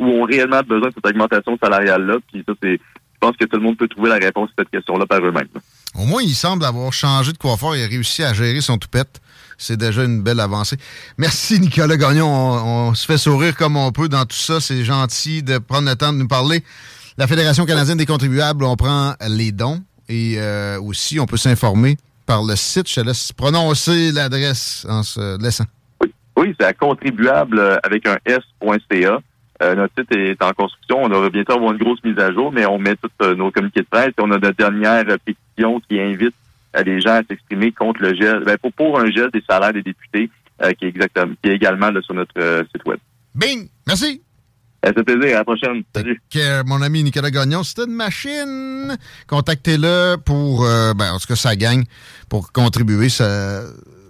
[0.00, 2.16] ou ont réellement besoin de cette augmentation salariale-là?
[2.32, 4.70] Puis ça, c'est, je pense que tout le monde peut trouver la réponse à cette
[4.70, 5.48] question-là par eux-mêmes.
[5.94, 7.70] Au moins, il semble avoir changé de coiffeur.
[7.72, 9.20] A réussi à gérer son toupette.
[9.58, 10.76] c'est déjà une belle avancée.
[11.18, 12.26] Merci, Nicolas Gagnon.
[12.26, 14.60] On, on se fait sourire comme on peut dans tout ça.
[14.60, 16.64] C'est gentil de prendre le temps de nous parler.
[17.18, 21.96] La Fédération canadienne des contribuables, on prend les dons et euh, aussi, on peut s'informer
[22.26, 22.88] par le site.
[22.88, 25.64] Je te laisse prononcer l'adresse en se laissant.
[26.36, 29.20] Oui, c'est à contribuable euh, avec un S.ca.
[29.62, 31.02] Euh, notre site est en construction.
[31.02, 33.50] On va bientôt avoir une grosse mise à jour, mais on met tous euh, nos
[33.50, 34.08] communiqués de presse.
[34.08, 36.34] Et on a notre dernière pétition qui invite
[36.84, 39.82] les gens à s'exprimer contre le gel, ben, pour, pour un gel des salaires des
[39.82, 40.30] députés,
[40.78, 42.98] qui est exactement, qui est également là, sur notre site web.
[43.34, 43.68] Bing!
[43.86, 44.22] Merci!
[44.84, 45.36] Ça fait plaisir.
[45.36, 45.82] À la prochaine.
[45.94, 46.20] Salut.
[46.30, 48.96] Que mon ami Nicolas Gagnon, c'était une machine.
[49.28, 51.84] Contactez-le pour, euh, ben, en tout cas, ça gagne
[52.28, 53.08] pour contribuer.
[53.08, 53.62] Ça,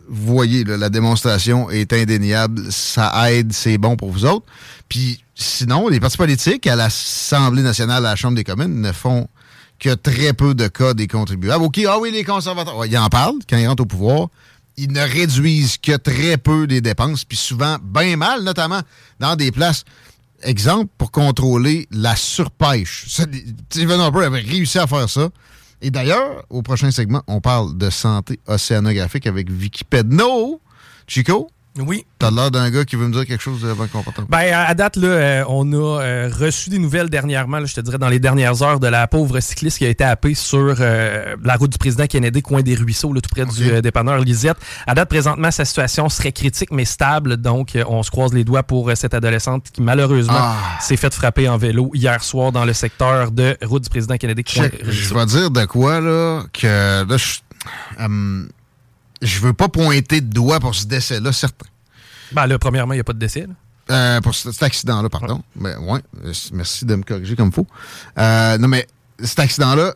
[0.09, 2.61] vous voyez, là, la démonstration est indéniable.
[2.71, 4.47] Ça aide, c'est bon pour vous autres.
[4.89, 9.29] Puis sinon, les partis politiques à l'Assemblée nationale, à la Chambre des communes, ne font
[9.79, 11.65] que très peu de cas des contribuables.
[11.65, 14.29] OK, ah oui, les conservateurs, ouais, ils en parlent quand ils rentrent au pouvoir.
[14.79, 18.81] Ils ne réduisent que très peu les dépenses, puis souvent bien mal, notamment
[19.21, 19.85] dans des places
[20.43, 23.07] exemple, pour contrôler la surpêche.
[23.09, 25.29] Stephen Harper avait réussi à faire ça.
[25.81, 30.61] Et d'ailleurs, au prochain segment, on parle de santé océanographique avec Vicky Pedno.
[31.07, 31.51] Chico?
[31.79, 32.05] Oui.
[32.19, 34.21] T'as l'air d'un gars qui veut me dire quelque chose avant qu'on parte.
[34.29, 37.81] Ben, à date, là, euh, on a euh, reçu des nouvelles dernièrement, là, je te
[37.81, 41.35] dirais dans les dernières heures, de la pauvre cycliste qui a été happée sur euh,
[41.43, 44.59] la route du président Kennedy, coin des Ruisseaux, là, tout près du euh, dépanneur Lisette.
[44.87, 47.39] À date, présentement, sa situation serait critique, mais stable.
[47.39, 50.57] Donc, on se croise les doigts pour cette adolescente qui, malheureusement, Ah.
[50.81, 54.45] s'est faite frapper en vélo hier soir dans le secteur de route du président Kennedy,
[54.45, 57.41] coin je vais dire de quoi, là, que là, je,
[57.99, 58.49] hum,
[59.23, 61.67] je veux pas pointer de doigt pour ce décès-là, certain.
[62.33, 63.47] Ben là, premièrement, il n'y a pas de décès.
[63.47, 63.55] là.
[63.91, 65.43] Euh, pour ce- cet accident-là, pardon.
[65.57, 67.67] Mais ouais, euh, merci de me corriger comme il faut.
[68.19, 68.87] Euh, non, mais
[69.23, 69.95] cet accident-là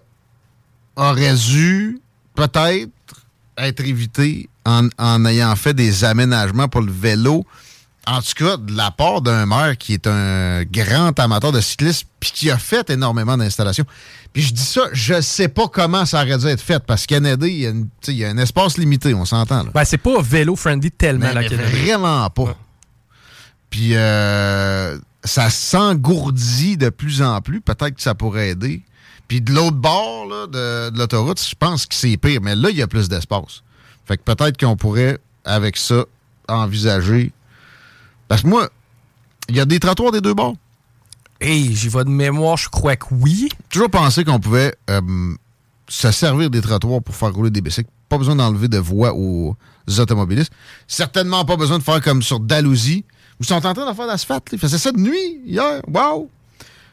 [0.96, 2.00] aurait dû
[2.34, 2.90] peut-être
[3.58, 7.46] être évité en, en ayant fait des aménagements pour le vélo.
[8.08, 12.06] En tout cas, de la part d'un maire qui est un grand amateur de cyclisme
[12.20, 13.84] puis qui a fait énormément d'installations.
[14.32, 17.16] Puis je dis ça, je sais pas comment ça aurait dû être fait parce qu'à
[17.16, 19.64] Kennedy, il y, a une- y un espace limité, on s'entend.
[19.74, 22.56] Ben, c'est pas vélo-friendly tellement, Mais- la mais vraiment pas.
[23.70, 27.60] Puis euh, ça s'engourdit de plus en plus.
[27.60, 28.82] Peut-être que ça pourrait aider.
[29.26, 32.40] Puis de l'autre bord là, de, de l'autoroute, je pense que c'est pire.
[32.40, 33.62] Mais là, il y a plus d'espace.
[34.06, 36.04] Fait que peut-être qu'on pourrait, avec ça,
[36.48, 37.32] envisager.
[38.28, 38.68] Parce que moi,
[39.48, 40.56] il y a des trottoirs des deux bords.
[41.40, 43.48] Hey, j'y vais de mémoire, je crois que oui.
[43.68, 45.34] Toujours pensé qu'on pouvait euh,
[45.88, 47.90] se servir des trottoirs pour faire rouler des bicycles.
[48.08, 49.56] Pas besoin d'enlever de voies aux
[49.98, 50.52] automobilistes.
[50.86, 53.04] Certainement pas besoin de faire comme sur Dalhousie.
[53.38, 54.48] Où ils sont en train de faire l'asphalte.
[54.52, 55.82] Ils faisaient ça de nuit, hier.
[55.88, 56.30] Wow!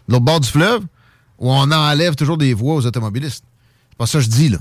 [0.10, 0.84] L'autre bord du fleuve,
[1.40, 3.46] où on enlève toujours des voies aux automobilistes.
[3.90, 4.58] C'est pas ça que je dis, là.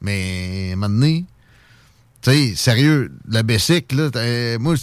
[0.00, 1.24] Mais, à un moment donné,
[2.22, 4.76] tu sais, sérieux, la bicycle, là, moi,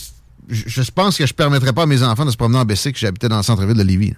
[0.49, 2.91] je je pense que je permettrais pas à mes enfants de se promener en si
[2.95, 4.11] j'habitais dans le centre-ville de Lévis.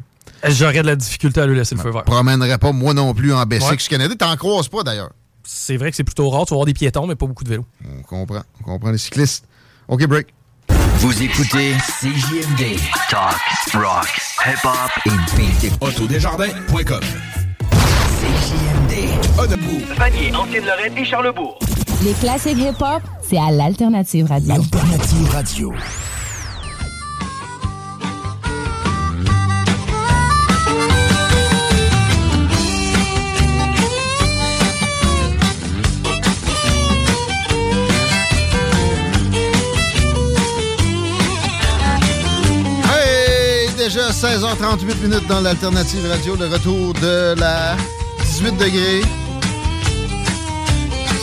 [0.43, 0.49] là.
[0.49, 2.03] J'aurais de la difficulté à lui laisser le feu vert.
[2.03, 3.79] promènerais pas moi non plus en bicycle Ouais.
[3.79, 4.13] sur Canada.
[4.17, 5.11] T'en croises pas d'ailleurs?
[5.45, 6.45] C'est vrai que c'est plutôt rare.
[6.45, 7.65] Tu vas avoir des piétons, mais pas beaucoup de vélos.
[7.85, 8.43] On comprend.
[8.61, 9.45] On comprend les cyclistes.
[9.87, 10.27] OK, break.
[10.97, 12.77] Vous écoutez CJMD.
[13.09, 13.35] Talk,
[13.73, 14.07] rock,
[14.45, 15.73] hip-hop et beat.
[15.81, 17.01] Autodesjardins.com
[18.21, 19.97] CJMD.
[19.97, 21.59] Vanier, Ancienne-Lorraine et Charlebourg.
[22.03, 24.55] Les classiques hip-hop, c'est à l'Alternative Radio.
[24.55, 25.73] Alternative Radio.
[42.91, 43.69] Hey!
[43.77, 46.35] Déjà 16h38 minutes dans l'Alternative Radio.
[46.35, 47.77] Le retour de la
[48.25, 49.22] 18 degrés.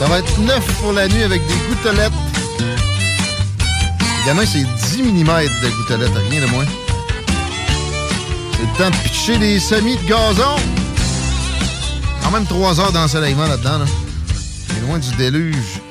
[0.01, 2.11] Ça va être 9 pour la nuit avec des gouttelettes.
[4.17, 4.65] Évidemment, c'est
[4.97, 5.27] 10 mm
[5.63, 6.65] de gouttelettes, rien de moins.
[8.55, 10.57] C'est le temps de pitcher des semis de gazon.
[12.23, 13.81] Quand même 3 heures d'ensoleillement là-dedans.
[13.81, 13.85] Là.
[14.69, 15.83] C'est loin du déluge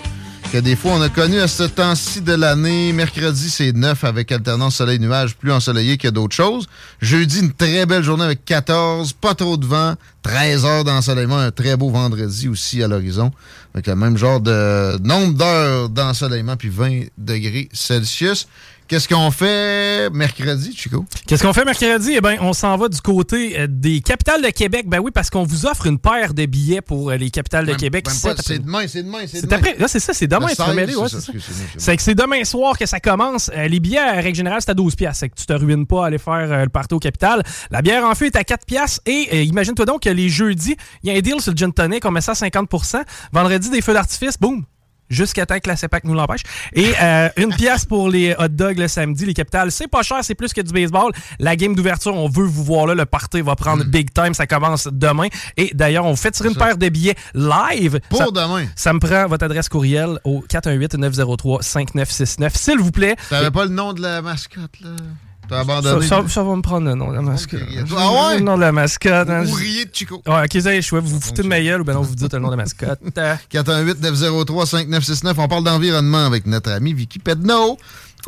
[0.52, 2.92] que des fois on a connu à ce temps-ci de l'année.
[2.94, 6.68] Mercredi, c'est 9 avec alternance soleil-nuage, plus ensoleillé que d'autres choses.
[7.02, 11.52] Jeudi, une très belle journée avec 14, pas trop de vent, 13 heures d'ensoleillement, un
[11.52, 13.32] très beau vendredi aussi à l'horizon,
[13.74, 18.48] avec le même genre de nombre d'heures d'ensoleillement, puis 20 degrés Celsius.
[18.90, 21.06] Qu'est-ce qu'on fait mercredi, Chico?
[21.28, 22.14] Qu'est-ce qu'on fait mercredi?
[22.16, 24.86] Eh bien, on s'en va du côté euh, des capitales de Québec.
[24.88, 27.72] Ben oui, parce qu'on vous offre une paire de billets pour euh, les capitales de
[27.72, 28.08] Même- Québec.
[28.10, 29.58] C'est demain, c'est demain, c'est demain.
[29.58, 29.76] après.
[29.78, 31.08] Là, c'est ça, c'est demain, Le tu te 16, mêler, ouais,
[31.78, 33.52] c'est que c'est demain soir que ça commence.
[33.56, 35.20] Euh, les billets, en règle générale, c'est à 12 piastres.
[35.20, 37.44] C'est que tu te ruines pas à aller faire le party au capital.
[37.70, 39.02] La bière en feu est à 4 piastres.
[39.06, 42.04] Et imagine-toi donc que les jeudis, il y a un deal sur le gin tonic,
[42.06, 43.04] on met ça à 50%
[43.34, 44.64] Vendredi, des feux d'artifice, boum,
[45.10, 46.42] jusqu'à temps que la CEPAC nous l'empêche.
[46.74, 49.72] Et euh, une pièce pour les hot dogs le samedi, les capitales.
[49.72, 51.12] C'est pas cher, c'est plus que du baseball.
[51.40, 52.96] La game d'ouverture, on veut vous voir là.
[52.96, 54.34] Le party va prendre big time.
[54.34, 55.28] Ça commence demain.
[55.58, 58.00] Et d'ailleurs, on fait tirer une paire de billets live.
[58.10, 58.66] Pour Ça- demain.
[58.76, 62.56] Ça me prend votre adresse courriel au 418-903-5969.
[62.56, 63.16] S'il vous plaît.
[63.30, 64.90] T'avais pas le nom de la mascotte, là?
[65.50, 66.08] T'as Ça, abandonné?
[66.08, 67.60] ça- ça va me prendre le nom de la mascotte.
[67.98, 68.38] Ah ouais?
[68.38, 69.30] Le nom de la mascotte.
[69.30, 69.44] hein.
[69.46, 70.22] Ouvrier de Chico.
[70.28, 72.02] Ouais, ok, ça y est, je vous vous foutez de ma gueule ou ben non,
[72.02, 73.00] vous dites le nom de la mascotte.
[73.18, 75.34] Euh, 418-903-5969.
[75.38, 77.78] On parle d'environnement avec notre ami Vicky Pedno.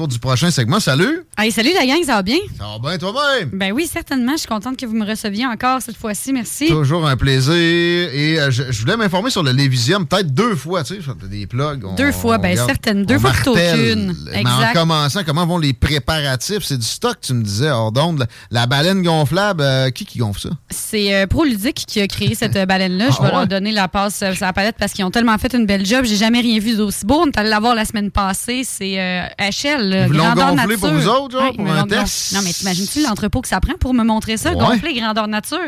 [0.02, 0.80] Cours du prochain segment.
[0.80, 1.28] Salut!
[1.38, 2.38] Hey, salut la gang, ça va bien?
[2.58, 3.52] Ça va bien toi-même?
[3.54, 4.32] Ben oui, certainement.
[4.32, 6.34] Je suis contente que vous me receviez encore cette fois-ci.
[6.34, 6.70] Merci.
[6.70, 7.54] Toujours un plaisir.
[7.54, 11.14] Et euh, je, je voulais m'informer sur le Lévisium, peut-être deux fois, tu sais, sur
[11.14, 11.86] des plugs.
[11.86, 13.06] on- Deux fois, ben regarde- certaines.
[13.06, 14.16] Deux fois plutôt qu'une.
[14.34, 16.64] Mais en commençant, comment vont les préparatifs?
[16.64, 18.18] C'est du stock, tu me disais, hors d'onde.
[18.50, 20.50] La, la baleine gonflable, euh, qui qui gonfle ça?
[20.72, 23.10] C'est euh, ProLudique qui a créé cette euh, baleine-là.
[23.12, 23.32] Je Ah vais ouais?
[23.36, 26.06] leur donner la passe sur la palette parce qu'ils ont tellement fait une belle job.
[26.06, 27.22] J'ai jamais rien vu d'aussi beau.
[27.24, 28.64] On est allé la voir la semaine passée.
[28.66, 28.98] C'est
[29.38, 30.80] HL, Ils grandeur gonflé nature.
[30.80, 32.34] pour vous autres, genre, pour un test?
[32.34, 34.52] Non, mais t'imagines-tu l'entrepôt que ça prend pour me montrer ça?
[34.52, 34.58] Ouais.
[34.58, 35.60] Gonflé, grandeur nature?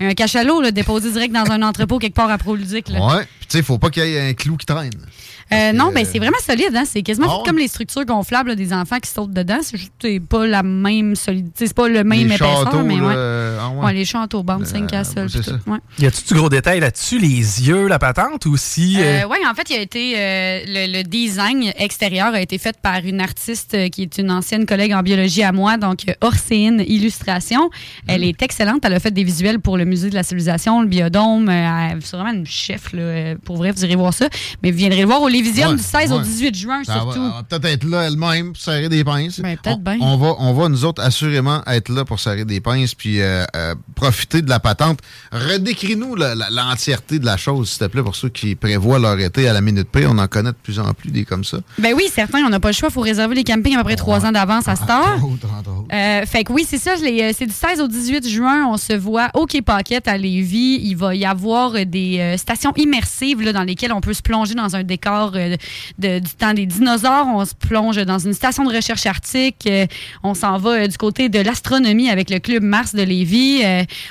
[0.00, 2.88] Un cachalot, là, déposé direct dans un entrepôt quelque part à ProLudique.
[2.88, 3.04] là.
[3.06, 3.26] Ouais.
[3.38, 4.90] Puis tu sais, faut pas qu'il y ait un clou qui traîne.
[5.52, 6.74] Euh, non, ben c'est vraiment solide.
[6.74, 6.82] Hein?
[6.86, 9.58] C'est quasiment Ah comme les structures gonflables là, des enfants qui sautent dedans.
[10.00, 11.66] C'est pas la même solidité.
[11.66, 13.14] C'est pas le même Les épaisseur, châteaux, mais ouais.
[13.14, 13.84] euh, ah ouais.
[13.86, 15.30] Ouais, les châteaux, bandes, 5 à seul.
[15.30, 15.58] c'est puis ça.
[15.64, 15.70] tout.
[15.70, 15.78] Ouais.
[15.98, 17.18] Y a-tu du gros détail là-dessus?
[17.18, 17.28] Les
[17.68, 18.96] yeux, la patente ou si.
[18.98, 22.58] euh, Euh, oui, en fait, il a été euh, le, le design extérieur a été
[22.58, 26.82] fait par une artiste qui est une ancienne collègue en biologie à moi, donc Orséine
[26.86, 27.70] Illustration.
[28.08, 28.80] Elle est excellente.
[28.84, 31.48] Elle a fait des visuels pour le musée de la civilisation, le biodôme.
[31.48, 32.92] Euh, elle- c'est vraiment une chef.
[32.92, 34.28] Là, pour vrai, vous irez voir ça.
[34.62, 36.22] Mais vous viendrez le voir au Ouais, du 16 au ouais.
[36.24, 37.18] 18 juin, Ça va- surtout.
[37.22, 39.40] elle va peut-être être là elle-même pour serrer des pinces.
[39.40, 39.96] Ben, peut-être on, bien.
[40.00, 43.44] on va, on va, nous autres, assurément être là pour serrer des pinces puis euh,
[43.56, 45.00] euh, profiter de la patente.
[45.32, 49.18] Redécris-nous la- la- l'entièreté de la chose, s'il te plaît, pour ceux qui prévoient leur
[49.20, 50.06] été à la minute près.
[50.06, 51.58] On en connaît de plus en plus des comme ça.
[51.78, 52.88] Ben oui, certains, on n'a pas le choix.
[52.88, 55.18] Il faut réserver les campings à peu près trois ans d'avance à cette heure.
[55.92, 56.94] Euh, fait que oui, c'est ça.
[56.96, 58.66] les, euh, C'est du 16 au 18 juin.
[58.68, 60.80] On se voit au Quai Pocket à Lévis.
[60.82, 64.54] Il va y avoir des euh, stations immersives là, dans lesquelles on peut se plonger
[64.54, 65.56] dans un décor euh,
[65.98, 67.26] de- du temps des dinosaures.
[67.34, 69.66] On se plonge dans une station de recherche arctique.
[69.66, 69.86] Euh,
[70.22, 73.62] on s'en va euh, du côté de l'astronomie avec le Club Mars de Lévis.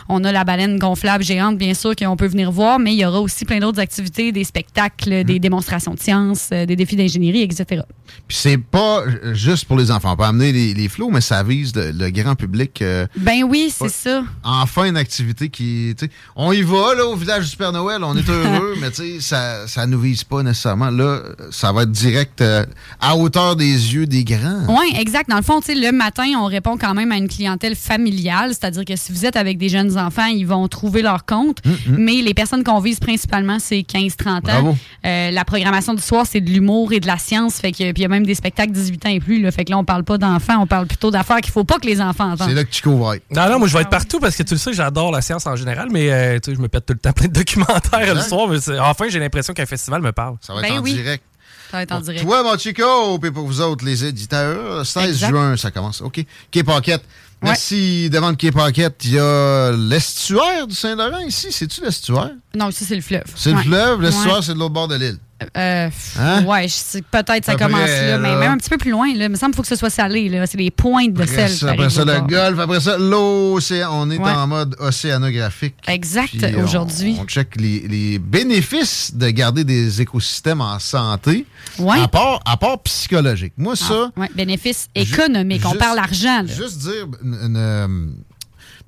[0.09, 3.05] On a la baleine gonflable géante, bien sûr, qu'on peut venir voir, mais il y
[3.05, 7.81] aura aussi plein d'autres activités, des spectacles, des démonstrations de sciences, des défis d'ingénierie, etc.
[8.27, 10.13] Puis c'est pas juste pour les enfants.
[10.13, 12.83] On peut amener les, les flots, mais ça vise le, le grand public.
[13.17, 14.23] Ben oui, c'est ça.
[14.43, 15.93] enfin une activité qui.
[16.35, 19.21] On y va là, au village du Père Noël, on est heureux, mais tu sais,
[19.21, 20.89] ça, ça nous vise pas nécessairement.
[20.89, 21.04] Là,
[21.51, 22.65] ça va être direct euh,
[22.99, 24.61] à hauteur des yeux des grands.
[24.67, 25.29] Oui, exact.
[25.29, 28.49] Dans le fond, tu sais, le matin, on répond quand même à une clientèle familiale,
[28.49, 31.57] c'est-à-dire que si vous êtes avec des jeunes enfants, ils vont trouver leur compte.
[31.87, 34.41] Mais les personnes qu'on vise principalement, c'est 15-30 ans.
[34.41, 34.77] Bravo.
[35.05, 37.55] Euh, la programmation du soir, c'est de l'humour et de la science.
[37.55, 39.41] Fait que, puis il y a même des spectacles 18 ans et plus.
[39.41, 41.79] Là, fait que là, on parle pas d'enfants, on parle plutôt d'affaires qu'il faut pas
[41.79, 42.49] que les enfants entendent.
[42.49, 43.23] C'est là que Chico va être.
[43.31, 45.21] Non, non, moi je vais être Ah partout parce que tu le sais, j'adore la
[45.21, 47.33] science en général, mais euh, tu sais, je me pète tout le temps plein de
[47.33, 48.47] documentaires le soir.
[48.47, 50.35] Mais enfin, j'ai l'impression qu'un festival me parle.
[50.41, 50.94] Ça va Ben en oui.
[50.95, 51.23] Direct.
[51.71, 52.23] Ça va être en direct.
[52.23, 55.29] Toi, mon Chico, puis pour vous autres, les éditeurs, 16 Exact.
[55.29, 56.01] juin, ça commence.
[56.01, 56.23] OK.
[56.51, 57.01] K-Pocket.
[57.41, 58.09] Merci.
[58.09, 61.47] Devant le K-Pocket, il y a l'estuaire du Saint-Laurent ici.
[61.51, 62.31] C'est-tu l'estuaire?
[62.55, 63.23] Non, ici, c'est le fleuve.
[63.35, 63.63] C'est le Ouais.
[63.63, 64.01] fleuve.
[64.01, 64.41] L'estuaire, Ouais.
[64.41, 65.17] c'est de l'autre bord de l'île.
[65.57, 66.45] Euh, Hein?
[66.45, 66.65] Ouais,
[67.11, 68.37] peut-être ça commence là, mais là.
[68.39, 69.07] même un petit peu plus loin.
[69.13, 69.25] Là.
[69.25, 70.31] Il me semble qu'il faut que ce soit salé.
[70.45, 71.69] C'est les pointes de Après sel.
[71.69, 72.27] après ça, le au bord.
[72.27, 72.59] golf.
[72.59, 73.89] Après ça, l'océan.
[73.91, 74.31] On est Ouais.
[74.31, 75.75] en mode océanographique.
[75.87, 77.17] Exact, on- aujourd'hui.
[77.19, 81.45] On, check les, les bénéfices de garder des écosystèmes en santé.
[81.79, 81.99] Ouais.
[81.99, 83.53] À part, à part psychologique.
[83.57, 84.11] Moi, ça.
[84.15, 85.63] Ouais, bénéfices économiques.
[85.65, 86.43] On parle argent.
[86.43, 86.53] là.
[86.53, 87.87] Juste dire une, une, euh,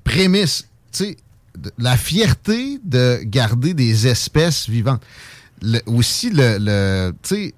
[0.02, 1.16] prémisse, tu sais,
[1.78, 5.02] la fierté de garder des espèces vivantes.
[5.62, 7.54] Le- aussi, le, le tu sais,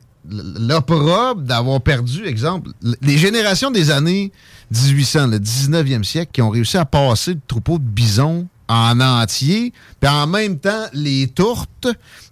[0.59, 2.71] l'opprobre d'avoir perdu, exemple,
[3.03, 4.33] les générations des années
[4.71, 9.73] 1800, le 19e siècle, qui ont réussi à passer le troupeau de bisons en entier,
[10.01, 11.89] puis en même temps, les tourtes,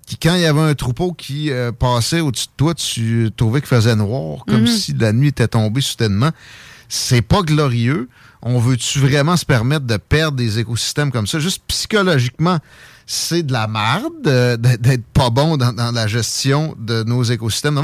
[0.07, 3.61] qui, quand il y avait un troupeau qui euh, passait au-dessus de toi, tu trouvais
[3.61, 4.67] qu'il faisait noir, comme Mhm.
[4.69, 6.31] si la nuit était tombée soudainement.
[6.89, 8.09] C'est pas glorieux.
[8.41, 11.39] On veut-tu vraiment se permettre de perdre des écosystèmes comme ça?
[11.41, 12.59] Juste psychologiquement,
[13.11, 17.81] c'est de la merde euh, d'être pas bon dans, dans la gestion de nos écosystèmes.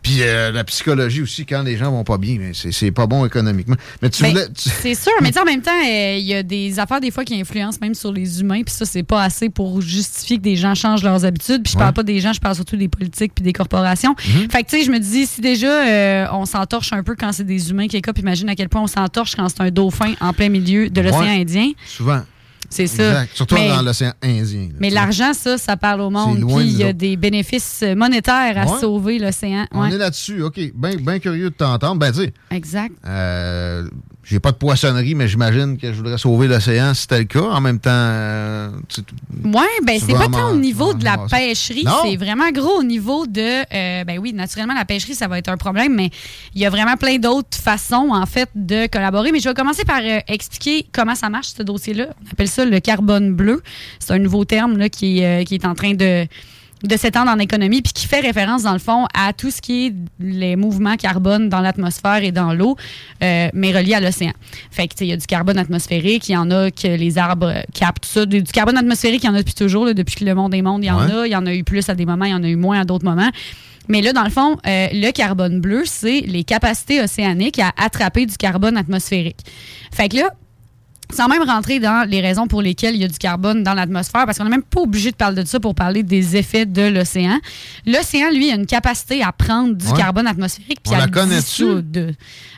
[0.00, 3.24] Puis euh, la psychologie aussi, quand les gens vont pas bien, mais c'est pas bon
[3.26, 3.76] économiquement.
[4.00, 4.46] Mais tu Ben, voulais...
[4.48, 7.22] tu- C'est sûr, mais en même temps, euh, il y a des affaires des fois
[7.24, 10.56] qui influencent même sur les humains, puis ça, c'est pas assez pour justifier que des
[10.56, 11.62] gens changent leurs habitudes.
[11.62, 11.82] Puis je Ouais.
[11.84, 14.16] parle pas des gens, je parle surtout des politiques puis des corporations.
[14.26, 14.50] Mhm.
[14.50, 17.30] Fait que tu sais, je me dis, si déjà euh, on s'entorche un peu quand
[17.32, 20.14] c'est des humains qui écopent, imagine à quel point on s'entorche quand c'est un dauphin
[20.20, 21.40] en plein milieu de l'océan Ouais.
[21.42, 21.70] Indien.
[21.86, 22.22] Souvent.
[22.72, 23.08] C'est ça.
[23.10, 23.30] Exact.
[23.36, 24.68] Surtout Mais- dans l'océan Indien.
[24.68, 24.74] là.
[24.80, 26.38] Mais l'argent, ça, ça parle au monde.
[26.38, 28.80] Puis il y a des bénéfices monétaires à Ouais.
[28.80, 29.66] sauver l'océan.
[29.72, 30.42] On est là-dessus.
[30.42, 30.58] OK.
[30.74, 31.96] Bien ben curieux de t'entendre.
[32.00, 32.94] Ben, tu sais, Exact.
[33.06, 33.86] euh,
[34.24, 37.42] j'ai pas de poissonnerie, mais j'imagine que je voudrais sauver l'océan si c'était le cas.
[37.42, 38.70] En même temps, euh,
[39.44, 43.26] Oui, ben c'est pas tant au niveau de la pêcherie, c'est vraiment gros au niveau
[43.26, 43.40] de
[43.74, 46.10] euh, ben oui, naturellement la pêcherie ça va être un problème, mais
[46.54, 49.32] il y a vraiment plein d'autres façons en fait de collaborer.
[49.32, 52.06] Mais je vais commencer par euh, expliquer comment ça marche ce dossier-là.
[52.26, 53.62] On appelle ça le carbone bleu.
[53.98, 56.26] C'est un nouveau terme là, qui, euh, qui est en train de
[56.84, 59.86] de s'étendre en économie, puis qui fait référence, dans le fond, à tout ce qui
[59.86, 62.76] est les mouvements carbone dans l'atmosphère et dans l'eau,
[63.22, 64.32] euh, mais reliés à l'océan.
[64.70, 66.88] Fait que, tu sais, il y a du carbone atmosphérique, il y en a que
[66.88, 68.26] les arbres captent tout ça.
[68.26, 70.54] Du du carbone atmosphérique, il y en a depuis toujours, là, depuis que le monde
[70.54, 71.12] est monde, il y en Ouais.
[71.12, 71.26] a.
[71.26, 72.80] Il y en a eu plus à des moments, il y en a eu moins
[72.80, 73.30] à d'autres moments.
[73.88, 78.26] Mais là, dans le fond, euh, le carbone bleu, c'est les capacités océaniques à attraper
[78.26, 79.38] du carbone atmosphérique.
[79.92, 80.30] Fait que là,
[81.12, 84.24] sans même rentrer dans les raisons pour lesquelles il y a du carbone dans l'atmosphère,
[84.26, 86.82] parce qu'on n'est même pas obligé de parler de ça pour parler des effets de
[86.82, 87.38] l'océan.
[87.86, 89.96] L'océan, lui, a une capacité à prendre du Ouais.
[89.96, 92.12] carbone atmosphérique puis à la le dissoudre.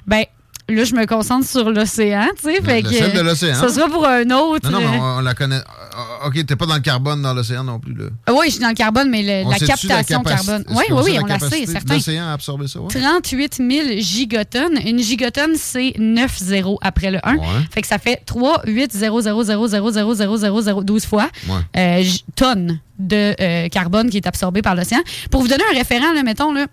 [0.07, 0.25] Ben,
[0.69, 2.63] là, je me concentre sur l'océan, tu sais.
[2.63, 3.55] fait le que, sel de l'océan.
[3.55, 4.71] Ça sera pour un autre.
[4.71, 5.61] Non, non, mais euh, on, on la connaît.
[6.27, 8.05] OK, t'es pas dans le carbone dans l'océan non plus, là.
[8.31, 9.89] Oui, je suis dans le carbone, mais le- la captation
[10.23, 10.65] capacité- carbone.
[10.71, 11.95] Oui, oui, oui, la on la sait, certain.
[11.95, 12.37] L'océan
[12.67, 12.89] ça, ouais?
[12.89, 14.79] 38 000 gigotonnes.
[14.87, 17.37] Une gigotonne, c'est 9 zéros après le 1.
[17.71, 21.05] Fait que ça fait 3, 8, 0, 0, 0, 0, 0, 0, 0, 0, 12
[21.07, 21.55] fois Ouais.
[21.77, 22.05] euh,
[22.37, 25.01] tonnes de euh, carbone qui est absorbé par l'océan.
[25.31, 26.67] Pour vous donner un référent, là, mettons, là,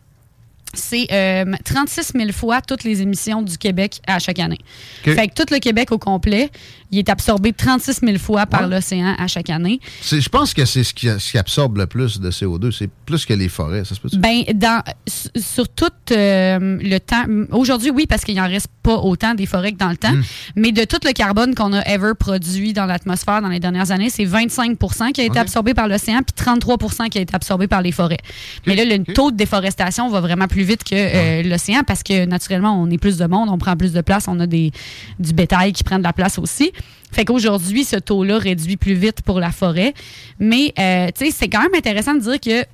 [0.73, 4.59] c'est euh, 36 000 fois toutes les émissions du Québec à chaque année.
[5.05, 5.13] OK.
[5.13, 6.49] Fait que tout le Québec au complet,
[6.91, 9.79] il est absorbé 36 000 fois par l'océan à chaque année.
[10.03, 12.71] Je pense que c'est ce qui, ce qui absorbe le plus de CO2.
[12.71, 17.23] C'est plus que les forêts, ça se peut Ben, dans, sur tout euh, le temps.
[17.51, 20.11] Aujourd'hui, oui, parce qu'il n'en reste pas autant des forêts que dans le temps.
[20.11, 20.23] Hmm.
[20.57, 24.09] Mais de tout le carbone qu'on a ever produit dans l'atmosphère dans les dernières années,
[24.09, 27.81] c'est 25% qui a été absorbé par l'océan, puis 33% qui a été absorbé par
[27.81, 28.19] les forêts.
[28.67, 32.25] Mais là, le taux de déforestation va vraiment plus vite que euh, l'océan parce que
[32.25, 34.71] naturellement, on est plus de monde, on prend plus de place, on a des,
[35.19, 36.71] du bétail qui prend de la place aussi.
[37.11, 39.93] Fait qu'aujourd'hui, ce taux-là réduit plus vite pour la forêt.
[40.39, 42.65] Mais, euh, tu sais, c'est quand même intéressant de dire que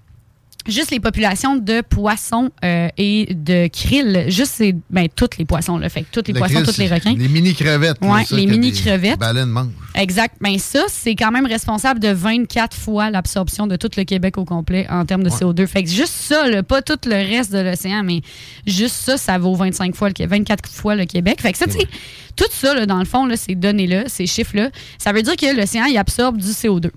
[0.68, 5.77] juste les populations de poissons euh, et de krill, juste c'est ben toutes les poissons
[5.77, 7.14] là, fait que tous les Le poissons, tous les requins.
[7.18, 7.98] Les mini-crevettes.
[8.02, 9.19] ça les mini-crevettes.
[9.19, 9.72] baleines mangent.
[9.95, 10.35] Exact.
[10.41, 14.45] Ben ça, c'est quand même responsable de 24 fois l'absorption de tout le Québec au
[14.45, 15.65] complet en termes de CO2.
[15.65, 18.22] Fait que juste ça, là, pas tout le reste de l'océan, mais
[18.68, 21.41] juste ça, ça vaut 25 fois le Qué- 24 fois le Québec.
[21.41, 21.88] Fait que ça, tu sais,
[22.35, 24.69] tout ça, là, dans le fond, là, ces données-là, ces chiffres-là,
[24.99, 26.91] ça veut dire que l'océan, il absorbe du CO2.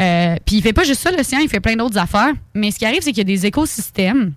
[0.00, 2.32] Euh, Puis il fait pas juste ça, l'océan, il fait plein d'autres affaires.
[2.54, 4.32] Mais ce qui arrive, c'est qu'il y a des écosystèmes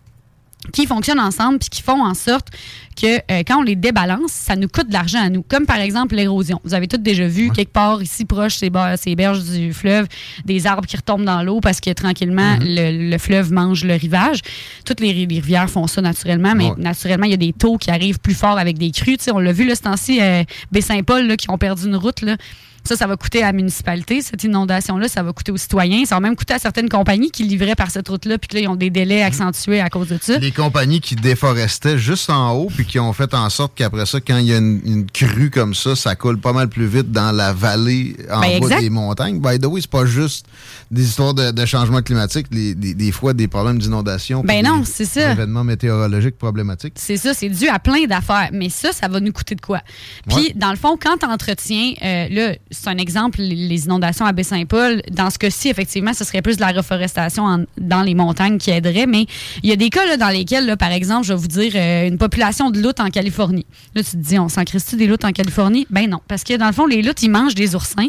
[0.72, 2.48] qui fonctionnent ensemble puis qui font en sorte
[2.96, 5.42] que euh, quand on les débalance, ça nous coûte de l'argent à nous.
[5.42, 6.62] Comme par exemple l'érosion.
[6.64, 10.08] Vous avez tous déjà vu quelque part ici proche ces, berges du fleuve
[10.46, 14.40] des arbres qui retombent dans l'eau parce que tranquillement le, le fleuve mange le rivage.
[14.86, 16.76] Toutes les, ri- les rivières font ça naturellement, mais Ouais.
[16.78, 19.18] naturellement il y a des taux qui arrivent plus fort avec des crues.
[19.34, 22.38] On l'a vu là, ce temps-ci, euh, Baie-Saint-Paul qui ont perdu une route là.
[22.84, 25.08] Ça, ça va coûter à la municipalité, cette inondation-là.
[25.08, 26.04] Ça va coûter aux citoyens.
[26.06, 28.62] Ça va même coûter à certaines compagnies qui livraient par cette route-là, puis que là,
[28.62, 30.38] ils ont des délais accentués à cause de ça.
[30.38, 34.20] Les compagnies qui déforestaient juste en haut, puis qui ont fait en sorte qu'après ça,
[34.20, 37.12] quand il y a une, une crue comme ça, ça coule pas mal plus vite
[37.12, 38.82] dans la vallée en Ben, bas exact.
[38.82, 39.40] des montagnes.
[39.40, 40.46] By the way, c'est pas juste
[40.92, 44.42] des histoires de, de changement climatique, les- des, des fois des problèmes d'inondation.
[44.44, 45.32] Ben non, des c'est ça.
[45.32, 46.94] événements météorologiques problématiques.
[46.98, 48.50] C'est ça, c'est dû à plein d'affaires.
[48.52, 49.82] Mais ça, ça va nous coûter de quoi?
[50.28, 50.54] Puis, Ouais.
[50.56, 55.02] dans le fond, quand tu entretiens, euh, là, c'est un exemple, les- inondations à Baie-Saint-Paul,
[55.12, 59.06] dans ce cas-ci, effectivement, ce serait plus de la reforestation dans les montagnes qui aiderait.
[59.06, 59.26] Mais
[59.64, 62.18] il y a des cas dans lesquels, par exemple, je vais vous dire, euh, une
[62.18, 63.66] population de loutres en Californie.
[63.96, 65.88] Là, tu te dis, on s'en crisse-tu des loutres en Californie?
[65.90, 68.08] Ben non, parce que dans le fond, les loutres, ils mangent des oursins.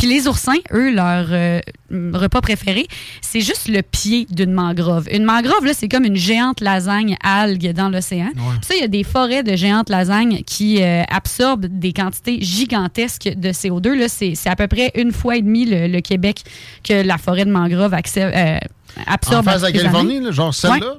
[0.00, 1.60] Puis les oursins, eux, leur euh,
[2.14, 2.86] repas préféré,
[3.20, 5.06] c'est juste le pied d'une mangrove.
[5.12, 8.30] Une mangrove, là, c'est comme une géante lasagne algue dans l'océan.
[8.34, 12.38] Puis ça, il y a des forêts de géantes lasagnes qui euh, absorbent des quantités
[12.40, 13.92] gigantesques de CO2.
[13.92, 16.44] Là, c'est, c'est à peu près une fois et demie le, le Québec
[16.82, 18.58] que la forêt de mangrove euh,
[19.06, 19.44] En absorbe.
[19.44, 20.78] face de la toutes les Californie, là, genre celle-là?
[20.78, 20.98] Ouais.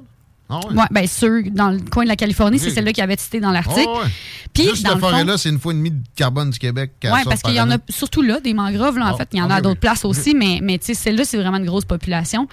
[0.52, 0.76] Ah ouais.
[0.76, 3.52] Ouais, ben ceux dans le coin de la Californie, c'est celle-là qui avait cité dans
[3.52, 3.88] l'article.
[3.88, 4.10] Ah ouais.
[4.53, 6.91] Puis Juste dans cette forêt-là, c'est une fois et demie de carbone du Québec.
[7.03, 8.98] Oui, parce par qu'il y en a surtout là, des mangroves.
[8.99, 9.80] Là, en Ah, fait, il y en a oui, d'autres oui.
[9.80, 12.48] places aussi, mais, mais tu sais, celle-là, c'est vraiment une grosse population.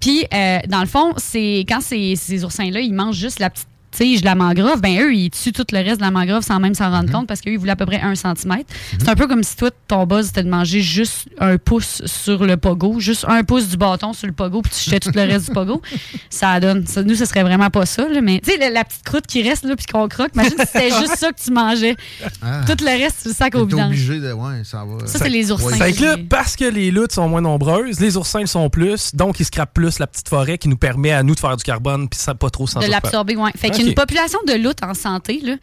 [0.00, 3.68] Puis, euh, dans le fond, c'est quand ces, ces oursins-là, ils mangent juste la petite
[3.98, 6.60] tige de la mangrove, ben eux, ils tuent tout le reste de la mangrove sans
[6.60, 6.94] même s'en Mhm.
[6.94, 8.72] rendre compte parce qu'eux, ils voulaient à peu près un centimètre.
[8.98, 12.44] C'est un peu comme si toi, ton buzz, c'était de manger juste un pouce sur
[12.46, 15.22] le pogo, juste un pouce du bâton sur le pogo, puis tu jetais tout le
[15.22, 15.82] reste du pogo.
[16.30, 16.86] Ça donne.
[16.86, 19.26] Ça, nous, ce serait vraiment pas ça, là, mais tu sais, la, la petite croûte
[19.26, 21.96] qui reste, là, puis qu'on croque, imagine si c'était juste ça que tu mangeais.
[22.42, 22.60] Ah.
[22.66, 23.86] Tout le reste, tu le sac au vidange.
[23.86, 24.32] obligé de.
[24.32, 25.06] Ouais, ça va.
[25.06, 25.76] Ça, c'est les oursins.
[25.76, 29.14] Fait que là, parce que les loutres sont moins nombreuses, les oursins le sont plus,
[29.14, 31.64] donc ils scrapent plus la petite forêt qui nous permet à nous de faire du
[31.64, 33.50] carbone puis ça pas trop s'en De l'absorber, oui.
[33.56, 33.87] Fait Ok.
[33.88, 35.54] Qu'une population de loutres en santé, là,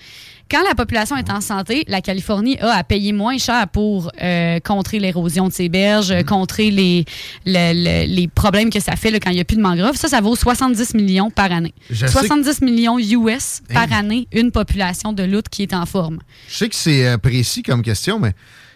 [0.52, 4.60] quand la population est en santé, la Californie a à payer moins cher pour euh,
[4.60, 6.24] contrer l'érosion de ses berges, Mm.
[6.24, 7.04] contrer les,
[7.48, 9.96] le- le- les problèmes que ça fait là, quand il n'y a plus de mangroves.
[9.96, 11.74] Ça, ça vaut 70 millions par année.
[11.90, 13.98] Je sais 70 millions US par Hein?
[14.00, 16.20] année, une population de loutres qui est en forme.
[16.48, 18.34] Je sais que c'est euh, précis comme question, mais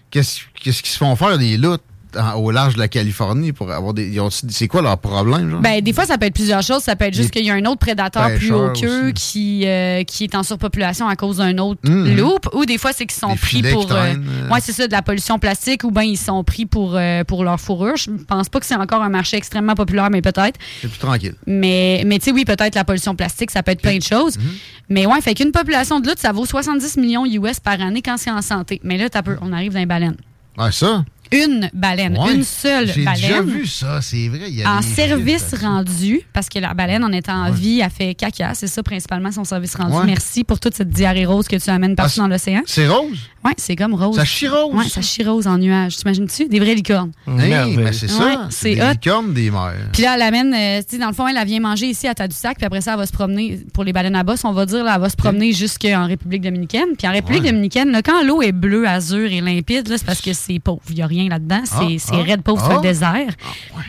[0.10, 1.84] qu'est-ce qu'est-ce qu'ils se font faire les loutres
[2.18, 4.18] en- au large de la Californie pour avoir des.
[4.50, 5.62] C'est quoi leur problème, genre?
[5.62, 6.82] Ben, des fois, ça peut être plusieurs choses.
[6.84, 10.04] Ça peut être juste qu'il y a un autre prédateur plus haut qu'eux qui, euh,
[10.04, 12.16] qui est en surpopulation à cause d'un autre Mhm.
[12.18, 12.38] loup.
[12.54, 13.86] Ou des fois, c'est qu'ils sont Des pris pour.
[13.88, 14.50] traînent, euh.
[14.54, 17.44] ouais, c'est ça, de la pollution plastique ou bien ils sont pris pour, euh, pour
[17.44, 17.96] leur fourrure.
[17.98, 20.60] Je pense pas que c'est encore un marché extrêmement populaire, mais peut-être.
[20.82, 21.36] C'est plus tranquille.
[21.46, 24.38] Mais, mais tu sais, oui, peut-être la pollution plastique, ça peut être plein de choses.
[24.38, 24.44] Mhm.
[24.90, 28.18] Mais ouais, fait qu'une population de loutre, ça vaut 70 millions US par année quand
[28.18, 28.80] c'est en santé.
[28.84, 30.18] Mais là, t'as peu, on arrive dans les baleines.
[30.58, 31.06] Ouais, ça?
[31.32, 32.34] Une baleine, Ouais.
[32.36, 33.22] une seule J'ai baleine.
[33.22, 34.46] déjà vu ça, c'est vrai.
[34.48, 37.82] il y a En service chiffres rendu, parce que la baleine, en étant en vie,
[37.84, 38.54] a fait caca.
[38.56, 39.96] C'est ça, principalement, son service rendu.
[39.96, 40.06] Ouais.
[40.06, 42.62] Merci pour toute cette diarrhée rose que tu amènes partout Ah, dans l'océan.
[42.66, 43.18] C'est rose?
[43.46, 44.16] Oui, c'est comme rose.
[44.18, 44.72] Ça chirose?
[44.74, 45.96] Oui, ça chirose en nuages.
[45.98, 46.48] T'imagines-tu?
[46.50, 47.12] Des vraies licornes.
[47.28, 48.26] Hey, mais c'est ça.
[48.26, 48.90] Ouais, c'est c'est des hot.
[48.92, 49.74] licornes des mers.
[49.94, 52.08] Puis là, elle amène, euh, tu sais, dans le fond, elle, elle vient manger ici
[52.08, 54.52] à Tadoussac, puis après ça, elle va se promener, pour les baleines à bosse, on
[54.52, 56.90] va dire, là, elle va se promener jusqu'en République dominicaine.
[56.98, 57.52] Puis en République Ouais.
[57.52, 60.82] dominicaine, là, quand l'eau est bleue, azur et limpide, là, c'est parce que c'est pauvre.
[60.90, 61.62] Il n'y a rien là-dedans.
[61.66, 62.76] C'est Ah, ah, raide pauvre sur ah.
[62.76, 63.34] le désert.
[63.76, 63.84] Ouais,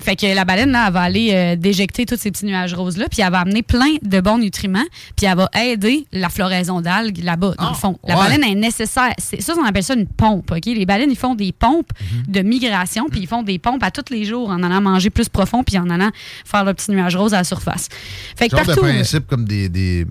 [0.00, 3.06] fait que la baleine, là, elle va aller euh, déjecter tous ces petits nuages roses-là,
[3.10, 4.84] puis elle va amener plein de bons nutriments,
[5.16, 7.98] puis elle va aider la floraison d'algues là-bas, dans le fond.
[8.06, 8.22] La ouais.
[8.22, 9.12] baleine est nécessaire.
[9.18, 10.66] Ça, on appelle ça une pompe, OK?
[10.66, 11.90] Les baleines, ils font des pompes
[12.28, 15.28] de migration, puis ils font des pompes à tous les jours en allant manger plus
[15.28, 16.10] profond, puis en allant
[16.44, 17.88] faire le petit nuage rose à la surface.
[18.36, 18.80] Fait que partout...
[18.80, 20.04] principe comme des, des,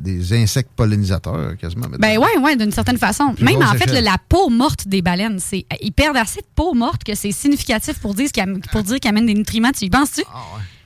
[0.00, 1.86] des insectes pollinisateurs, quasiment.
[1.98, 3.34] Ben ouais, ouais, d'une certaine façon.
[3.34, 6.46] Plus Même en fait, le- la peau morte des baleines, c'est ils perdent assez de
[6.54, 8.28] peau morte que c'est significatif pour dire
[8.70, 9.72] pour dire qu'ils amènent des nutriments.
[9.76, 10.22] Tu y penses-tu?
[10.32, 10.38] Ah,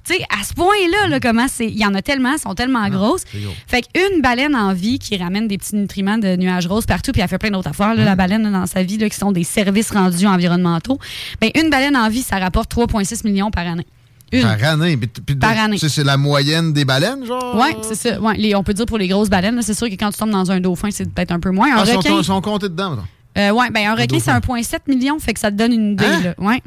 [0.08, 1.66] Tu sais, à ce point-là, là, comment c'est.
[1.66, 3.22] Il y en a tellement, elles sont tellement grosses.
[3.30, 3.52] c'est gros.
[3.66, 7.20] Fait qu'une baleine en vie qui ramène des petits nutriments de nuages roses partout, puis
[7.22, 9.42] elle fait plein d'autres affaires, là, la baleine là, dans sa vie, qui sont des
[9.44, 10.98] services rendus environnementaux.
[11.40, 13.86] Ben, une baleine en vie, ça rapporte 3,6 millions par année.
[14.32, 14.42] Une.
[14.42, 14.96] Par année.
[14.96, 15.78] Puis- Par année.
[15.78, 17.54] C'est la moyenne des baleines, genre?
[17.60, 18.20] Oui, c'est ça.
[18.20, 20.30] Ouais, les- on peut dire pour les grosses baleines, c'est sûr que quand tu tombes
[20.30, 21.68] dans un dauphin, c'est peut-être un peu moins.
[21.76, 22.10] Un Ah, requin.
[22.10, 22.96] sont, sont comptés dedans.
[23.38, 24.54] Euh, ouais, ben un requin, c'est dauphin.
[24.56, 26.04] 1,7 million, fait que ça te donne une idée.
[26.06, 26.20] Hein?
[26.24, 26.34] Là.
[26.38, 26.62] Ouais.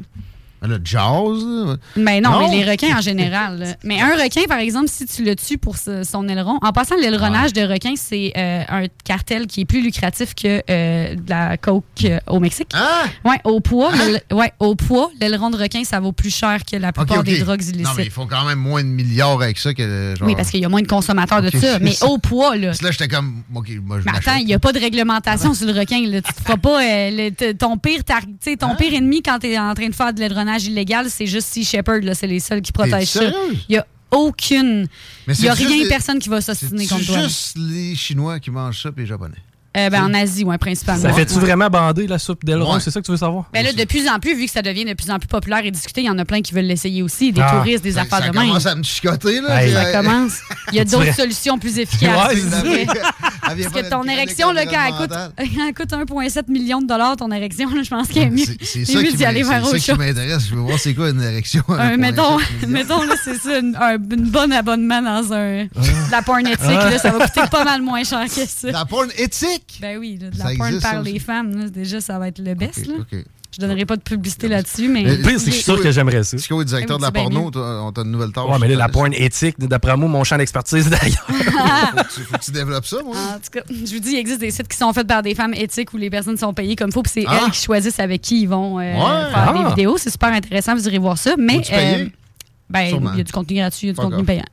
[0.62, 1.00] Le jazz,
[1.44, 1.76] là.
[1.96, 2.48] Ben non, Non.
[2.50, 3.58] mais les requins en général.
[3.58, 3.66] là.
[3.82, 7.52] Mais un requin, par exemple, si tu le tues pour son aileron, en passant, l'aileronnage
[7.52, 11.84] de requin, c'est euh, un cartel qui est plus lucratif que euh, de la coke
[12.04, 12.68] euh, au Mexique.
[12.74, 13.04] Ah!
[13.24, 16.76] Ouais, au poids, le- ouais, au poids, l'aileron de requin, ça vaut plus cher que
[16.76, 18.04] la plupart des drogues Non, mais illicites.
[18.04, 20.14] il faut quand même moins de milliards avec ça que.
[20.18, 20.28] Genre...
[20.28, 21.78] oui, parce qu'il y a moins de consommateurs de ça.
[21.78, 22.06] Mais ça.
[22.10, 22.72] au poids, là.
[22.82, 23.42] Là, j'étais comme.
[23.50, 23.72] Moi, je
[24.04, 26.00] Mais attends, il n'y a pas de réglementation sur le requin.
[26.06, 26.20] Là.
[26.20, 28.00] Tu te feras pas le- ton pire
[28.40, 28.56] sais, Hein?
[28.58, 30.20] ton pire ennemi quand tu es en train de faire de
[30.58, 32.02] illégal, c'est juste Sea Shepherd.
[32.04, 32.14] là.
[32.14, 33.24] C'est les seuls qui protègent ça.
[33.68, 34.88] Il n'y a aucune.
[35.28, 37.16] Il n'y a rien, des- personne qui va s'ostiner contre toi.
[37.18, 39.36] C'est juste les Chinois qui mangent ça puis les Japonais?
[39.76, 41.00] Euh, ben, en Asie, ouais, principalement.
[41.02, 41.40] Ça fait-tu Ouais.
[41.42, 42.74] vraiment bander la soupe d'aileron?
[42.74, 42.80] Ouais.
[42.80, 43.44] C'est ça que tu veux savoir?
[43.52, 45.64] Ben là, de plus en plus, vu que ça devient de plus en plus populaire
[45.64, 47.52] et discuté, il y en a plein qui veulent l'essayer aussi, des Ah.
[47.56, 48.48] touristes, des Ça, affaires ça de même.
[48.48, 49.62] commence à me chicoter, là.
[49.64, 49.72] Hey.
[49.72, 50.32] Ça commence.
[50.72, 52.34] Il y a d'autres solutions plus efficaces.
[52.64, 52.86] Ouais,
[53.42, 55.32] Parce que ton érection, là, quand elle coûte, environnementale.
[55.56, 58.44] quand elle coûte 1,7 million de dollars, ton érection, là, je pense qu'il est mieux,
[58.62, 60.46] C'est- ça mieux qui d'y aller vers ça qui m'intéresse.
[60.48, 61.62] Je veux voir c'est quoi une érection.
[61.68, 66.10] à Un, 1,7 mettons, là, c'est ça, une, un une bonne abonnement dans un, de
[66.10, 68.70] la porn éthique, là, ça va coûter pas mal moins cher que ça.
[68.70, 69.59] La porn éthique?
[69.80, 72.86] Ben oui, de la porn par les femmes, là, déjà, ça va être le best.
[72.86, 72.94] là.
[73.52, 75.02] Je donnerai pas de publicité là-dessus, mais.
[75.02, 76.38] Le pire, c'est que je suis sûr que j'aimerais ça.
[76.38, 78.44] Chico est directeur de la porno, on t'a une nouvelle tâche.
[78.48, 81.26] Ouais, mais là, la porn éthique, d'après moi, mon champ d'expertise d'ailleurs.
[81.28, 83.16] Faut que tu- faut que tu développes ça, moi.
[83.16, 85.34] En tout cas, je vous dis, il existe des sites qui sont faits par des
[85.34, 87.40] femmes éthiques où les personnes sont payées comme il faut, puis c'est Ah.
[87.46, 89.30] elles qui choisissent avec qui ils vont euh, Ouais.
[89.30, 89.54] faire Ah.
[89.64, 89.96] des vidéos.
[89.98, 91.34] C'est super intéressant, vous irez voir ça.
[91.36, 92.06] Mais euh,
[92.70, 92.80] ben,
[93.12, 94.44] il y a du contenu gratuit, il y a du contenu payant.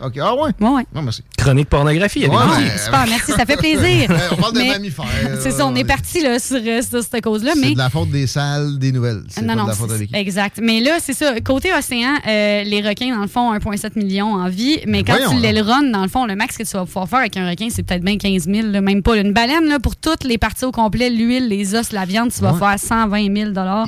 [0.00, 0.18] OK.
[0.20, 0.50] Ah ouais?
[0.60, 0.86] Ouais, ouais.
[0.94, 1.22] Non, merci.
[1.38, 4.10] Chronique pornographie, il y a des Ouais, Super, merci, ça fait plaisir.
[4.10, 5.04] Ouais, on parle de Mais mammifères.
[5.40, 7.52] C'est ça, on est parti là, sur, euh, sur cette cause-là.
[7.54, 9.22] C'est Mais de la faute des salles, des nouvelles.
[9.28, 10.14] C'est Non, pas non, de la faute de l'équipe.
[10.16, 10.60] exact.
[10.62, 11.40] Mais là, c'est ça.
[11.40, 14.80] Côté océan, euh, les requins, dans le fond, 1,7 million en vie.
[14.86, 17.20] Mais quand voyons tu l'aileronnes, dans le fond, le max que tu vas pouvoir faire
[17.20, 18.68] avec un requin, c'est peut-être bien 15 000.
[18.68, 19.16] là, même pas.
[19.16, 22.40] Une baleine, là, pour toutes les parties au complet, l'huile, les os, la viande, tu
[22.42, 22.58] vas Ouais.
[22.58, 23.84] faire 120 000 Ah,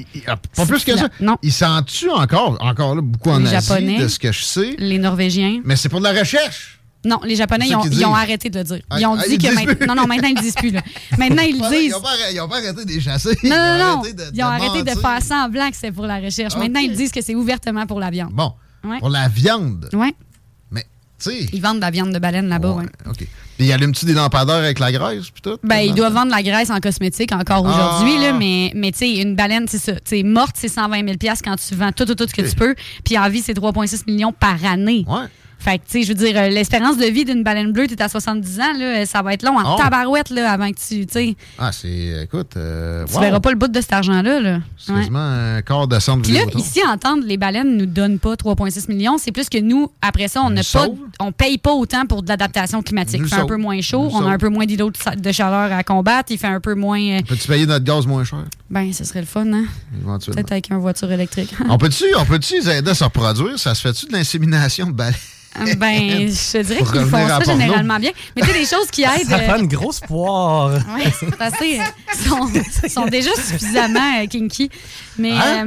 [0.56, 1.08] Pas plus que ça.
[1.20, 1.36] Non.
[1.42, 3.98] Ils s'en tuent encore, encore là, beaucoup en Asie, Japonais.
[3.98, 4.74] de ce que je sais.
[4.78, 5.60] Les Norvégiens.
[5.64, 6.80] Mais c'est pour de la recherche.
[7.06, 8.16] Non, les Japonais, ils ont, qu'ils ils ont disent.
[8.18, 8.80] arrêté de le dire.
[8.88, 9.86] Ah, Ils ont ah, dit ils que disent maintenant.
[9.94, 10.70] Non, non, maintenant, ils le disent plus.
[10.70, 10.80] Là.
[11.18, 11.92] Maintenant, ils le Ils disent.
[11.92, 13.36] n'ont pas, arrêté- ils ont pas arrêté de chasser.
[13.42, 13.98] Non, non, non.
[14.00, 16.56] arrêté de- Ils ont de arrêté de faire semblant que c'est pour la recherche.
[16.56, 18.32] Maintenant, ils disent que c'est ouvertement pour la viande.
[18.32, 18.54] Bon.
[18.84, 18.98] Ouais.
[19.00, 19.90] Pour la viande.
[19.92, 20.14] Ouais.
[21.24, 21.46] Sais.
[21.52, 22.84] Ils vendent de la viande de baleine là-bas, ouais.
[23.08, 23.16] OK.
[23.56, 25.58] Puis, il allume-tu des lampadaires avec la graisse, puis tout?
[25.62, 28.22] Ben, ils doivent vendre la graisse en cosmétique encore aujourd'hui, Ah.
[28.22, 29.92] là, mais, mais tu sais, une baleine, c'est ça.
[29.94, 32.54] Tu sais, morte, c'est 120 000 quand tu vends tout, tout, tout ce que tu
[32.56, 32.74] peux.
[33.04, 35.04] Puis en vie, c'est 3,6 millions par année.
[35.08, 35.26] Ouais.
[35.64, 37.94] Fait que, tu sais, je veux dire, euh, l'espérance de vie d'une baleine bleue, tu
[37.94, 39.78] es à 70 ans, là, ça va être long en Oh.
[39.78, 42.22] tabarouette, là, avant que tu, sais, Ah, c'est.
[42.24, 42.56] Écoute.
[42.58, 43.20] Euh, tu wow.
[43.20, 44.58] verras pas le bout de cet argent-là, là.
[44.76, 45.08] C'est Ouais.
[45.14, 49.16] un quart de centre Puis là, ici, entendre les baleines nous donnent pas 3,6 millions,
[49.16, 50.86] c'est plus que nous, après ça, on n'a pas,
[51.18, 53.20] on paye pas autant pour de l'adaptation climatique.
[53.20, 55.32] Nous Il fait un peu moins chaud, Nous on a un peu moins d'îlots de
[55.32, 57.00] chaleur à combattre, il fait un peu moins.
[57.00, 59.64] euh, Peux-tu payer notre gaz moins cher, Ben, ce serait le fun, hein?
[59.98, 60.34] éventuellement?
[60.42, 61.54] Peut-être avec une voiture électrique.
[61.70, 63.58] On peut-tu on peut les aider à se reproduire?
[63.58, 65.14] Ça se fait-tu de l'insémination de baleines?
[65.76, 67.60] Ben, je te dirais qu'ils font ça porno.
[67.60, 68.10] généralement bien.
[68.34, 69.28] Mais tu sais, des choses qui aident.
[69.28, 70.70] Ça euh, prend une grosse poire.
[70.94, 71.78] Ouais, c'est assez.
[71.80, 74.70] euh, sont, sont déjà suffisamment euh, kinky.
[75.18, 75.32] Mais.
[75.32, 75.66] Hein?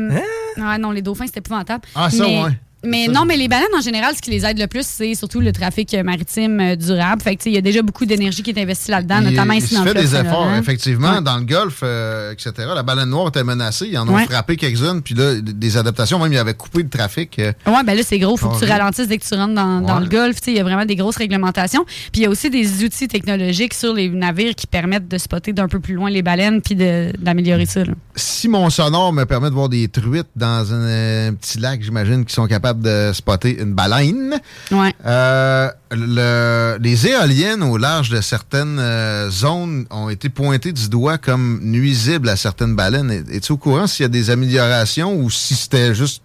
[0.58, 1.84] euh, ouais, non, les dauphins, c'était épouvantable.
[1.96, 2.52] Ah, ça, mais, ouais.
[2.86, 5.40] Mais non, mais les baleines, en général, ce qui les aide le plus, c'est surtout
[5.40, 7.22] le trafic euh, maritime euh, durable.
[7.22, 9.54] Fait que, tu sais, il y a déjà beaucoup d'énergie qui est investie là-dedans, notamment
[9.54, 10.56] ici dans le fait des efforts, Saint-Laurent.
[10.60, 11.14] effectivement.
[11.16, 11.22] Ouais.
[11.22, 13.88] Dans le golfe, euh, etc., la baleine noire était menacée.
[13.92, 14.26] Ils en ont Ouais.
[14.26, 15.02] frappé quelques-unes.
[15.02, 17.40] Puis là, des adaptations, même, ils avaient coupé le trafic.
[17.40, 18.38] euh, Ouais, ben là, c'est gros.
[18.38, 20.04] Faut que tu ralentisses dès que tu rentres dans, dans Ouais.
[20.04, 20.40] le golfe.
[20.40, 21.84] Tu sais, Il y a vraiment des grosses réglementations.
[22.12, 25.52] Puis il y a aussi des outils technologiques sur les navires qui permettent de spotter
[25.52, 27.84] d'un peu plus loin les baleines puis d'améliorer ça.
[27.84, 27.94] là.
[28.16, 32.34] si mon sonore me permet de voir des truites dans un, petit lac, j'imagine, qui
[32.34, 34.40] sont capables de spotter une baleine.
[34.72, 34.94] Ouais.
[35.06, 41.18] Euh, le- les éoliennes au large de certaines euh, zones ont été pointées du doigt
[41.18, 43.12] comme nuisibles à certaines baleines.
[43.12, 46.22] Es- Es-tu au courant s'il y a des améliorations ou si c'était juste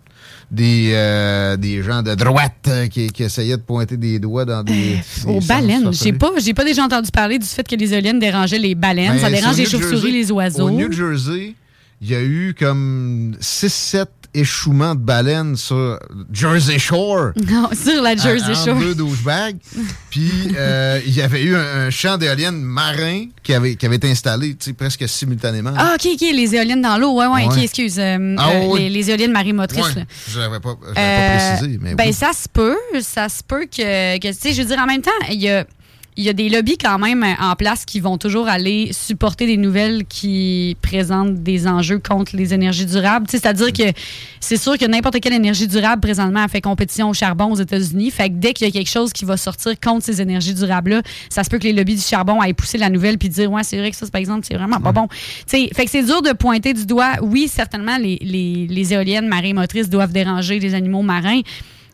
[0.51, 4.98] des, euh, des gens de droite qui, qui essayaient de pointer des doigts dans des.
[5.27, 5.90] Aux baleines.
[5.93, 9.12] J'ai pas, j'ai pas déjà entendu parler du fait que les éoliennes dérangeaient les baleines.
[9.14, 10.66] Ben, ça dérange les chauves-souris, les oiseaux.
[10.69, 11.55] Au New Jersey,
[12.02, 14.05] il y a eu comme 6-7
[14.35, 15.99] échouements de baleines sur
[16.33, 17.33] Jersey Shore.
[17.53, 18.79] Non, sur la Jersey En- en Shore.
[18.79, 19.57] deux douchebags.
[20.11, 23.97] Puis, euh, il y avait eu un, un champ d'éoliennes marin qui avait, qui avait
[23.97, 25.73] été installé presque simultanément.
[25.77, 27.13] Ah, OK, OK, les éoliennes dans l'eau.
[27.15, 27.99] Ouais, ouais, OK, excuse.
[27.99, 28.81] euh, Ah, euh, oui.
[28.81, 29.95] les, les éoliennes marimotrices.
[29.97, 31.79] Ouais, je l'avais pas, précisé.
[31.81, 32.13] Mais ben, oui.
[32.13, 32.77] ça se peut.
[33.03, 35.49] Ça se peut que, que tu sais, je veux dire, en même temps, il y
[35.51, 35.65] a,
[36.17, 39.57] il y a des lobbies quand même en place qui vont toujours aller supporter des
[39.57, 43.27] nouvelles qui présentent des enjeux contre les énergies durables.
[43.31, 43.99] C'est-à-dire que
[44.41, 48.11] c'est sûr que n'importe quelle énergie durable présentement a fait compétition au charbon aux États-Unis.
[48.11, 51.01] Fait que dès qu'il y a quelque chose qui va sortir contre ces énergies durables-là,
[51.31, 53.65] ça se peut que les lobbies du charbon aillent pousser la nouvelle puis dire ouais
[53.65, 55.09] c'est vrai que ça par exemple c'est vraiment pas bon.
[55.47, 57.13] Fait que c'est dur de pointer du doigt.
[57.23, 61.41] Oui certainement les, les, les éoliennes marémotrices doivent déranger les animaux marins.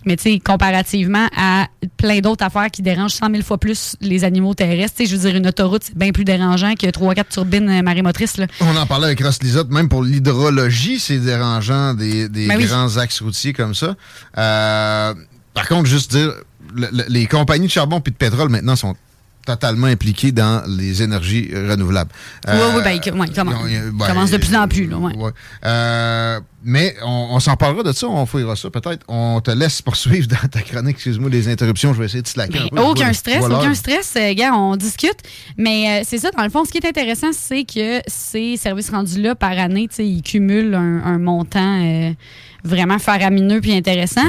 [0.06, 1.66] Mais tu sais, comparativement à
[1.96, 5.16] plein d'autres affaires qui dérangent 100 000 fois plus les animaux terrestres, tu sais, je
[5.16, 8.36] veux dire, une autoroute, c'est bien plus dérangeant que 3-4 turbines euh, marémotrices.
[8.36, 8.46] Là.
[8.60, 12.66] On en parlait avec Ross Lisotte, même pour l'hydrologie, c'est dérangeant des, des Ben oui.
[12.66, 13.96] grands axes routiers comme ça.
[14.38, 15.14] Euh,
[15.54, 16.32] par contre, juste dire,
[16.74, 18.94] le- le- les compagnies de charbon puis de pétrole maintenant sont
[19.48, 22.10] totalement impliquées dans les énergies renouvelables.
[22.46, 24.86] oui, oui, ben, ouais, commence, ils ont- il ben, commence de plus en plus.
[24.86, 25.16] Là, ouais.
[25.16, 25.30] Ouais.
[25.64, 29.04] Euh, mais on, on s'en parlera de ça, on fouillera ça peut-être.
[29.08, 30.96] On te laisse poursuivre dans ta chronique.
[30.96, 32.76] Excuse-moi les interruptions, je vais essayer de slacker un peu.
[32.76, 33.60] Ben, Aucun stress, vois l'heure.
[33.60, 34.14] aucun stress.
[34.16, 35.16] Euh, gars, on discute.
[35.56, 38.90] Mais euh, c'est ça, dans le fond, ce qui est intéressant, c'est que ces services
[38.90, 42.12] rendus-là, par année, ils cumulent un, un montant euh,
[42.64, 44.28] vraiment faramineux puis intéressant.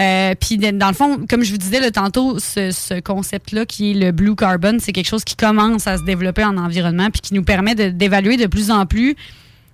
[0.00, 3.92] Euh, puis dans le fond, comme je vous disais le tantôt, ce, ce concept-là qui
[3.92, 7.20] est le blue carbon, c'est quelque chose qui commence à se développer en environnement puis
[7.20, 9.16] qui nous permet d'évaluer de, plus en plus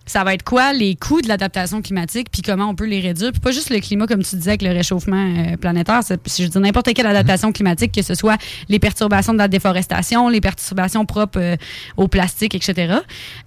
[0.06, 3.30] ça va être quoi les coûts de l'adaptation climatique puis comment on peut les réduire.
[3.32, 5.16] Puis pas juste le climat, comme tu disais, avec le réchauffement
[5.52, 6.00] euh, planétaire.
[6.02, 8.36] c'est- Je dire, n'importe quelle adaptation climatique, que ce soit
[8.68, 11.56] les perturbations de la déforestation, les perturbations propres euh,
[11.96, 12.96] au plastique, etc.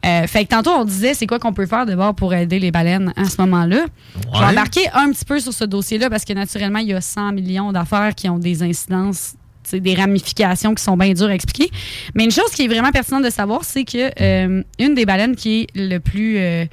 [0.05, 2.71] Euh, fait que tantôt, on disait, c'est quoi qu'on peut faire d'abord pour aider les
[2.71, 3.85] baleines à ce moment-là?
[4.33, 4.51] Je vais Ouais.
[4.51, 7.71] embarquer un petit peu sur ce dossier-là parce que naturellement, il y a 100 millions
[7.71, 9.33] d'affaires qui ont des incidences
[9.73, 11.71] des ramifications qui sont bien dures à expliquer.
[12.13, 15.35] Mais une chose qui est vraiment pertinente de savoir, c'est que euh, une des baleines
[15.35, 16.65] qui est le plus euh,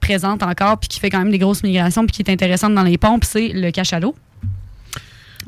[0.00, 2.82] présente encore, puis qui fait quand même des grosses migrations, puis qui est intéressante dans
[2.82, 4.14] les pompes, c'est le cachalot.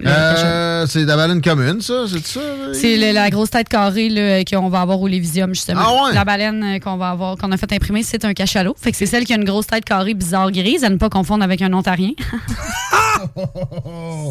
[0.05, 2.05] Euh, c'est la baleine commune, ça?
[2.09, 2.41] C'est ça?
[2.73, 5.83] C'est la grosse tête carrée qu'on va avoir au Lévisium, justement.
[5.85, 6.15] Ah ouais?
[6.15, 8.75] La baleine euh, qu'on va avoir, qu'on a fait imprimer, c'est un cachalot.
[8.81, 11.09] Fait que c'est celle qui a une grosse tête carrée bizarre grise, à ne pas
[11.09, 12.11] confondre avec un ontarien.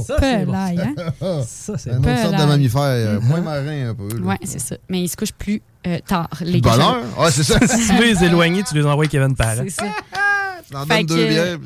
[0.05, 0.53] Ça, c'est bon.
[0.53, 1.41] Hein?
[1.47, 4.19] Ça, c'est Une autre sorte de mammifère, euh, moins marin un peu.
[4.19, 4.75] Ouais, c'est ça.
[4.89, 6.29] Mais ils se couchent plus euh, tard.
[6.41, 6.97] Les Bonheur?
[7.17, 7.59] Ah, c'est ça.
[7.67, 9.63] si tu veux les éloigner, tu les envoies Kevin Parent.
[9.63, 9.85] C'est ça.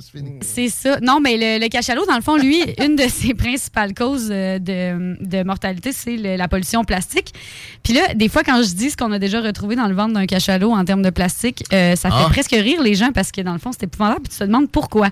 [0.02, 0.32] C'est fini.
[0.42, 1.00] C'est ça.
[1.02, 4.60] Non, mais le, le cachalot, dans le fond, lui, une de ses principales causes euh,
[4.60, 7.34] de, de mortalité, c'est le- la pollution plastique.
[7.84, 10.14] Puis là, des fois, quand je dis ce qu'on a déjà retrouvé dans le ventre
[10.14, 12.24] d'un cachalot en termes de plastique, euh, ça Ah.
[12.24, 14.22] fait presque rire les gens parce que dans le fond, c'est épouvantable.
[14.24, 15.08] Puis tu te demandes pourquoi.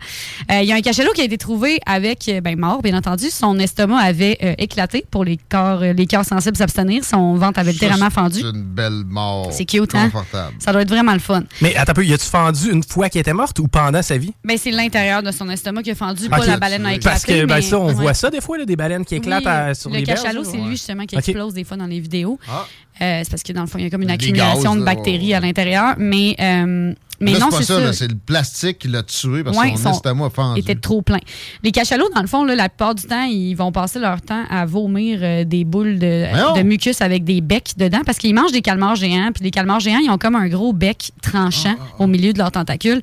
[0.51, 3.30] Euh, Il y a un cachalot qui a été trouvé avec, ben, mort, bien entendu.
[3.30, 7.03] Son estomac avait euh, éclaté pour les corps, les cœurs sensibles s'abstenir.
[7.05, 8.39] Son ventre avait littéralement fendu.
[8.41, 9.49] C'est une belle mort.
[9.51, 10.05] C'est cute, hein?
[10.09, 10.53] Confortable.
[10.59, 11.43] Ça doit être vraiment le fun.
[11.61, 14.18] Mais attends un peu, y a-tu fendu une fois qu'elle était morte ou pendant sa
[14.18, 14.34] vie?
[14.44, 17.10] Ben, c'est l'intérieur de son estomac qui a fendu, pas la baleine a éclaté.
[17.10, 17.94] Parce que ben, mais- ça, on ouais.
[17.94, 20.22] voit ça des fois, là, des baleines qui éclatent Oui, à- sur le les berges.
[20.24, 22.40] cachalot, c'est lui justement qui explose des fois dans les vidéos.
[22.49, 22.66] Ah.
[23.02, 24.86] Euh, c'est parce que dans le fond, il y a comme une accumulation gaz, de
[24.86, 25.34] bactéries ouais.
[25.34, 25.95] à l'intérieur.
[25.98, 29.58] Mais, euh, mais Là, non, c'est pas ça, c'est le plastique qui l'a tué parce
[29.58, 30.60] Ouais, que son- estomac fendu.
[30.60, 31.20] était trop plein.
[31.64, 34.44] Les cachalots, dans le fond, là, la plupart du temps, ils vont passer leur temps
[34.50, 38.52] à vomir euh, des boules de, de mucus avec des becs dedans parce qu'ils mangent
[38.52, 39.32] des calmars géants.
[39.34, 42.38] Puis les calmars géants, ils ont comme un gros bec tranchant Ah, au milieu de
[42.38, 43.02] leurs tentacules.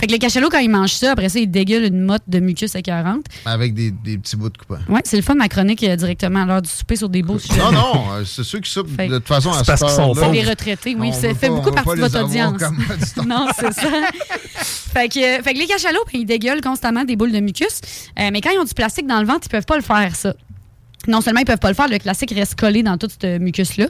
[0.00, 2.38] Fait que les cachalots, quand ils mangent ça, après ça, ils dégueulent une motte de
[2.40, 3.24] mucus écœurante.
[3.44, 4.78] Avec des, des petits bouts de coupant.
[4.88, 7.38] Ouais, c'est le fun, ma chronique euh, directement à l'heure du souper sur des beaux
[7.38, 7.58] sujets.
[7.58, 10.30] Non, non, euh, c'est ceux qui souffrent de toute façon à C'est parce qu'ils sont.
[10.32, 11.12] Les retraités, oui.
[11.12, 12.60] Ça fait beaucoup partie de votre audience.
[12.62, 12.76] comme
[13.58, 13.88] c'est ça.
[14.92, 17.80] fait, que, fait que les cachalots, ben, ils dégueulent constamment des boules de mucus.
[18.18, 20.14] Euh, mais quand ils ont du plastique dans le ventre, ils peuvent pas le faire,
[20.14, 20.34] ça.
[21.08, 23.86] Non seulement ils peuvent pas le faire, le classique reste collé dans tout ce mucus-là.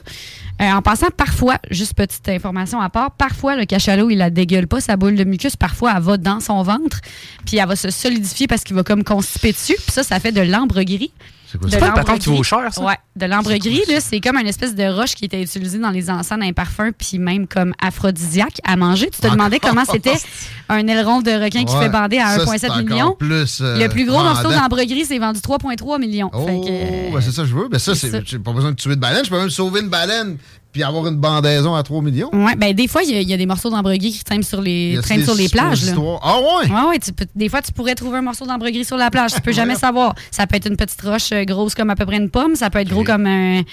[0.61, 4.67] Euh, en passant, parfois, juste petite information à part, parfois le cachalot, il la dégueule
[4.67, 5.55] pas, sa boule de mucus.
[5.55, 7.01] Parfois, elle va dans son ventre,
[7.45, 9.75] puis elle va se solidifier parce qu'il va comme constiper dessus.
[9.75, 11.11] Puis ça, ça fait de l'ambre gris.
[11.49, 12.83] C'est De C'est pas patente qui vaut cher, ça?
[12.83, 15.91] Ouais, de l'ambre gris, là, c'est comme une espèce de roche qui était utilisée dans
[15.91, 19.09] les encens d'un parfum, puis même comme aphrodisiaque à manger.
[19.09, 20.17] Tu te demandais comment c'était
[20.69, 23.15] un aileron de requin qui Ouais, fait bander à ça, 1,7 c'est encore million.
[23.17, 26.29] plus, euh, le plus gros morceau d'ambre gris, c'est vendu 3,3 millions.
[26.33, 27.69] Oh, euh, ben c'est ça que je veux.
[27.69, 28.19] Ben ça, c'est ça.
[28.25, 29.23] j'ai pas besoin de tuer de baleine.
[29.23, 30.37] Je peux même sauver une baleine
[30.77, 32.29] puis avoir une bandaison à 3 millions.
[32.31, 34.23] Ouais, ben des fois, il y, a- il y a des morceaux d'ambre gris qui
[34.23, 35.83] traînent sur les, traînent sur les plages.
[35.85, 35.93] Là.
[36.21, 36.69] Ah ouais?
[36.71, 39.09] Ouais, ouais, tu peux- des fois, tu pourrais trouver un morceau d'ambre gris sur la
[39.09, 39.33] plage.
[39.33, 40.13] Tu peux jamais savoir.
[40.29, 42.55] Ça peut être une petite roche euh, grosse comme à peu près une pomme.
[42.55, 43.63] Ça peut être gros comme un,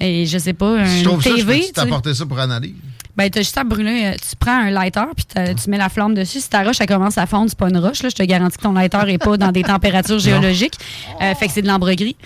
[0.00, 1.60] et je sais pas, un je trouve ça, je TV.
[1.74, 2.72] peux tu ça pour analyse.
[3.16, 4.02] Ben, t'as juste à brûler.
[4.06, 5.24] euh, Tu prends un lighter, puis
[5.62, 6.40] tu mets la flamme dessus.
[6.40, 8.02] Si ta roche, elle commence à fondre, c'est pas une roche.
[8.02, 8.08] Là.
[8.08, 10.74] Je te garantis que ton lighter est pas dans des températures géologiques.
[11.22, 12.16] Euh, fait que c'est de l'ambre gris.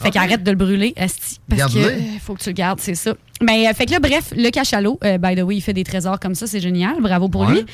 [0.00, 1.82] Fait qu'arrête de le brûler, esti, Parce Garde-le.
[1.84, 3.12] euh, faut que tu le gardes, c'est ça.
[3.42, 5.84] Mais euh, fait que là, bref, le cachalot, euh, by the way, il fait des
[5.84, 6.94] trésors comme ça, c'est génial.
[7.00, 7.52] Bravo pour Ouais.
[7.52, 7.66] lui.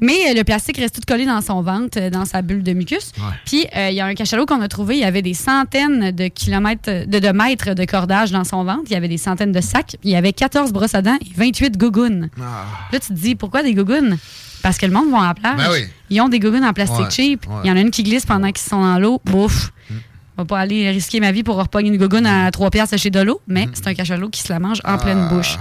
[0.00, 2.72] Mais euh, le plastique reste tout collé dans son ventre, euh, dans sa bulle de
[2.72, 3.12] mucus.
[3.44, 6.10] Puis euh, il y a un cachalot qu'on a trouvé, il y avait des centaines
[6.12, 8.84] de kilomètres, de, de mètres de cordage dans son ventre.
[8.86, 9.96] Il y avait des centaines de sacs.
[10.04, 12.30] Il y avait 14 brosses à dents et 28 gougounes.
[12.36, 14.18] Là, tu te dis, pourquoi des gougounes?
[14.62, 15.56] Parce que le monde va à la plage.
[15.56, 15.84] Ben oui.
[16.10, 17.46] Ils ont des gougounes en plastique Ouais, cheap.
[17.46, 17.54] ouais.
[17.64, 19.20] Il y en a une qui glisse pendant qu'ils sont dans l'eau.
[19.24, 19.70] Bouf.
[19.90, 23.10] Je vais pas aller risquer ma vie pour repogner une gougoune à 3 piastres chez
[23.10, 25.56] Dolo, mais c'est un cachalot qui se la mange en pleine bouche.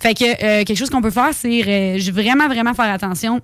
[0.00, 3.40] Fait que euh, quelque chose qu'on peut faire, c'est euh, vraiment, vraiment faire attention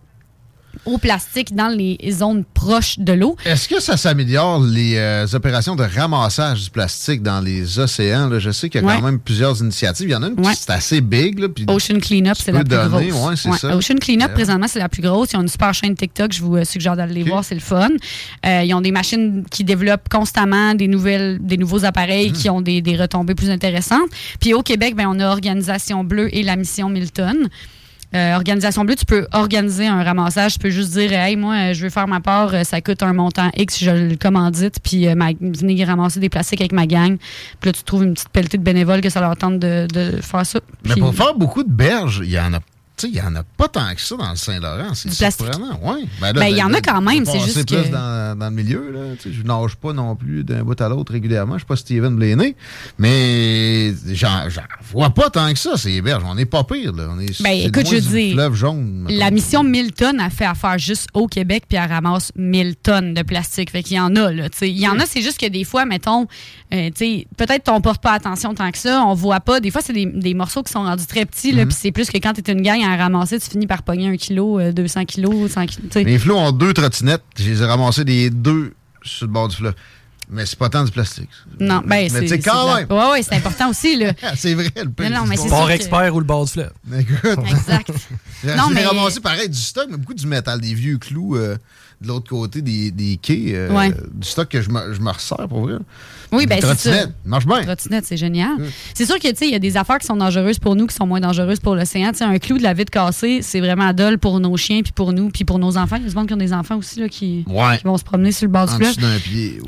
[0.84, 3.36] au plastique dans les zones proches de l'eau.
[3.44, 8.28] Est-ce que ça s'améliore les euh, opérations de ramassage du plastique dans les océans?
[8.28, 8.38] là?
[8.38, 10.08] Je sais qu'il y a quand même plusieurs initiatives.
[10.08, 10.54] Il y en a une qui Ouais.
[10.56, 11.38] c'est assez big.
[11.38, 13.24] Là, puis Ocean Cleanup, c'est la plus donner, grosse.
[13.28, 13.76] ouais, c'est ça.
[13.76, 15.32] Ocean Cleanup, présentement, c'est la plus grosse.
[15.32, 16.32] Ils ont une super chaîne TikTok.
[16.32, 17.88] Je vous euh, suggère d'aller les voir, c'est le fun.
[18.44, 22.32] Euh, ils ont des machines qui développent constamment des, nouvelles, des nouveaux appareils Hmm.
[22.32, 24.08] qui ont des, des retombées plus intéressantes.
[24.40, 27.48] Puis au Québec, ben, on a Organisation Bleue et la mission Milton.
[28.16, 30.54] Euh, Organisation Bleue, tu peux organiser un ramassage.
[30.54, 33.02] Tu peux juste dire, hey, moi, euh, je veux faire ma part, euh, ça coûte
[33.02, 36.86] un montant X, je le commandite, puis euh, ma- venez ramasser des plastiques avec ma
[36.86, 37.16] gang.
[37.60, 40.20] Puis là, tu trouves une petite pelletée de bénévoles que ça leur tente de, de
[40.22, 40.60] faire ça.
[40.84, 42.60] Mais pour faire beaucoup de berges, il y en a.
[42.96, 44.94] tu Il y en a pas tant que ça dans le Saint-Laurent.
[44.94, 45.78] C'est surprenant.
[45.82, 46.04] Ouais.
[46.20, 48.90] Ben, il y en a quand même, c'est juste plus dans, dans le milieu.
[48.92, 49.00] Là.
[49.20, 51.54] Tu Je nage pas non plus d'un bout à l'autre régulièrement.
[51.54, 52.56] Je suis pas Steven Blaney.
[52.98, 54.46] Mais j'en
[54.92, 56.22] vois pas tant que ça, ces berges.
[56.26, 56.92] On n'est pas pire.
[56.92, 57.08] Là.
[57.10, 59.06] On est, Ben, c'est écoute, je du dis, fleuve jaune.
[59.10, 63.22] La mission Milton a fait affaire juste au Québec, puis elle ramasse 1000 tonnes de
[63.22, 63.70] plastique.
[63.70, 64.48] Fait qu'il y en a, là.
[64.48, 64.66] tu.
[64.66, 66.26] Il y en a, c'est juste que des fois, mettons,
[66.72, 69.60] euh, tu peut-être qu'on porte pas attention tant que ça, on voit pas.
[69.60, 71.68] Des fois, c'est des, des morceaux qui sont rendus très petits, là, Mhm.
[71.68, 74.16] puis c'est plus que quand t'es une gang à ramasser, tu finis par pogner un
[74.16, 75.94] kilo, euh, 200 kilos, 100 kilos.
[75.94, 77.22] Les flots ont deux trottinettes.
[77.38, 79.74] Je les ai ramassés des deux sur le bord du fleuve.
[80.28, 81.28] Mais c'est pas tant du plastique.
[81.60, 82.20] Non, ben, Mais c'est.
[82.22, 82.86] tu sais, c'est quand même.
[82.90, 84.12] Ouais, ouais, c'est important aussi, là.
[84.36, 85.08] c'est vrai, le pire.
[85.10, 86.72] Non, non, mais c'est Port que- expert ou le bord du fleuve.
[86.98, 87.38] Écoute.
[87.48, 87.90] Exact.
[88.44, 91.56] J'ai Non, mais- ramassé pareil du stock, mais beaucoup du métal, des vieux clous euh,
[92.00, 93.52] de l'autre côté des, des quais.
[93.54, 93.90] euh, Ouais.
[94.14, 95.74] Du stock que je me, je me resserre pour vrai.
[96.32, 97.06] Oui, ben c'est ça.
[97.24, 97.62] Marche bien.
[97.62, 98.50] Trottinette, c'est génial.
[98.94, 100.86] C'est sûr que, tu sais, il y a des affaires qui sont dangereuses pour nous,
[100.88, 102.10] qui sont moins dangereuses pour l'océan.
[102.10, 104.92] Tu sais, un clou de la vitre cassée, c'est vraiment dole pour nos chiens, puis
[104.92, 105.96] pour nous, puis pour nos enfants.
[105.96, 107.78] Il y a des gens qui ont des enfants aussi, là, qui, Ouais.
[107.78, 108.96] qui vont se promener sur le bord du fleuve.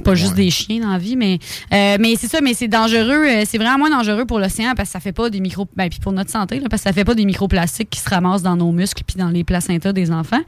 [0.02, 0.16] Pas ouais.
[0.16, 1.38] juste des chiens dans la vie, mais,
[1.72, 3.24] euh, mais c'est ça, mais c'est dangereux.
[3.26, 5.66] euh, c'est vraiment moins dangereux pour l'océan parce que ça fait pas des micro.
[5.76, 8.10] Ben, puis pour notre santé, là, parce que ça fait pas des microplastiques qui se
[8.10, 10.42] ramassent dans nos muscles puis dans les placentas des enfants.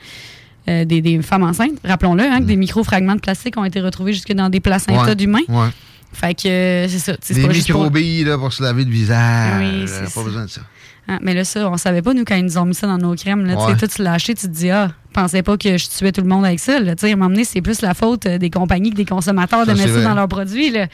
[0.70, 1.78] Euh, des, des femmes enceintes.
[1.84, 5.14] Rappelons-le, hein, que des micro-fragments de plastique ont été retrouvés jusque dans des placentas Ouais,
[5.16, 5.40] d'humains.
[5.48, 5.68] ouais.
[6.12, 7.12] Fait que euh, c'est ça.
[7.32, 9.60] Des pour- microbilles là, pour se laver le visage.
[9.60, 10.60] Oui, c'est pas besoin de ça.
[11.08, 12.98] Ah, mais là, ça, on savait pas, nous, quand ils nous ont mis ça dans
[12.98, 13.44] nos crèmes.
[13.44, 13.72] Là, tu Ouais.
[13.72, 16.20] sais, toi, tu l'as acheté, tu te dis, ah, pensais pas que je tuais tout
[16.20, 16.80] le monde avec ça.
[16.80, 16.94] Là.
[17.00, 19.72] À un moment donné, c'est plus la faute euh, des compagnies que des consommateurs Ça,
[19.72, 20.70] de mettre ça dans leurs produits.
[20.70, 20.86] Là.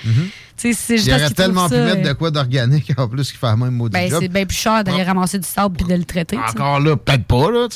[0.64, 0.70] Il
[1.10, 3.56] aurait trouvent tellement pu ça, mettre euh, de quoi d'organique en plus qui fait le
[3.56, 6.38] même mot ben, c'est bien plus cher d'aller ramasser du sable puis de le traiter.
[6.38, 7.68] Encore là, peut-être pas, là.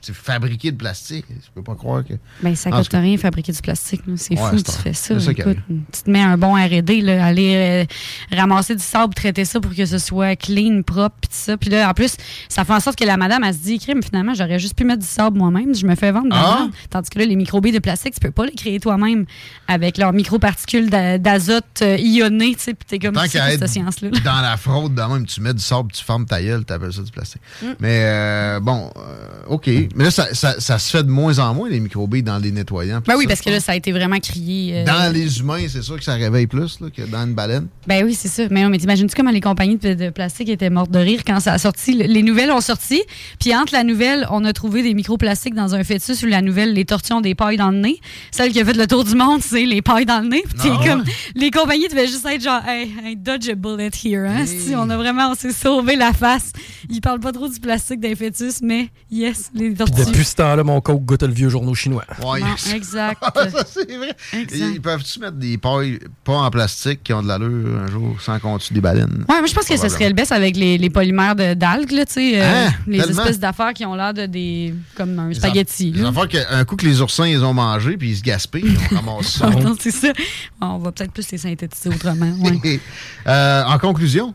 [0.00, 1.24] C'est fabriqué de plastique.
[1.28, 2.14] Je peux pas croire que.
[2.42, 4.02] Ben, ça coûte rien fabriquer du plastique.
[4.16, 5.14] C'est Ouais, fou, tu fais ça.
[5.14, 5.58] Écoute,
[5.92, 9.86] tu te mets un bon R&D, aller euh, ramasser du sable, traiter ça pour que
[9.86, 11.56] ce soit clean, propre, puis ça.
[11.56, 12.16] Puis là, en plus,
[12.48, 14.84] ça fait en sorte que la madame, elle se dit, crime, finalement, j'aurais juste pu
[14.84, 15.71] mettre du sable moi-même.
[15.74, 16.68] Je me fais vendre Ah!
[16.90, 19.24] Tandis que là, les microbilles de plastique, tu peux pas les créer toi-même
[19.68, 22.74] avec leurs microparticules d'a- d'azote euh, ionnées, tu sais.
[22.74, 24.10] Puis t'es comme, Tant c'est qu'à quoi être cette science-là?
[24.24, 26.92] dans la fraude, de même, tu mets du sable, tu fermes ta gueule, tu appelles
[26.92, 27.40] ça du plastique.
[27.62, 27.66] Mm.
[27.80, 29.66] Mais euh, bon, euh, OK.
[29.94, 32.52] Mais là, ça, ça- ça se fait de moins en moins, les microbilles, dans les
[32.52, 33.00] nettoyants.
[33.06, 34.78] Ben oui, ça, parce que là, ça a été vraiment crié.
[34.78, 37.66] euh, Dans les humains, c'est sûr que ça réveille plus là, que dans une baleine.
[37.86, 38.44] Ben oui, c'est ça.
[38.50, 41.40] Mais, non, mais t'imagines-tu comment les compagnies de, de plastique étaient mortes de rire quand
[41.40, 41.94] ça a sorti?
[41.94, 43.02] Le- Les nouvelles ont sorti,
[43.40, 46.72] puis entre la nouvelle, on a trouvé des microplastiques dans un fœtus ou la nouvelle,
[46.74, 48.00] les tortues ont des pailles dans le nez.
[48.30, 50.42] Celle qui a fait le tour du monde, c'est les pailles dans le nez.
[50.44, 50.86] Puis t'es Ah ouais.
[50.88, 54.26] comme, les compagnies devaient juste être genre, hey, hey, dodge a bullet here.
[54.28, 54.46] Hein?
[54.46, 56.52] Si on a vraiment, on s'est sauvé la face.
[56.90, 60.04] Ils parlent pas trop du plastique d'un fœtus, mais yes, les tortues.
[60.06, 62.04] depuis ce temps-là, mon coke goûte le vieux journaux chinois.
[62.24, 62.72] Ouais, Non, yes.
[62.74, 63.22] exact.
[63.34, 64.14] ça, c'est vrai.
[64.32, 64.66] Exact.
[64.74, 68.38] Ils peuvent-tu mettre des pailles pas en plastique qui ont de l'allure un jour sans
[68.38, 69.24] qu'on tue des baleines?
[69.28, 71.92] Ouais, moi je pense que ce serait le best avec les, les polymères de- d'algues,
[71.92, 72.70] là, tu sais, euh, Hein?
[72.86, 73.22] les Tellement.
[73.22, 75.51] espèces d'affaires qui ont l'air de des comme un spaghetti.
[75.54, 76.08] Les là.
[76.08, 79.38] affaires qu'un coup que les oursins ils ont mangé puis ils se gaspillent, on ramasse
[79.38, 79.50] ça.
[79.78, 80.12] C'est ça.
[80.60, 82.32] On va peut-être plus les synthétiser autrement.
[82.42, 82.80] ouais.
[83.26, 84.34] Euh, en conclusion.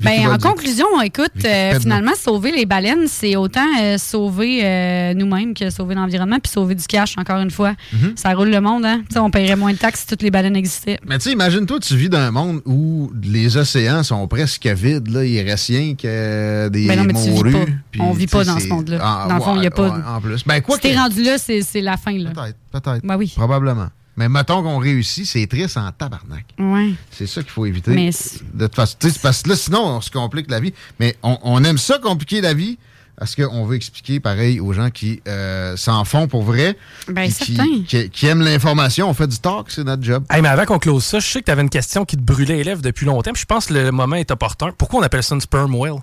[0.00, 5.54] Ben, en conclusion, écoute, euh, finalement, sauver les baleines, c'est autant euh, sauver euh, nous-mêmes
[5.54, 7.74] que sauver l'environnement, puis sauver du cash, encore une fois.
[7.92, 8.12] Mhm.
[8.16, 9.02] Ça roule le monde, hein?
[9.16, 10.98] On paierait moins de taxes si toutes les baleines existaient.
[11.06, 15.08] Mais tu sais, imagine-toi, tu vis dans un monde où les océans sont presque vides.
[15.08, 15.24] Là.
[15.24, 17.64] Il reste rien que des Ben non, mais tu vis pas.
[18.00, 18.98] On vit pas dans ce monde-là.
[19.00, 20.44] Ah, Dans le fond, il y a pas de- ouais, En plus.
[20.46, 22.30] Ben, quoi si t'es rendu là, c'est c'est la fin, là.
[22.30, 23.06] Peut-être, peut-être.
[23.06, 23.32] Ben oui.
[23.34, 23.88] Probablement.
[24.16, 26.44] Mais mettons qu'on réussit, c'est triste en tabarnak.
[26.58, 26.92] Ouais.
[27.10, 27.90] C'est ça qu'il faut éviter.
[27.92, 30.50] Mais c'est- de toute façon, tu sais, c'est parce que là, sinon, on se complique
[30.50, 30.72] la vie.
[30.98, 32.78] Mais on, on aime ça compliquer la vie
[33.18, 36.76] parce qu'on veut expliquer, pareil, aux gens qui euh, s'en font pour vrai.
[37.08, 39.08] Ben, qui, qui- qui aiment l'information.
[39.08, 40.24] On fait du talk, c'est notre job.
[40.30, 42.22] Hey, mais avant qu'on close ça, je sais que tu avais une question qui te
[42.22, 43.32] brûlait les lèvres depuis longtemps.
[43.32, 44.70] puis je pense que le moment est opportun.
[44.76, 46.00] Pourquoi on appelle ça une sperm whale?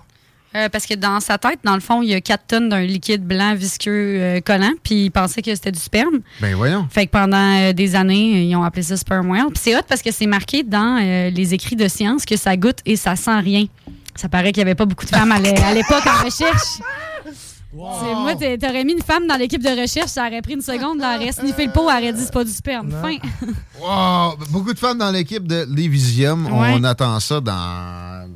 [0.56, 2.82] Euh, parce que dans sa tête, dans le fond, il y a 4 tonnes d'un
[2.82, 3.90] liquide blanc visqueux
[4.20, 6.20] euh, collant, puis il pensait que c'était du sperme.
[6.40, 6.86] Ben voyons.
[6.90, 9.46] Fait que pendant euh, des années, ils ont appelé ça sperm whale.
[9.48, 10.98] Puis c'est hot parce que c'est marqué dans
[11.34, 13.64] les écrits de science que ça goûte et ça sent rien.
[14.14, 16.78] Ça paraît qu'il n'y avait pas beaucoup de femmes à l'é- à l'époque en recherche.
[17.76, 20.98] C'est- Moi, t'aurais mis une femme dans l'équipe de recherche, ça aurait pris une seconde,
[21.02, 22.92] elle aurait sniffé le pot, elle aurait dit c'est pas du sperme.
[23.02, 23.16] Fin.
[23.80, 24.36] Wow!
[24.50, 26.46] Beaucoup de femmes dans l'équipe de Lévisium.
[26.46, 26.74] Ouais.
[26.74, 28.28] On attend ça dans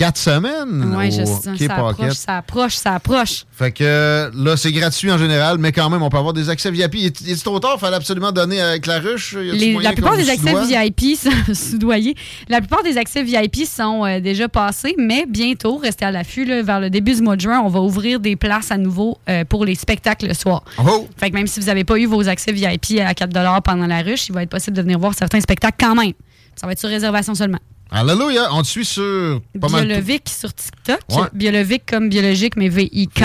[0.00, 0.94] quatre semaines.
[0.96, 3.44] Ouais, je sais, ça approche, ça approche, ça approche.
[3.52, 6.70] Fait que là, c'est gratuit en général, mais quand même, on peut avoir des accès
[6.70, 6.94] VIP.
[6.94, 7.78] Il est, trop tard?
[7.78, 9.36] Fallait absolument donner avec la ruche?
[9.36, 10.54] Les- la plupart des accès?
[10.64, 12.14] VIP sont soudoyés.
[12.48, 16.80] La plupart des accès VIP sont euh, déjà passés, mais bientôt, restez à l'affût, vers
[16.80, 19.66] le début du mois de juin, on va ouvrir des places à nouveau euh, pour
[19.66, 20.64] les spectacles le soir.
[20.78, 21.06] Oh!
[21.18, 24.00] Fait que même si vous n'avez pas eu vos accès VIP à 4 pendant la
[24.00, 26.12] ruche, il va être possible de venir voir certains spectacles quand même.
[26.56, 27.58] Ça va être sur réservation seulement.
[27.90, 28.48] Alléluia!
[28.52, 29.86] On te suit sur pas mal.
[29.86, 31.00] Biolovic sur TikTok.
[31.10, 31.28] Ouais.
[31.32, 33.24] Biolovic comme biologique, mais V-I-K.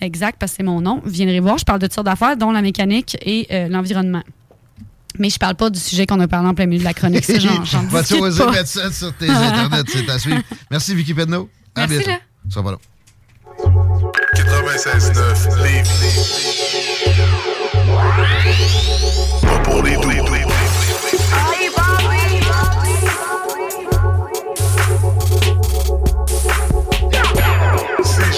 [0.00, 1.00] Exact, parce que c'est mon nom.
[1.04, 4.22] Vous viendrez voir, je parle de toutes sortes d'affaires, dont la mécanique et euh, l'environnement.
[5.18, 7.24] Mais je parle pas du sujet qu'on a parlé en plein milieu de la chronique.
[7.24, 9.84] Ça, j'en, j'en Vas-tu oser mettre ça sur tes internets?
[9.88, 10.42] C'est à suivre.
[10.70, 11.48] Merci, Vicky Pedneau.
[11.74, 12.10] À Merci, bientôt.
[12.10, 12.18] là.
[12.50, 12.78] Ça va là.
[14.34, 15.88] 96.9 Lévis.
[19.42, 20.10] Pas pour les doux.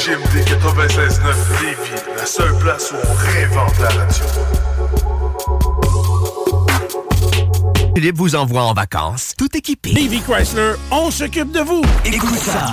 [0.07, 4.24] CGMD 96.9 Lévis, la seule place où on réinvente la radio.
[7.97, 9.93] Philippe vous envoie en vacances, tout équipé.
[9.95, 11.83] Davy Chrysler, on s'occupe de vous.
[12.05, 12.73] Écoute ça.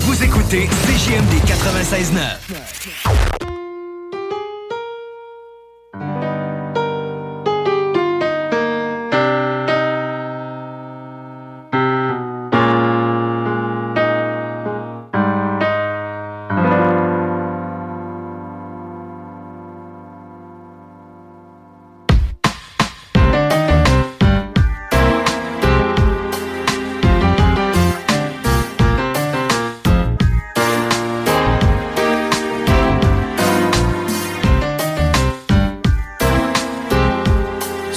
[0.00, 3.33] Vous écoutez CJMD 96.9.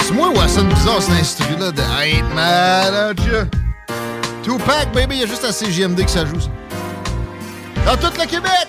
[0.08, 3.46] cet instru-là de Ain't Mad at Ya.
[4.42, 6.40] Tupac, baby, il y a juste à CGMD que ça joue.
[6.40, 6.48] ça.
[7.84, 8.68] Dans tout le Québec!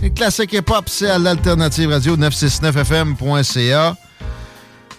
[0.00, 3.96] Les classiques hip-hop, c'est à l'Alternative Radio 969fm.ca.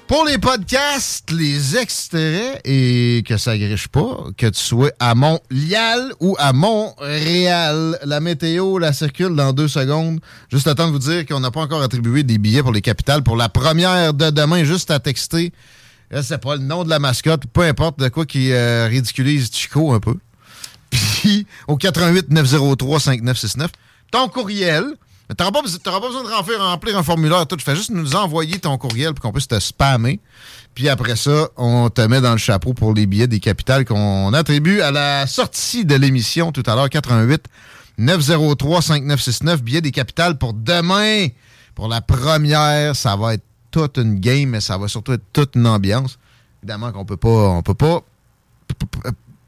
[0.07, 6.13] Pour les podcasts, les extraits et que ça griche pas, que tu sois à Montréal
[6.19, 7.97] ou à Montréal.
[8.05, 10.19] La météo, la circule dans deux secondes.
[10.51, 12.81] Juste le temps de vous dire qu'on n'a pas encore attribué des billets pour les
[12.81, 15.51] capitales pour la première de demain, juste à texter.
[16.11, 19.51] Je sais pas le nom de la mascotte, peu importe de quoi qui euh, ridiculise
[19.53, 20.15] Chico un peu.
[20.89, 23.71] Puis au 88 903 5969,
[24.11, 24.85] ton courriel.
[25.29, 27.55] Tu n'auras pas, t'auras pas besoin de remplir, remplir un formulaire, tout.
[27.55, 30.19] Tu fais juste nous envoyer ton courriel pour qu'on puisse te spammer.
[30.73, 34.33] Puis après ça, on te met dans le chapeau pour les billets des capitales qu'on
[34.33, 37.43] attribue à la sortie de l'émission tout à l'heure, 88
[37.99, 41.27] 903 5969, billets des capitales pour demain.
[41.75, 45.55] Pour la première, ça va être toute une game, mais ça va surtout être toute
[45.55, 46.19] une ambiance.
[46.61, 48.03] Évidemment qu'on peut pas, on peut pas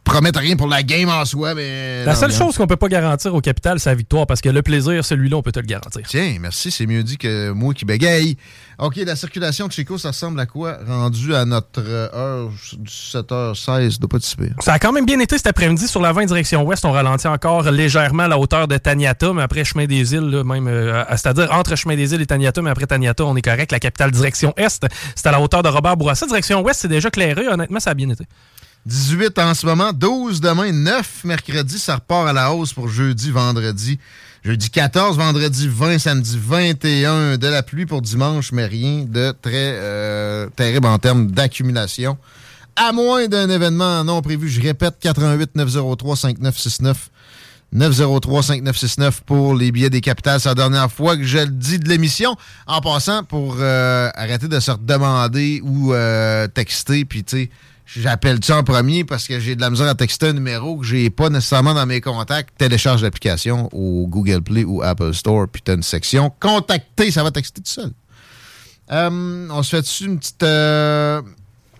[0.03, 2.05] p- p- promettre rien pour la game en soi, mais.
[2.05, 4.61] La seule chose qu'on peut pas garantir au capital, c'est la victoire, parce que le
[4.61, 6.01] plaisir, celui-là, on peut te le garantir.
[6.07, 8.37] Tiens, merci, c'est mieux dit que moi qui bégaye.
[8.79, 10.77] OK, la circulation de Chico, ça ressemble à quoi?
[10.87, 12.49] Rendu à notre heure,
[12.83, 14.17] 17h16, doit pas.
[14.59, 16.83] Ça a quand même bien été cet après-midi sur la 20 direction ouest.
[16.85, 20.43] On ralentit encore légèrement à la hauteur de Taniata, mais après Chemin des Îles, là,
[20.43, 23.71] même, euh, c'est-à-dire entre Chemin des Îles et Taniata, mais après Taniata, on est correct.
[23.71, 24.83] La capitale direction est,
[25.15, 26.25] c'est à la hauteur de Robert Bourassa.
[26.25, 27.47] Direction ouest, c'est déjà clairé.
[27.47, 28.25] Honnêtement, ça a bien été.
[28.87, 33.29] 18 en ce moment, 12 demain, 9 mercredi, ça repart à la hausse pour jeudi,
[33.29, 33.99] vendredi.
[34.43, 39.75] Jeudi 14, vendredi 20, samedi 21, de la pluie pour dimanche, mais rien de très
[39.77, 42.17] euh, terrible en termes d'accumulation.
[42.75, 47.09] À moins d'un événement non prévu, je répète, 88 903 5969.
[47.75, 50.41] 903-5969 pour les billets des capitales.
[50.41, 52.35] C'est la dernière fois que je le dis de l'émission.
[52.67, 57.49] En passant, pour euh, arrêter de se demander ou euh, texter, puis tu sais,
[57.95, 61.09] j'appelle-tu en premier parce que j'ai de la misère à texter un numéro que j'ai
[61.09, 62.57] pas nécessairement dans mes contacts.
[62.57, 67.31] Télécharge l'application au Google Play ou Apple Store, puis t'as une section Contacter, ça va
[67.31, 67.91] texter tout seul.
[68.91, 71.21] Euh, on se fait dessus une petite, euh,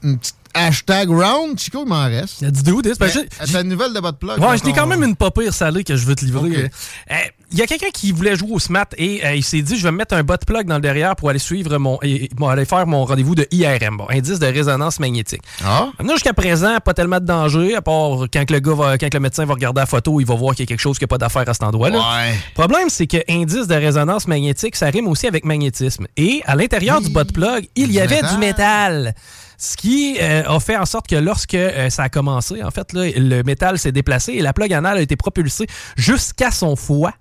[0.03, 2.41] une petite hashtag round, Chico, il m'en reste.
[2.41, 4.39] Il y a du doute, c'est une nouvelle de votre blog?
[4.39, 6.69] Ouais, t'ai quand même une pas pire salée que je veux te livrer.
[7.11, 7.15] Euh,
[7.53, 9.83] Il y a quelqu'un qui voulait jouer au SMAT et euh, il s'est dit je
[9.83, 12.47] vais me mettre un bot plug dans le derrière pour aller suivre mon et, bon,
[12.47, 15.41] aller faire mon rendez-vous de IRM, bon, indice de résonance magnétique.
[15.65, 15.87] Ah?
[15.99, 19.19] Maintenant, jusqu'à présent, pas tellement de danger, à part quand le gars va- quand le
[19.19, 21.09] médecin va regarder la photo, il va voir qu'il y a quelque chose qui n'a
[21.09, 21.97] pas d'affaire à cet endroit-là.
[21.99, 22.31] Ouais.
[22.31, 26.07] Le problème, c'est que indice de résonance magnétique, ça rime aussi avec magnétisme.
[26.15, 28.31] Et à l'intérieur du bot plug, il y Du avait métal.
[28.33, 29.15] du métal.
[29.63, 32.93] Ce qui euh, a fait en sorte que lorsque euh, ça a commencé, en fait,
[32.93, 37.13] là, le métal s'est déplacé et la plug anale a été propulsée jusqu'à son foie.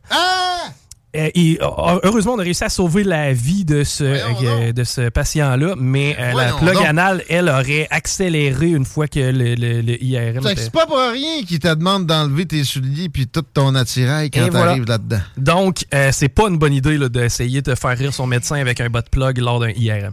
[1.16, 5.08] Euh, et heureusement, on a réussi à sauver la vie de ce, euh, de ce
[5.10, 6.84] patient-là, mais euh, la plug donc.
[6.86, 10.96] anale, elle, aurait accéléré une fois que le, le- le IRM Fait c'est pas pour
[10.98, 14.66] rien qu'il te demande d'enlever tes souliers puis tout ton attirail quand Et voilà.
[14.68, 15.20] t'arrives là-dedans.
[15.36, 18.80] Donc, euh, c'est pas une bonne idée là, d'essayer de faire rire son médecin avec
[18.80, 20.12] un bot plug lors d'un IRM.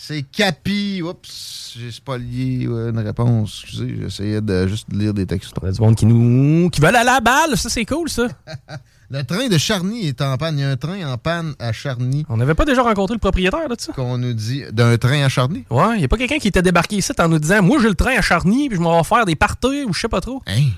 [0.00, 1.02] C'est Capi.
[1.02, 3.62] Oups, j'ai spolié euh, une réponse.
[3.64, 5.52] Excusez, j'essayais de juste lire des textes.
[5.60, 6.70] Il y a du monde qui nous.
[6.70, 8.28] qui veulent aller à la balle, ça c'est cool ça.
[9.10, 10.56] Le train de Charny est en panne.
[10.58, 12.24] Il y a un train en panne à Charny.
[12.28, 13.92] On n'avait pas déjà rencontré le propriétaire de ça?
[13.92, 15.64] Qu'on nous dit d'un train à Charny?
[15.68, 17.88] Ouais, il n'y a pas quelqu'un qui était débarqué ici en nous disant Moi j'ai
[17.88, 20.20] le train à Charny, puis je m'en vais faire des parties ou je sais pas
[20.20, 20.42] trop.
[20.46, 20.68] Hein?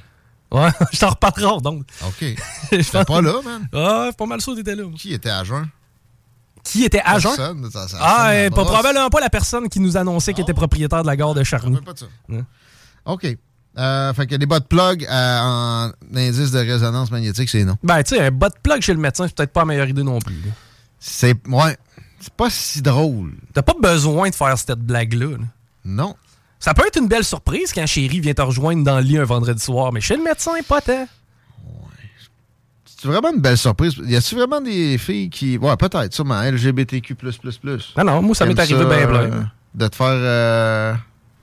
[0.51, 1.85] Ouais, je t'en reparlerai donc.
[2.07, 2.25] OK.
[2.73, 3.69] Je C'était pas là, man.
[3.73, 4.85] Ah, pas mal sûr que t'étais là.
[4.97, 5.69] Qui était à jeun?
[6.65, 7.28] Qui était agent?
[7.35, 10.55] Personne, ça- ça Ah, la pas, probablement pas la personne qui nous annonçait qu'il était
[10.55, 11.77] propriétaire de la gare de Charny.
[11.81, 12.07] pas de ça.
[12.28, 12.45] Ouais.
[13.07, 13.27] OK.
[13.78, 17.77] Euh, fait que les bas de plug euh, en indice de résonance magnétique, c'est non.
[17.82, 20.03] Ben, tu sais, un bot plug chez le médecin, c'est peut-être pas la meilleure idée
[20.03, 20.37] non plus.
[20.99, 21.35] C'est.
[21.49, 21.77] Ouais.
[22.20, 23.32] C'est pas si drôle.
[23.55, 25.31] T'as pas besoin de faire cette blague-là.
[25.39, 25.45] là.
[25.85, 26.15] Non.
[26.59, 29.24] Ça peut être une belle surprise quand chérie vient te rejoindre dans le lit un
[29.24, 31.09] vendredi soir, mais chez le médecin, pas tant.
[33.01, 33.95] C'est vraiment une belle surprise.
[34.05, 35.57] Y a-tu vraiment des filles qui.
[35.57, 36.43] Ouais, peut-être, sûrement.
[36.43, 37.17] LGBTQ.
[37.97, 39.51] Ah non, moi, ça m'est arrivé bien plein.
[39.75, 40.07] de te faire.
[40.11, 40.93] euh,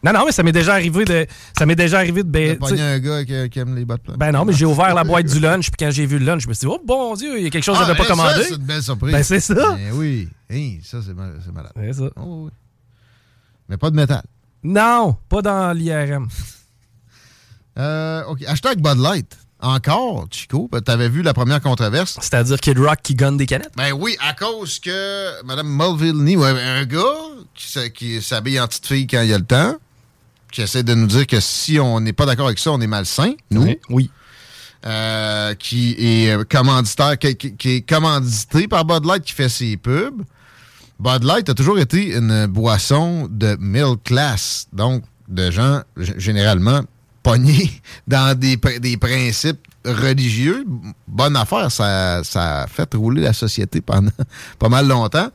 [0.04, 1.26] Non, non, mais ça m'est déjà arrivé de.
[1.58, 2.30] Ça m'est déjà arrivé de.
[2.30, 4.94] de Ben, sais- un gars qui, qui aime les bottes ben non, mais j'ai ouvert
[4.94, 6.80] la boîte du lunch, puis quand j'ai vu le lunch, je me suis dit, oh
[6.86, 8.44] bon Dieu, il y a quelque chose que Ah, j'avais pas hein, ça, commandé.
[8.48, 9.12] c'est une belle surprise.
[9.14, 9.56] Ben c'est ça.
[9.56, 10.30] Ben oui.
[10.84, 11.72] Ça, c'est mal- c'est malade.
[11.76, 12.10] C'est ça.
[12.18, 12.52] Oh, oui.
[13.68, 14.22] Mais pas de métal.
[14.64, 16.28] Non, pas dans l'IRM.
[17.80, 18.44] Euh, OK.
[18.48, 19.38] Hashtag Bud Light.
[19.60, 20.70] Encore, Chico.
[20.72, 22.18] Ben, T'avais vu la première controverse.
[22.22, 23.72] C'est-à-dire Kid Rock qui gonne des canettes?
[23.76, 27.02] Ben oui, à cause que Mme Mulvaney, ouais, un gars
[27.56, 29.76] qui, qui s'habille en petite fille quand il y a le temps,
[30.52, 32.88] qui essaie de nous dire que si on n'est pas d'accord avec ça, on est
[32.88, 33.64] malsain, nous.
[33.64, 33.80] Oui.
[33.90, 34.12] Oui.
[34.86, 39.50] Euh, qui est euh, commanditaire, qui, qui- qui est commandité par Bud Light qui fait
[39.50, 40.22] ses pubs.
[41.00, 44.68] Bud Light a toujours été une boisson de middle class.
[44.72, 46.82] Donc, de gens, généralement,
[48.08, 50.66] dans des, des principes religieux.
[51.08, 54.12] Bonne affaire, ça, ça a fait rouler la société pendant
[54.60, 55.30] pas mal longtemps.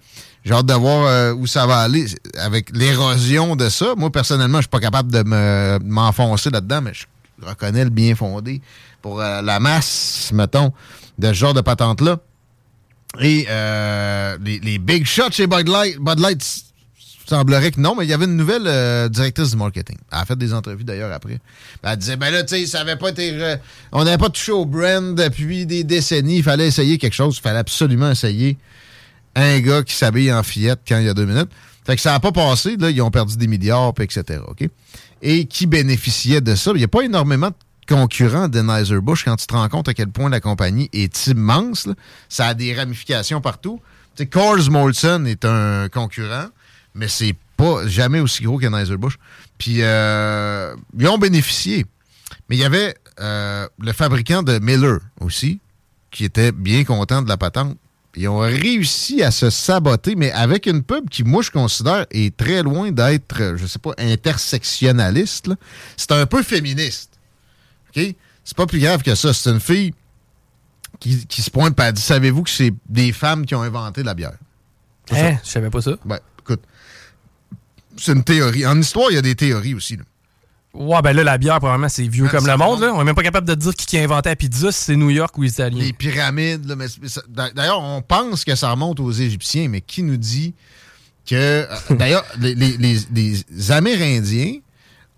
[0.45, 2.07] J'ai hâte de voir euh, où ça va aller
[2.39, 3.95] avec l'érosion de ça.
[3.97, 7.05] Moi, personnellement, je suis pas capable de me- de m'enfoncer là-dedans, mais je
[7.47, 8.61] reconnais le bien fondé
[9.01, 10.73] pour euh, la masse, mettons,
[11.19, 12.19] de ce genre de patente-là.
[13.21, 16.43] Et euh, les, les big shots chez Bud Light, Bud Light
[17.35, 19.97] semblerait que non, mais il y avait une nouvelle euh, directrice du marketing.
[20.11, 21.39] Elle a fait des entrevues d'ailleurs après.
[21.83, 23.57] Elle disait, ben là, tu sais, ça avait pas été...
[23.93, 26.39] On n'avait pas touché au brand depuis des décennies.
[26.39, 27.37] Il fallait essayer quelque chose.
[27.39, 28.59] Il fallait absolument essayer
[29.35, 31.51] un gars qui s'habille en fillette quand il y a deux minutes.
[31.85, 32.77] Fait que ça n'a pas passé.
[32.77, 34.41] Là, ils ont perdu des milliards, puis etc.
[35.21, 36.73] Et qui bénéficiait de ça?
[36.75, 37.55] Il n'y a pas énormément de
[37.89, 41.89] concurrents d'Anheuser-Busch quand tu te rends compte à quel point la compagnie est immense.
[42.29, 43.81] Ça a des ramifications partout.
[44.15, 46.49] Tu sais, Coors Molson est un concurrent,
[46.95, 49.19] mais c'est pas jamais aussi gros qu'Anheuser-Busch.
[49.59, 51.87] Puis, euh, ils ont bénéficié.
[52.49, 55.61] Mais il y avait euh, le fabricant de Miller aussi,
[56.11, 57.77] qui était bien content de la patente.
[58.15, 62.37] Ils ont réussi à se saboter, mais avec une pub qui, moi, je considère, est
[62.37, 65.51] très loin d'être, je sais pas, intersectionnaliste.
[65.97, 67.19] C'est un peu féministe.
[67.89, 68.15] OK?
[68.45, 69.33] C'est pas plus grave que ça.
[69.33, 69.95] C'est une fille
[71.01, 74.03] qui, qui se pointe et elle dit Savez-vous que c'est des femmes qui ont inventé
[74.03, 74.37] la bière?
[75.11, 75.39] Hein?
[75.43, 75.93] Je savais pas ça.
[76.05, 76.19] Ben,
[77.97, 78.67] c'est une théorie.
[78.67, 79.97] En histoire, il y a des théories aussi.
[79.97, 80.03] là.
[80.75, 82.81] Ouais, ben là, la bière, probablement, c'est vieux Ouais, comme le monde.
[82.81, 82.93] Là.
[82.95, 84.97] On est même pas capable de dire qui, qui a inventé la pizza, si c'est
[84.97, 85.85] New York ou les Italiens.
[85.85, 86.67] Les pyramides.
[86.67, 86.87] là, mais
[87.55, 90.55] D'ailleurs, on pense que ça remonte aux Égyptiens, mais qui nous dit
[91.29, 91.35] que.
[91.35, 94.55] euh, D'ailleurs, les, les- les- les Amérindiens,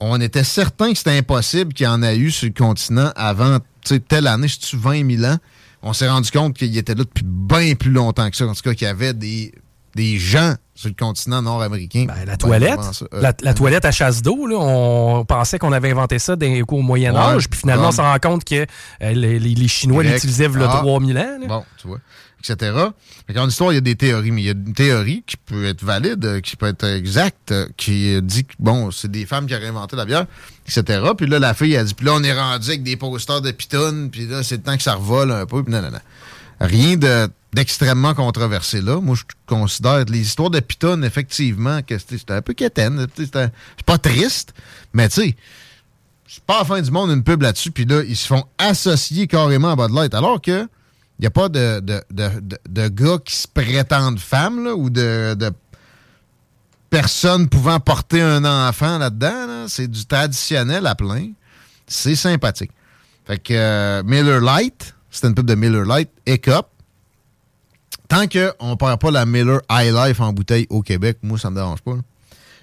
[0.00, 3.58] on était certain que c'était impossible qu'il y en a eu sur le continent avant
[3.86, 5.38] tu telle année, je suis 20 000 ans?
[5.82, 8.46] On s'est rendu compte qu'il était là depuis bien plus longtemps que ça.
[8.46, 9.52] En tout cas, qu'il y avait des,
[9.94, 12.06] des gens sur le continent nord-américain.
[12.08, 12.80] Ben, La toilette,
[13.12, 16.78] Euh, la, la toilette à chasse d'eau, on pensait qu'on avait inventé ça d'un coup
[16.78, 18.66] au Moyen Âge, puis finalement on s'en rend compte que
[19.02, 20.78] euh, les, Chinois l'utilisaient il y a Ah.
[20.82, 21.38] 3000 ans.
[21.40, 21.46] là.
[21.46, 22.00] Bon, tu vois,
[22.40, 22.72] etc.
[23.26, 25.36] Fait en histoire, il y a des théories, mais il y a une théorie qui
[25.36, 29.10] peut être valide, euh, qui peut être exacte, euh, qui euh, dit que, bon, c'est
[29.10, 30.26] des femmes qui auraient inventé la bière,
[30.68, 31.00] etc.
[31.16, 33.50] Puis là, la fille, a dit, puis là, on est rendu avec des posters de
[33.52, 35.98] pitounes, puis là, c'est le temps que ça revole un peu, puis non, non, non.
[36.60, 39.00] Rien de d'extrêmement controversé là.
[39.00, 43.06] Moi, je considère les histoires de pitounes, effectivement, que c'était un peu quétaine.
[43.16, 43.50] C'est
[43.86, 44.52] pas triste,
[44.92, 45.36] mais tu sais,
[46.26, 49.26] c'est pas la fin du monde une pub là-dessus, puis là, ils se font associer
[49.26, 50.68] carrément à Bud Light, alors que
[51.20, 55.36] n'y a pas de, gars qui se prétendent femmes, ou de,
[56.90, 59.46] personnes pouvant porter un enfant là-dedans.
[59.46, 59.64] là.
[59.68, 61.30] C'est du traditionnel à plein.
[61.86, 62.70] C'est sympathique.
[63.26, 66.66] Fait que euh, Miller Light, c'est une pub de Miller Light et Cup.
[68.08, 71.50] Tant qu'on ne perd pas la Miller High Life en bouteille au Québec, moi, ça
[71.50, 71.96] me dérange pas.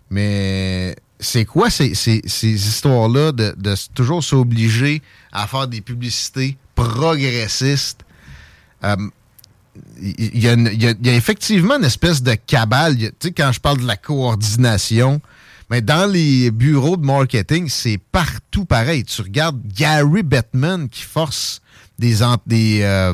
[0.09, 3.55] Mais c'est quoi ces, ces- histoires-là de,
[3.93, 5.01] toujours s'obliger
[5.31, 8.01] à faire des publicités progressistes?
[8.83, 9.01] Il
[10.01, 10.47] il y,
[11.09, 12.97] a effectivement une espèce de cabale.
[12.97, 15.21] Tu sais, quand je parle de la coordination,
[15.69, 19.05] mais dans les bureaux de marketing, c'est partout pareil.
[19.05, 21.61] Tu regardes Gary Bettman qui force
[21.97, 23.13] des, des, euh,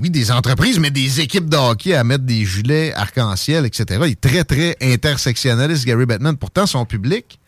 [0.00, 4.00] oui, des entreprises, mais des équipes de hockey à mettre des gilets arc-en-ciel, etc.
[4.04, 6.36] Il est très, très intersectionnaliste, Gary Bettman.
[6.36, 7.38] Pourtant, son public,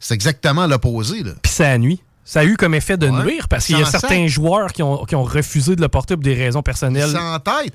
[0.00, 1.22] c'est exactement l'opposé.
[1.42, 2.00] Puis ça nuit.
[2.24, 3.24] Ça a eu comme effet de Ouais.
[3.24, 6.14] nuire parce qu'il y a certains joueurs qui ont, qui ont refusé de le porter
[6.14, 7.10] pour des raisons personnelles.
[7.10, 7.72] sans tête.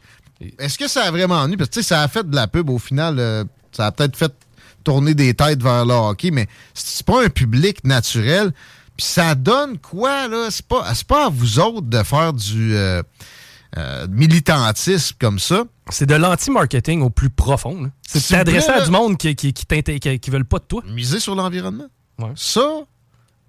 [0.59, 1.57] Est-ce que ça a vraiment nu?
[1.57, 3.15] Parce que tu sais, ça a fait de la pub au final.
[3.17, 4.31] euh, ça a peut-être fait
[4.83, 8.51] tourner des têtes vers le hockey, mais c'est pas un public naturel.
[8.95, 10.47] Puis ça donne quoi, là?
[10.51, 13.01] C'est pas, pas à vous autres de faire du euh,
[13.77, 15.63] euh, militantisme comme ça.
[15.89, 17.91] C'est de l'anti-marketing au plus profond.
[18.07, 20.83] C'est t'adresser à du monde qui, qui, qui, veulent pas de toi.
[20.87, 21.87] Miser sur l'environnement.
[22.19, 22.31] Ouais.
[22.35, 22.83] Ça,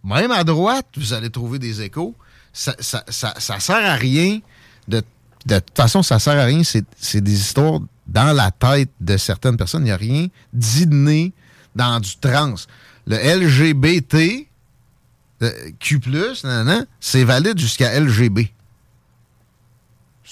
[0.02, 2.14] même à droite, vous allez trouver des échos.
[2.52, 4.40] Ça, ça, ça, ça sert à rien.
[4.88, 5.02] De,
[5.46, 6.62] de toute façon, ça sert à rien.
[6.64, 9.82] C'est des histoires dans la tête de certaines personnes.
[9.82, 11.32] Il n'y a rien d'inné
[11.74, 12.54] dans du trans.
[13.06, 14.46] Le LGBT,
[15.42, 16.00] euh, Q+,
[17.00, 18.50] c'est valide jusqu'à LGB.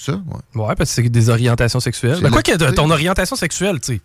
[0.04, 0.60] Ça, ouais.
[0.62, 2.18] Ouais, parce que c'est des orientations sexuelles.
[2.20, 4.00] Ben, quoi que ton orientation sexuelle, tu sais,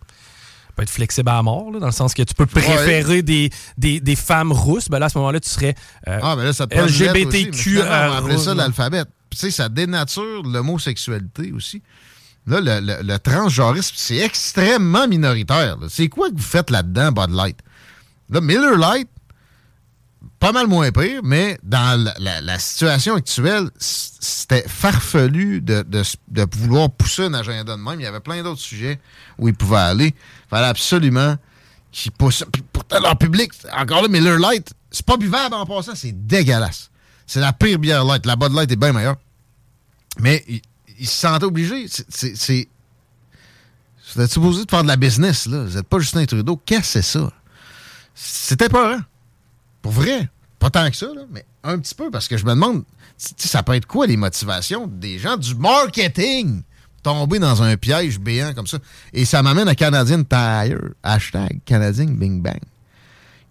[0.76, 3.50] peut être flexible à mort, là, dans le sens que tu peux préférer des,
[3.80, 4.90] des, des femmes rousses.
[4.90, 5.74] Ben là, à ce moment-là, tu serais
[6.08, 7.80] euh, Ah, mais là, ça te LGBTQ.
[7.82, 9.04] on va appeler euh, ça l'alphabet.
[9.32, 11.82] Tu sais, ça dénature l'homosexualité aussi.
[12.46, 15.78] Là, le, le, le transgenrisme, c'est extrêmement minoritaire.
[15.90, 17.58] C'est quoi que vous faites là-dedans, Bud Light?
[18.30, 19.10] Là, Miller Light,
[20.40, 25.84] pas mal moins pire, mais dans la, situation actuelle, c'était farfelu de,
[26.56, 28.00] vouloir pousser un agenda de même.
[28.00, 29.00] Il y avait plein d'autres sujets
[29.40, 30.08] où il pouvait aller.
[30.08, 31.36] Il fallait absolument
[31.92, 32.46] qui poussent.
[32.72, 36.92] Pourtant, leur public, encore là, Miller Light, c'est pas buvable en passant, c'est dégueulasse.
[37.26, 38.26] C'est la pire bière light.
[38.26, 39.18] La Bud Light est bien meilleure.
[40.20, 40.62] Mais ils
[41.00, 41.88] il se sentaient obligés.
[41.88, 42.68] C'est-
[44.16, 45.64] Vous êtes supposé de faire de la business, là.
[45.64, 46.56] Vous n'êtes pas Justin Trudeau.
[46.66, 47.32] Qu'est-ce que c'est ça?
[48.16, 49.06] C'était pas hein?
[49.88, 50.28] Pour vrai.
[50.60, 52.84] Pas tant que ça, là, mais un petit peu, parce que je me demande,
[53.18, 56.64] ça peut être quoi les motivations des gens du marketing?
[57.04, 58.80] Tomber dans un piège béant comme ça.
[59.14, 62.60] Et ça m'amène à Canadian Tire, hashtag Canadian Bing Bang,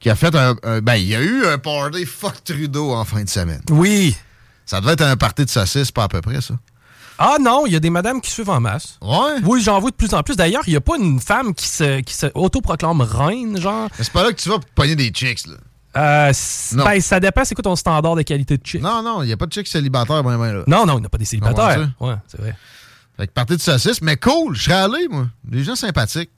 [0.01, 3.05] qui a fait un, un- Ben, il y a eu un party fuck Trudeau en
[3.05, 3.63] fin de semaine.
[3.71, 4.15] Oui.
[4.67, 6.55] Ça devait être un party de saucisses, pas à peu près, ça.
[7.19, 8.99] Ah non, il y a des madames qui suivent en masse.
[9.01, 9.37] Ouais.
[9.45, 10.37] Oui, j'en vois de plus en plus.
[10.37, 13.89] D'ailleurs, il n'y a pas une femme qui se, qui se autoproclame reine, genre?
[13.99, 15.55] C'est pas là que tu vas pour pogner des chicks, là.
[15.97, 16.33] Euh,
[16.73, 18.83] ben, ça dépend, c'est quoi ton standard de qualité de chick?
[18.83, 20.65] Non, non, il n'y a pas de chicks célibataires, ben, ben, là.
[20.67, 21.89] Non, non, il n'y a pas des célibataires.
[21.99, 22.05] Comprends-tu?
[22.05, 22.57] Ouais, c'est vrai.
[23.17, 25.27] Fait que partie de saucisses, mais cool, je serais allé, moi.
[25.45, 26.31] Des gens sympathiques.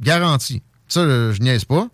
[0.00, 0.62] Garanti.
[0.88, 1.88] Ça, je, je niaise pas.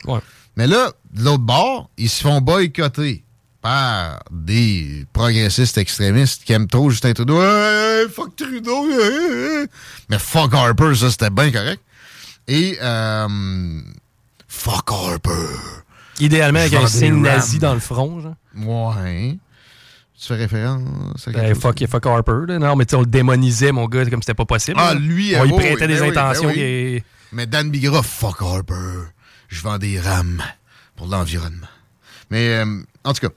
[0.57, 3.25] Mais là, de l'autre bord, ils se font boycotter
[3.63, 7.43] par des progressistes extrémistes qui aiment trop Justin Trudeau.
[7.43, 8.89] Hey, fuck Trudeau!
[8.91, 9.67] hey, hey, hey.
[10.09, 11.83] Mais fuck Harper, ça, c'était bien correct.
[12.47, 13.81] Et, euh,
[14.47, 15.83] fuck Harper.
[16.21, 18.35] Idéalement avec un signe nazi dans le front, genre.
[18.57, 19.37] Ouais.
[20.19, 21.61] Tu fais référence à Ben, chose?
[21.63, 22.33] fuck, fuck Harper.
[22.49, 22.59] là.
[22.59, 24.79] Non, mais tu sais, on le démonisait, mon gars, comme c'était pas possible.
[24.81, 25.01] Ah, là.
[25.01, 26.49] lui, On lui oui, prêtait oui, des ben oui, ben intentions.
[26.49, 26.55] oui.
[26.55, 27.03] qui-
[27.33, 29.11] Mais Dan Bigra, fuck Harper.
[29.49, 30.43] Je vends des rames
[30.97, 31.67] pour l'environnement.
[32.31, 33.35] Mais, euh, en tout cas,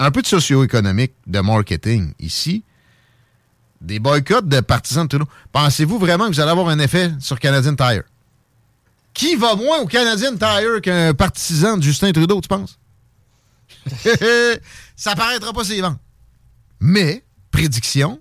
[0.00, 2.64] un peu de socio-économique, de marketing ici.
[3.80, 5.28] Des boycotts de partisans de Trudeau.
[5.52, 8.02] Pensez-vous vraiment que vous allez avoir un effet sur Canadian Tire?
[9.18, 12.78] Qui va moins au Canadian Tire qu'un partisan de Justin Trudeau, tu penses?
[14.96, 15.98] Ça paraîtra pas ses ventes.
[16.78, 18.20] Mais, prédiction,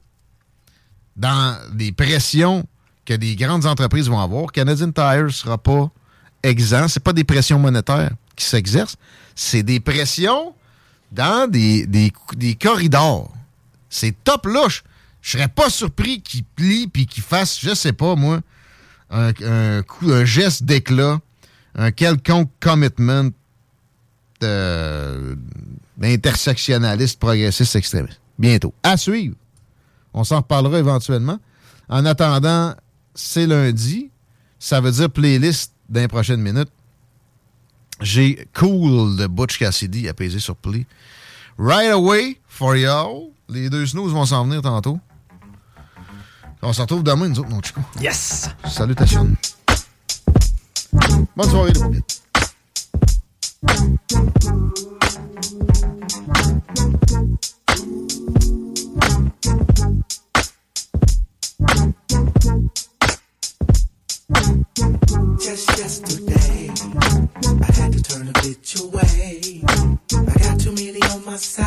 [1.15, 2.65] dans les pressions
[3.05, 5.91] que des grandes entreprises vont avoir, Canadian Tire ne sera pas
[6.41, 6.87] exempt.
[6.87, 8.97] Ce pas des pressions monétaires qui s'exercent,
[9.35, 10.55] c'est des pressions
[11.11, 12.11] dans des,
[12.59, 13.31] corridors.
[13.87, 14.83] C'est top louche.
[15.21, 18.41] Je serais pas surpris qu'ils plient puis qu'ils fassent, je sais pas moi,
[19.09, 21.19] un, un coup, un geste d'éclat,
[21.75, 23.29] un quelconque commitment
[24.43, 25.35] euh,
[25.97, 28.19] d'intersectionnaliste, progressiste, extrémiste.
[28.37, 28.73] Bientôt.
[28.83, 29.35] À suivre.
[30.13, 31.39] On s'en reparlera éventuellement.
[31.89, 32.75] En attendant,
[33.15, 34.11] c'est lundi.
[34.59, 36.69] Ça veut dire playlist dans les prochaines minutes.
[38.01, 40.85] J'ai Cool de Butch Cassidy peser sur Play.
[41.57, 43.31] Right away for y'all.
[43.49, 44.99] Les deux snooze vont s'en venir tantôt.
[46.61, 47.81] On se retrouve demain, nous autres, mon chico.
[48.01, 48.49] Yes!
[48.65, 49.35] Salutations.
[51.35, 52.21] Bonne soirée, les poupites.
[65.39, 66.69] Just yesterday,
[67.61, 69.61] I had to turn a bitch away.
[70.11, 71.65] I got too many on my side.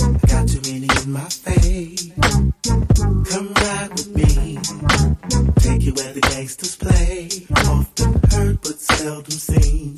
[0.00, 2.10] I got too many in my face.
[2.64, 4.58] Come ride with me.
[5.60, 7.28] Take you where the gangsters play.
[7.66, 9.94] Often heard but seldom seen.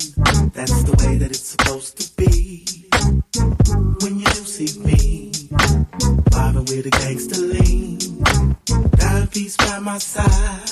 [0.53, 2.65] That's the way that it's supposed to be.
[4.01, 5.31] When you see me,
[6.31, 7.97] vibing with a gangster lean.
[8.97, 10.69] Dime piece by my side.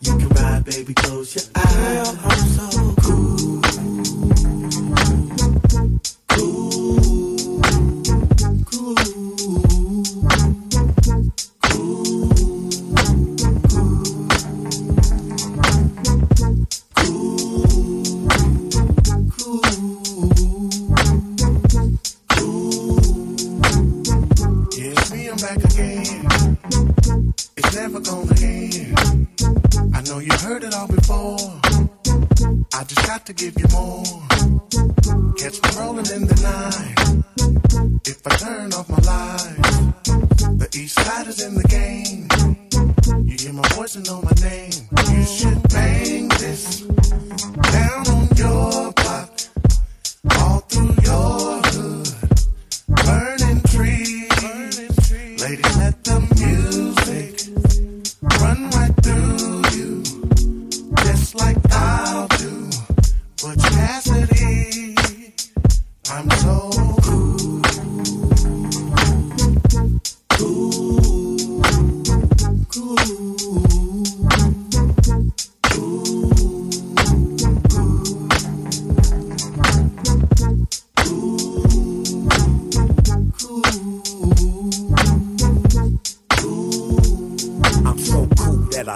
[0.00, 2.16] You can ride, baby, close your eyes.
[2.24, 3.62] I'm so cool.
[6.28, 7.21] Cool.
[28.02, 29.28] It's never gonna end.
[29.94, 31.38] I know you heard it all before.
[32.74, 34.04] I just got to give you more.
[35.36, 38.02] Catch me rolling in the night.
[38.06, 39.78] If I turn off my lights,
[40.58, 42.28] the east side is in the game.
[43.24, 44.72] You hear my voice and know my name.
[45.12, 49.30] You should bang this down on your block,
[50.38, 52.08] all through your hood.
[53.04, 56.01] Burning trees, ladies, let
[66.14, 66.91] I'm told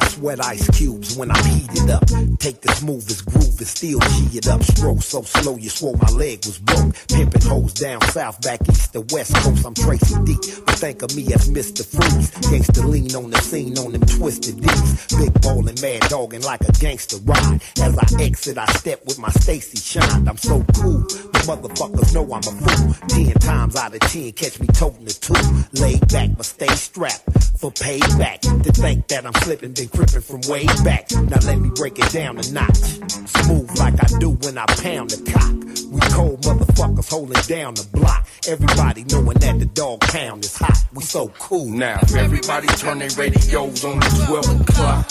[0.01, 0.16] nada.
[0.21, 2.07] Wet ice cubes when I heat it up.
[2.39, 4.63] Take the smoothest groove and still G it up.
[4.63, 6.95] Stroke so slow you swore my leg was broke.
[7.09, 9.67] Pimpin' hoes down south, back east to west coast.
[9.67, 11.85] I'm Tracy D, but think of me as Mr.
[11.85, 12.31] Freeze.
[12.49, 15.07] Gangsta lean on the scene on them twisted D's.
[15.19, 17.61] Big ballin', mad dogging like a gangster ride.
[17.83, 20.27] As I exit, I step with my Stacy shine.
[20.29, 23.09] I'm so cool, the motherfuckers know I'm a fool.
[23.09, 25.81] Ten times out of ten, catch me toting the two.
[25.81, 27.23] Laid back, but stay strapped
[27.59, 28.41] for payback.
[28.63, 31.11] To think that I'm slipping, been from way back.
[31.13, 32.77] Now let me break it down a notch.
[32.77, 35.53] Smooth like I do when I pound the cock.
[35.91, 38.27] We cold motherfuckers holding down the block.
[38.49, 40.79] Everybody knowing that the dog pound is hot.
[40.95, 41.67] We so cool.
[41.67, 45.11] Now, everybody turn their radios on the 12 o'clock,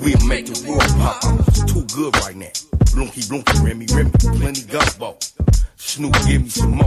[0.00, 1.24] we'll make the world pop.
[1.24, 2.77] I'm too good right now.
[2.94, 5.16] Blunky, blunky, Remy, Remy, plenty gumbo.
[5.76, 6.86] Snoop, give me some more.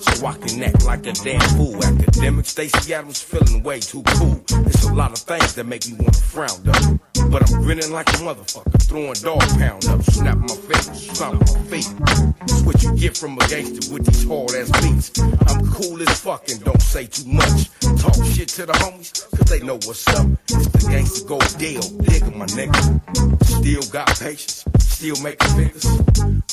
[0.00, 1.76] So I can act like a damn fool.
[1.84, 4.40] Academic Stacy Adams feeling way too cool.
[4.48, 7.30] There's a lot of things that make me want to frown up.
[7.30, 11.60] But I'm grinning like a motherfucker, throwing dog pound up, snap my fingers, stomp my
[11.68, 11.92] feet.
[12.40, 15.10] That's what you get from a gangster with these hard ass beats.
[15.20, 17.70] I'm cool as fuck and don't say too much.
[18.00, 20.26] Talk shit to the homies, cause they know what's up.
[20.48, 23.44] If the gangster go deal, digga my nigga.
[23.44, 24.64] Still got patience,
[24.98, 25.86] still making figures.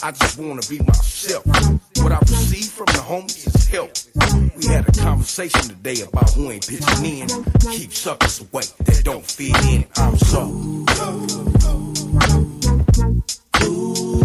[0.03, 1.43] I just wanna be myself.
[1.97, 3.91] What I receive from the homies is help.
[4.55, 7.27] We had a conversation today about who ain't pitching in.
[7.71, 9.85] Keep suckers away that don't fit in.
[9.97, 10.85] I'm so.
[13.61, 14.24] Yeah,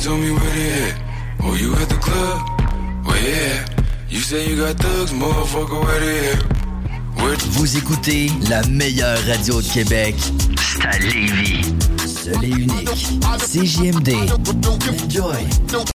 [0.00, 1.00] drugs, homie, tell me what it at.
[1.42, 3.06] Oh, you at the club?
[3.06, 3.66] Well, yeah.
[4.08, 6.58] You say you got thugs, motherfucker, what it at?
[7.50, 10.14] Vous écoutez la meilleure radio de Québec.
[10.56, 11.62] C'est à Lévis.
[12.06, 12.88] Seul et unique.
[13.38, 14.30] CJMD.
[14.88, 15.88] Enjoy.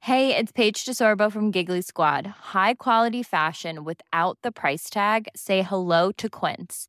[0.00, 2.26] Hey, it's Paige DeSorbo from Giggly Squad.
[2.52, 5.28] High quality fashion without the price tag.
[5.36, 6.88] Say hello to Quince.